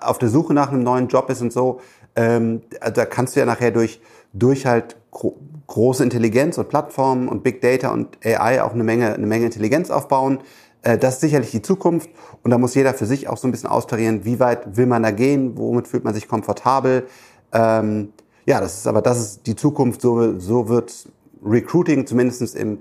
auf 0.01 0.17
der 0.17 0.29
Suche 0.29 0.53
nach 0.53 0.71
einem 0.71 0.83
neuen 0.83 1.07
Job 1.07 1.29
ist 1.29 1.41
und 1.41 1.51
so, 1.51 1.79
ähm, 2.15 2.61
da 2.93 3.05
kannst 3.05 3.35
du 3.35 3.39
ja 3.39 3.45
nachher 3.45 3.71
durch, 3.71 4.01
durch 4.33 4.65
halt 4.65 4.97
gro 5.11 5.39
große 5.65 6.03
Intelligenz 6.03 6.57
und 6.57 6.67
Plattformen 6.67 7.29
und 7.29 7.41
Big 7.41 7.61
Data 7.61 7.89
und 7.89 8.17
AI 8.23 8.61
auch 8.61 8.73
eine 8.73 8.83
Menge, 8.83 9.13
eine 9.13 9.25
Menge 9.25 9.45
Intelligenz 9.45 9.89
aufbauen. 9.89 10.39
Äh, 10.81 10.97
das 10.97 11.15
ist 11.15 11.21
sicherlich 11.21 11.51
die 11.51 11.61
Zukunft 11.61 12.09
und 12.43 12.51
da 12.51 12.57
muss 12.57 12.75
jeder 12.75 12.93
für 12.93 13.05
sich 13.05 13.29
auch 13.29 13.37
so 13.37 13.47
ein 13.47 13.51
bisschen 13.51 13.69
austarieren, 13.69 14.25
wie 14.25 14.39
weit 14.39 14.75
will 14.75 14.85
man 14.85 15.01
da 15.01 15.11
gehen, 15.11 15.57
womit 15.57 15.87
fühlt 15.87 16.03
man 16.03 16.13
sich 16.13 16.27
komfortabel. 16.27 17.07
Ähm, 17.53 18.09
ja, 18.45 18.59
das 18.59 18.77
ist 18.79 18.87
aber 18.87 19.01
das 19.01 19.19
ist 19.19 19.47
die 19.47 19.55
Zukunft, 19.55 20.01
so, 20.01 20.39
so 20.39 20.69
wird 20.69 21.07
Recruiting 21.43 22.05
zumindestens 22.07 22.55
im, 22.55 22.79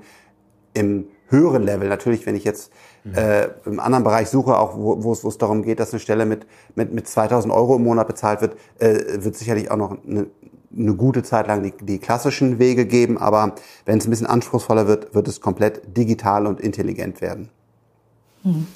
im 0.74 1.06
höheren 1.28 1.62
Level. 1.62 1.88
Natürlich, 1.88 2.26
wenn 2.26 2.36
ich 2.36 2.44
jetzt 2.44 2.70
mhm. 3.04 3.14
äh, 3.14 3.48
im 3.64 3.80
anderen 3.80 4.04
Bereich 4.04 4.28
suche, 4.28 4.56
auch 4.58 4.76
wo, 4.76 5.02
wo, 5.02 5.12
es, 5.12 5.24
wo 5.24 5.28
es 5.28 5.38
darum 5.38 5.62
geht, 5.62 5.80
dass 5.80 5.92
eine 5.92 6.00
Stelle 6.00 6.26
mit, 6.26 6.46
mit, 6.74 6.92
mit 6.92 7.08
2000 7.08 7.52
Euro 7.52 7.76
im 7.76 7.84
Monat 7.84 8.06
bezahlt 8.06 8.40
wird, 8.40 8.56
äh, 8.78 9.24
wird 9.24 9.36
sicherlich 9.36 9.70
auch 9.70 9.76
noch 9.76 9.96
eine, 10.04 10.26
eine 10.76 10.94
gute 10.94 11.22
Zeit 11.22 11.48
lang 11.48 11.62
die, 11.62 11.72
die 11.80 11.98
klassischen 11.98 12.58
Wege 12.58 12.86
geben. 12.86 13.18
Aber 13.18 13.54
wenn 13.84 13.98
es 13.98 14.06
ein 14.06 14.10
bisschen 14.10 14.26
anspruchsvoller 14.26 14.86
wird, 14.86 15.14
wird 15.14 15.26
es 15.26 15.40
komplett 15.40 15.96
digital 15.96 16.46
und 16.46 16.60
intelligent 16.60 17.20
werden. 17.20 17.48
Mhm. 18.44 18.66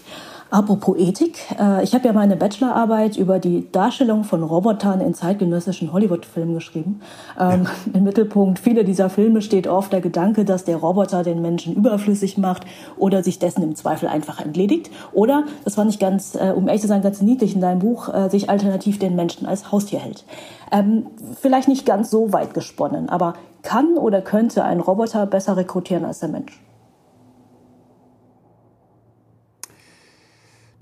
Apropos 0.48 0.96
Ethik, 0.96 1.38
äh, 1.58 1.82
ich 1.82 1.94
habe 1.94 2.06
ja 2.06 2.12
meine 2.12 2.36
Bachelorarbeit 2.36 3.16
über 3.16 3.40
die 3.40 3.70
Darstellung 3.72 4.22
von 4.22 4.44
Robotern 4.44 5.00
in 5.00 5.12
zeitgenössischen 5.12 5.92
Hollywood-Filmen 5.92 6.54
geschrieben. 6.54 7.00
Ähm, 7.38 7.66
Im 7.92 8.04
Mittelpunkt 8.04 8.60
vieler 8.60 8.84
dieser 8.84 9.10
Filme 9.10 9.42
steht 9.42 9.66
oft 9.66 9.92
der 9.92 10.00
Gedanke, 10.00 10.44
dass 10.44 10.64
der 10.64 10.76
Roboter 10.76 11.24
den 11.24 11.42
Menschen 11.42 11.74
überflüssig 11.74 12.38
macht 12.38 12.64
oder 12.96 13.24
sich 13.24 13.40
dessen 13.40 13.62
im 13.64 13.74
Zweifel 13.74 14.08
einfach 14.08 14.40
entledigt. 14.40 14.90
Oder, 15.12 15.44
das 15.64 15.74
fand 15.74 15.90
ich 15.90 15.98
ganz, 15.98 16.36
äh, 16.36 16.52
um 16.54 16.68
ehrlich 16.68 16.82
zu 16.82 16.88
sein, 16.88 17.02
ganz 17.02 17.20
niedlich 17.20 17.56
in 17.56 17.60
deinem 17.60 17.80
Buch, 17.80 18.08
äh, 18.14 18.30
sich 18.30 18.48
alternativ 18.48 19.00
den 19.00 19.16
Menschen 19.16 19.46
als 19.46 19.72
Haustier 19.72 19.98
hält. 19.98 20.24
Ähm, 20.70 21.08
vielleicht 21.40 21.66
nicht 21.66 21.84
ganz 21.86 22.08
so 22.08 22.32
weit 22.32 22.54
gesponnen, 22.54 23.08
aber 23.08 23.34
kann 23.62 23.96
oder 23.96 24.22
könnte 24.22 24.62
ein 24.62 24.78
Roboter 24.78 25.26
besser 25.26 25.56
rekrutieren 25.56 26.04
als 26.04 26.20
der 26.20 26.28
Mensch? 26.28 26.60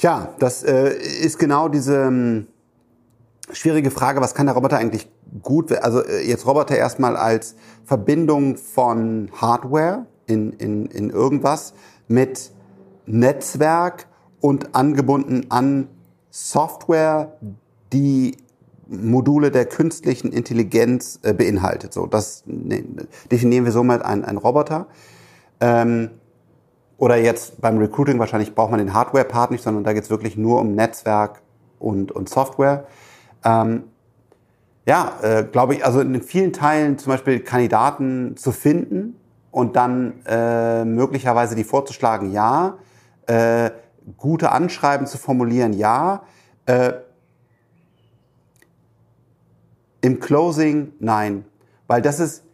Tja, 0.04 0.34
das 0.38 0.62
äh, 0.62 0.90
ist 0.98 1.38
genau 1.38 1.68
diese 1.68 1.96
ähm, 1.96 2.46
schwierige 3.50 3.90
Frage, 3.90 4.20
was 4.20 4.34
kann 4.34 4.44
der 4.44 4.54
Roboter 4.54 4.76
eigentlich 4.76 5.08
gut, 5.42 5.72
also 5.72 6.04
äh, 6.04 6.28
jetzt 6.28 6.46
Roboter 6.46 6.76
erstmal 6.76 7.16
als 7.16 7.54
Verbindung 7.86 8.58
von 8.58 9.30
Hardware 9.32 10.04
in, 10.26 10.52
in, 10.52 10.84
in 10.84 11.08
irgendwas 11.08 11.72
mit 12.06 12.50
Netzwerk 13.06 14.06
und 14.42 14.74
angebunden 14.74 15.46
an 15.48 15.88
Software, 16.28 17.38
die 17.94 18.36
Module 18.86 19.50
der 19.50 19.64
künstlichen 19.64 20.32
Intelligenz 20.32 21.18
äh, 21.22 21.32
beinhaltet. 21.32 21.94
So, 21.94 22.04
das 22.04 22.42
ne, 22.44 22.84
definieren 23.30 23.64
wir 23.64 23.72
somit 23.72 24.02
ein, 24.02 24.22
ein 24.22 24.36
Roboter. 24.36 24.86
Ähm, 25.60 26.10
oder 27.04 27.16
jetzt 27.18 27.60
beim 27.60 27.76
Recruiting 27.76 28.18
wahrscheinlich 28.18 28.54
braucht 28.54 28.70
man 28.70 28.78
den 28.78 28.94
Hardware-Part 28.94 29.50
nicht, 29.50 29.62
sondern 29.62 29.84
da 29.84 29.92
geht 29.92 30.04
es 30.04 30.08
wirklich 30.08 30.38
nur 30.38 30.58
um 30.58 30.74
Netzwerk 30.74 31.42
und, 31.78 32.10
und 32.10 32.30
Software. 32.30 32.86
Ähm, 33.44 33.84
ja, 34.86 35.12
äh, 35.20 35.44
glaube 35.44 35.74
ich, 35.74 35.84
also 35.84 36.00
in 36.00 36.22
vielen 36.22 36.54
Teilen 36.54 36.96
zum 36.96 37.12
Beispiel 37.12 37.40
Kandidaten 37.40 38.38
zu 38.38 38.52
finden 38.52 39.20
und 39.50 39.76
dann 39.76 40.14
äh, 40.24 40.86
möglicherweise 40.86 41.54
die 41.54 41.64
vorzuschlagen, 41.64 42.32
ja. 42.32 42.78
Äh, 43.26 43.70
gute 44.16 44.50
Anschreiben 44.50 45.06
zu 45.06 45.18
formulieren, 45.18 45.74
ja. 45.74 46.22
Äh, 46.64 46.94
Im 50.00 50.20
Closing, 50.20 50.92
nein. 51.00 51.44
Weil 51.86 52.00
das 52.00 52.18
ist, 52.18 52.44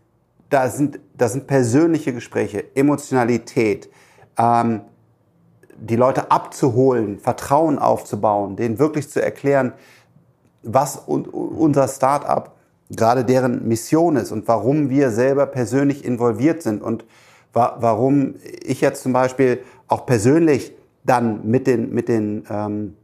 da 0.48 0.68
sind, 0.68 0.98
das 1.16 1.34
sind 1.34 1.46
persönliche 1.46 2.12
Gespräche, 2.12 2.64
Emotionalität, 2.74 3.88
ähm, 4.41 4.80
die 5.76 5.97
Leute 5.97 6.30
abzuholen, 6.30 7.18
Vertrauen 7.18 7.78
aufzubauen, 7.78 8.57
denen 8.57 8.78
wirklich 8.78 9.11
zu 9.11 9.22
erklären, 9.22 9.72
was 10.62 10.97
unser 11.07 11.88
Startup 11.88 12.53
gerade 12.91 13.24
deren 13.24 13.66
Mission 13.66 14.16
ist 14.16 14.32
und 14.32 14.47
warum 14.49 14.91
wir 14.91 15.11
selber 15.11 15.47
persönlich 15.47 16.05
involviert 16.05 16.62
sind 16.62 16.82
und 16.82 17.05
wa 17.53 17.76
warum 17.80 18.34
ich 18.62 18.80
jetzt 18.80 19.03
zum 19.03 19.12
Beispiel 19.12 19.62
auch 19.88 20.07
persönlich 20.07 20.72
dann 21.05 21.49
mit 21.49 21.66
den, 21.66 21.95
mit 21.95 22.09
den 22.09 22.45
ähm, 22.51 22.97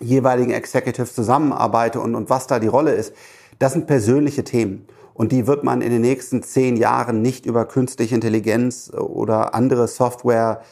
jeweiligen 0.00 0.52
Executives 0.52 1.14
zusammenarbeite 1.14 2.00
und, 2.00 2.14
und 2.14 2.30
was 2.30 2.46
da 2.46 2.58
die 2.58 2.68
Rolle 2.68 2.92
ist. 2.92 3.12
Das 3.58 3.72
sind 3.72 3.86
persönliche 3.86 4.44
Themen. 4.44 4.86
Und 5.18 5.32
die 5.32 5.48
wird 5.48 5.64
man 5.64 5.82
in 5.82 5.90
den 5.90 6.00
nächsten 6.00 6.44
zehn 6.44 6.76
Jahren 6.76 7.22
nicht 7.22 7.44
über 7.44 7.64
künstliche 7.64 8.14
Intelligenz 8.14 8.92
oder 8.94 9.52
andere 9.52 9.88
Software, 9.88 10.62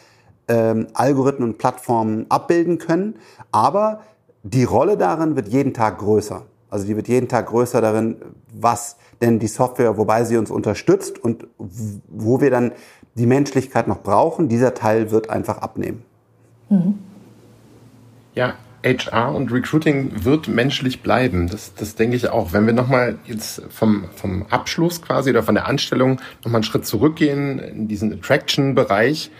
ähm, 0.47 0.87
Algorithmen 0.95 1.51
und 1.51 1.59
Plattformen 1.59 2.27
abbilden 2.29 2.79
können. 2.79 3.17
Aber 3.51 4.03
die 4.45 4.63
Rolle 4.63 4.97
darin 4.97 5.35
wird 5.35 5.49
jeden 5.49 5.75
Tag 5.75 5.99
größer. 5.99 6.43
Also 6.71 6.87
die 6.87 6.95
wird 6.95 7.09
jeden 7.09 7.27
Tag 7.27 7.49
größer 7.49 7.81
darin, 7.81 8.19
was 8.55 8.97
denn 9.21 9.41
die 9.41 9.49
Software, 9.49 9.99
wobei 9.99 10.23
sie 10.23 10.37
uns 10.37 10.53
unterstützt 10.53 11.19
und 11.19 11.49
wo 11.59 12.41
wir 12.41 12.51
dann 12.51 12.71
die 13.17 13.27
Menschlichkeit 13.27 13.89
noch 13.89 14.01
brauchen, 14.05 14.49
dieser 14.49 14.75
Teil 14.75 15.11
wird 15.11 15.29
einfach 15.29 15.59
abnehmen. 15.59 16.05
Mhm. 16.69 17.01
Ja, 18.37 18.55
HR 18.87 19.35
und 19.35 19.53
Recruiting 19.53 20.25
wird 20.25 20.49
menschlich 20.49 21.03
bleiben. 21.03 21.49
Das, 21.49 21.75
das 21.75 21.97
denke 21.97 22.17
ich 22.17 22.29
auch. 22.29 22.53
Wenn 22.53 22.67
wir 22.67 22.73
nochmal 22.73 23.19
jetzt 23.25 23.63
vom, 23.71 24.05
vom 24.15 24.47
Abschluss 24.51 25.03
quasi 25.03 25.31
oder 25.31 25.43
von 25.43 25.55
der 25.55 25.67
Anstellung 25.67 26.21
nochmal 26.45 26.61
einen 26.61 26.65
Schritt 26.65 26.87
zurückgehen 26.87 27.59
in 27.59 27.89
diesen 27.89 28.13
Attraction-Bereich, 28.13 29.31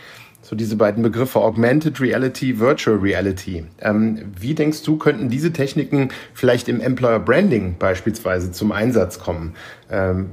so 0.41 0.55
diese 0.55 0.77
beiden 0.77 1.03
Begriffe 1.03 1.39
Augmented 1.39 1.99
Reality, 1.99 2.59
Virtual 2.59 2.97
Reality. 2.97 3.65
Ähm, 3.81 4.31
wie 4.39 4.53
denkst 4.53 4.83
du, 4.83 4.97
könnten 4.97 5.29
diese 5.29 5.51
Techniken 5.51 6.09
vielleicht 6.33 6.69
im 6.69 6.79
Employer 6.79 7.19
Branding 7.19 7.75
beispielsweise 7.77 8.51
zum 8.51 8.71
Einsatz 8.71 9.19
kommen? 9.19 9.55
Ähm, 9.91 10.29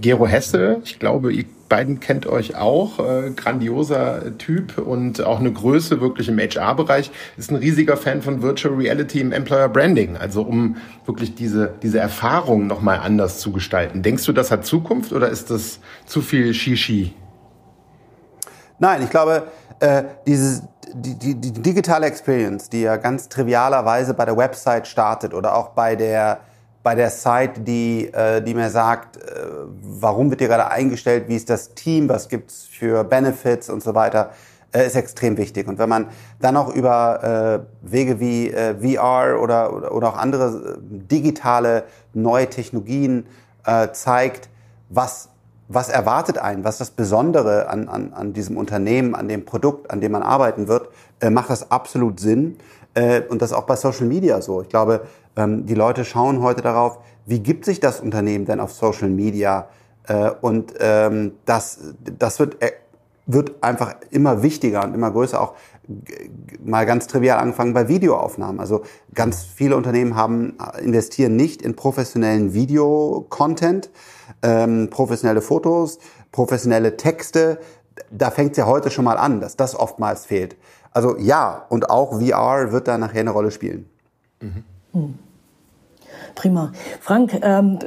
Gero 0.00 0.26
Hesse, 0.26 0.80
ich 0.84 0.98
glaube, 0.98 1.32
ihr 1.32 1.44
beiden 1.68 2.00
kennt 2.00 2.26
euch 2.26 2.56
auch, 2.56 2.98
äh, 2.98 3.30
grandioser 3.30 4.36
Typ 4.38 4.78
und 4.78 5.22
auch 5.22 5.40
eine 5.40 5.52
Größe 5.52 6.00
wirklich 6.00 6.28
im 6.28 6.38
HR-Bereich, 6.38 7.10
ist 7.36 7.50
ein 7.50 7.56
riesiger 7.56 7.96
Fan 7.96 8.20
von 8.20 8.42
Virtual 8.42 8.74
Reality 8.74 9.20
im 9.20 9.32
Employer 9.32 9.68
Branding, 9.68 10.16
also 10.16 10.42
um 10.42 10.76
wirklich 11.06 11.34
diese, 11.34 11.72
diese 11.82 11.98
Erfahrung 11.98 12.66
nochmal 12.66 12.98
anders 12.98 13.38
zu 13.38 13.52
gestalten. 13.52 14.02
Denkst 14.02 14.24
du, 14.24 14.32
das 14.32 14.50
hat 14.50 14.66
Zukunft 14.66 15.12
oder 15.12 15.28
ist 15.28 15.50
das 15.50 15.78
zu 16.06 16.20
viel 16.20 16.52
Shishi? 16.52 17.14
Nein, 18.78 19.02
ich 19.02 19.10
glaube, 19.10 19.44
äh, 19.80 20.02
diese, 20.26 20.68
die, 20.92 21.18
die, 21.18 21.34
die 21.34 21.52
digitale 21.52 22.06
Experience, 22.06 22.68
die 22.68 22.82
ja 22.82 22.96
ganz 22.96 23.28
trivialerweise 23.28 24.12
bei 24.14 24.24
der 24.24 24.36
Website 24.36 24.86
startet 24.86 25.32
oder 25.32 25.54
auch 25.56 25.70
bei 25.70 25.96
der 25.96 26.40
bei 26.82 26.94
der 26.94 27.10
Site, 27.10 27.60
die, 27.60 28.12
äh, 28.12 28.42
die 28.42 28.54
mir 28.54 28.70
sagt, 28.70 29.16
äh, 29.16 29.20
warum 29.82 30.30
wird 30.30 30.40
hier 30.40 30.48
gerade 30.48 30.70
eingestellt, 30.70 31.24
wie 31.28 31.36
ist 31.36 31.48
das 31.48 31.74
Team, 31.74 32.08
was 32.08 32.28
gibt's 32.28 32.64
für 32.64 33.04
Benefits 33.04 33.70
und 33.70 33.82
so 33.82 33.94
weiter, 33.94 34.30
äh, 34.72 34.86
ist 34.86 34.96
extrem 34.96 35.36
wichtig. 35.36 35.68
Und 35.68 35.78
wenn 35.78 35.88
man 35.88 36.08
dann 36.40 36.56
auch 36.56 36.74
über 36.74 37.64
äh, 37.82 37.88
Wege 37.88 38.18
wie 38.20 38.50
äh, 38.50 38.74
VR 38.74 39.40
oder, 39.40 39.72
oder, 39.72 39.94
oder 39.94 40.08
auch 40.08 40.16
andere 40.16 40.46
äh, 40.48 40.78
digitale 40.80 41.84
neue 42.14 42.48
Technologien 42.48 43.26
äh, 43.64 43.88
zeigt, 43.92 44.48
was 44.88 45.28
was 45.74 45.88
erwartet 45.88 46.38
einen, 46.38 46.64
was 46.64 46.78
das 46.78 46.90
Besondere 46.90 47.68
an, 47.68 47.88
an, 47.88 48.12
an 48.12 48.32
diesem 48.32 48.56
Unternehmen, 48.58 49.14
an 49.14 49.28
dem 49.28 49.46
Produkt, 49.46 49.90
an 49.90 50.00
dem 50.00 50.12
man 50.12 50.22
arbeiten 50.22 50.68
wird, 50.68 50.88
äh, 51.20 51.30
macht 51.30 51.48
das 51.48 51.70
absolut 51.70 52.20
Sinn. 52.20 52.58
Äh, 52.94 53.22
und 53.22 53.40
das 53.40 53.52
auch 53.52 53.64
bei 53.64 53.76
Social 53.76 54.06
Media 54.06 54.42
so. 54.42 54.60
Ich 54.60 54.68
glaube, 54.68 55.06
die 55.36 55.74
Leute 55.74 56.04
schauen 56.04 56.42
heute 56.42 56.62
darauf, 56.62 56.98
wie 57.26 57.40
gibt 57.40 57.64
sich 57.64 57.80
das 57.80 58.00
Unternehmen 58.00 58.44
denn 58.44 58.60
auf 58.60 58.72
Social 58.72 59.08
Media? 59.08 59.68
Äh, 60.06 60.30
und 60.40 60.74
ähm, 60.80 61.32
das, 61.44 61.94
das 62.18 62.38
wird, 62.38 62.60
äh, 62.62 62.72
wird 63.26 63.62
einfach 63.62 63.94
immer 64.10 64.42
wichtiger 64.42 64.84
und 64.84 64.94
immer 64.94 65.10
größer. 65.10 65.40
Auch 65.40 65.54
mal 66.62 66.86
ganz 66.86 67.06
trivial 67.06 67.38
angefangen 67.38 67.74
bei 67.74 67.88
Videoaufnahmen. 67.88 68.60
Also 68.60 68.82
ganz 69.14 69.42
viele 69.42 69.76
Unternehmen 69.76 70.16
haben, 70.16 70.56
investieren 70.80 71.36
nicht 71.36 71.62
in 71.62 71.74
professionellen 71.76 72.54
Video-Content, 72.54 73.90
ähm, 74.42 74.88
professionelle 74.90 75.42
Fotos, 75.42 75.98
professionelle 76.30 76.96
Texte. 76.96 77.58
Da 78.10 78.30
fängt 78.30 78.52
es 78.52 78.58
ja 78.58 78.66
heute 78.66 78.90
schon 78.90 79.04
mal 79.04 79.16
an, 79.16 79.40
dass 79.40 79.56
das 79.56 79.74
oftmals 79.74 80.26
fehlt. 80.26 80.56
Also 80.92 81.16
ja, 81.18 81.66
und 81.68 81.90
auch 81.90 82.20
VR 82.20 82.72
wird 82.72 82.86
da 82.86 82.98
nachher 82.98 83.20
eine 83.20 83.30
Rolle 83.30 83.50
spielen. 83.50 83.88
Mhm. 84.40 84.64
Hm. 84.92 85.14
Prima. 86.34 86.72
Frank, 87.00 87.38
ähm, 87.42 87.78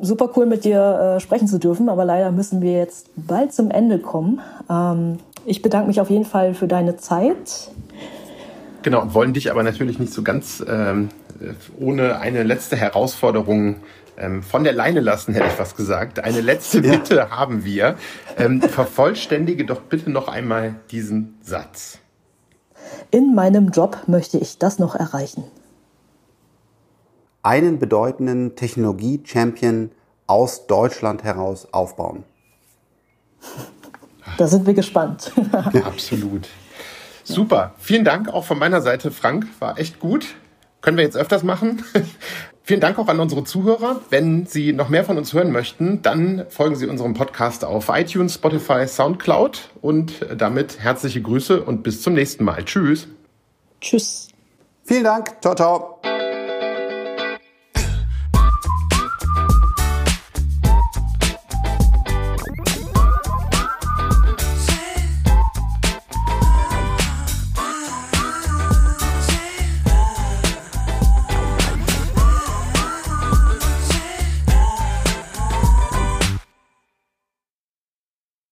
super 0.00 0.30
cool 0.36 0.46
mit 0.46 0.64
dir 0.64 1.16
äh, 1.16 1.20
sprechen 1.20 1.48
zu 1.48 1.58
dürfen, 1.58 1.88
aber 1.88 2.04
leider 2.04 2.30
müssen 2.32 2.60
wir 2.60 2.72
jetzt 2.72 3.10
bald 3.16 3.52
zum 3.52 3.70
Ende 3.70 3.98
kommen. 3.98 4.40
Ähm, 4.68 5.18
ich 5.44 5.62
bedanke 5.62 5.88
mich 5.88 6.00
auf 6.00 6.10
jeden 6.10 6.24
Fall 6.24 6.54
für 6.54 6.68
deine 6.68 6.96
Zeit. 6.96 7.70
Genau, 8.82 9.02
und 9.02 9.14
wollen 9.14 9.32
dich 9.32 9.50
aber 9.50 9.62
natürlich 9.62 9.98
nicht 9.98 10.12
so 10.12 10.22
ganz 10.22 10.64
ähm, 10.66 11.08
ohne 11.78 12.18
eine 12.18 12.42
letzte 12.42 12.76
Herausforderung 12.76 13.76
ähm, 14.18 14.42
von 14.42 14.64
der 14.64 14.72
Leine 14.72 15.00
lassen, 15.00 15.34
hätte 15.34 15.46
ich 15.46 15.52
fast 15.52 15.76
gesagt. 15.76 16.20
Eine 16.20 16.40
letzte 16.40 16.82
Bitte 16.82 17.16
ja. 17.16 17.30
haben 17.30 17.64
wir. 17.64 17.96
Ähm, 18.36 18.60
vervollständige 18.60 19.64
doch 19.64 19.80
bitte 19.82 20.10
noch 20.10 20.28
einmal 20.28 20.76
diesen 20.90 21.38
Satz. 21.42 21.98
In 23.10 23.34
meinem 23.34 23.70
Job 23.70 23.98
möchte 24.06 24.38
ich 24.38 24.58
das 24.58 24.78
noch 24.78 24.94
erreichen. 24.94 25.44
Einen 27.42 27.78
bedeutenden 27.78 28.56
Technologie-Champion 28.56 29.90
aus 30.26 30.66
Deutschland 30.66 31.24
heraus 31.24 31.68
aufbauen. 31.72 32.24
Da 34.36 34.46
sind 34.46 34.66
wir 34.66 34.74
gespannt. 34.74 35.32
Absolut. 35.84 36.48
Super. 37.24 37.74
Vielen 37.78 38.04
Dank 38.04 38.28
auch 38.28 38.44
von 38.44 38.58
meiner 38.58 38.80
Seite, 38.80 39.10
Frank. 39.10 39.46
War 39.58 39.78
echt 39.78 39.98
gut. 40.00 40.34
Können 40.80 40.96
wir 40.96 41.04
jetzt 41.04 41.16
öfters 41.16 41.42
machen. 41.42 41.82
Vielen 42.62 42.80
Dank 42.80 42.98
auch 42.98 43.08
an 43.08 43.18
unsere 43.18 43.44
Zuhörer. 43.44 44.02
Wenn 44.10 44.44
Sie 44.44 44.74
noch 44.74 44.90
mehr 44.90 45.02
von 45.02 45.16
uns 45.16 45.32
hören 45.32 45.50
möchten, 45.50 46.02
dann 46.02 46.44
folgen 46.50 46.76
Sie 46.76 46.86
unserem 46.86 47.14
Podcast 47.14 47.64
auf 47.64 47.88
iTunes, 47.88 48.34
Spotify, 48.34 48.86
Soundcloud 48.86 49.70
und 49.80 50.26
damit 50.36 50.78
herzliche 50.78 51.22
Grüße 51.22 51.62
und 51.62 51.82
bis 51.82 52.02
zum 52.02 52.12
nächsten 52.12 52.44
Mal. 52.44 52.64
Tschüss. 52.64 53.08
Tschüss. 53.80 54.28
Vielen 54.84 55.04
Dank. 55.04 55.40
Ciao, 55.40 55.54
ciao. 55.54 55.97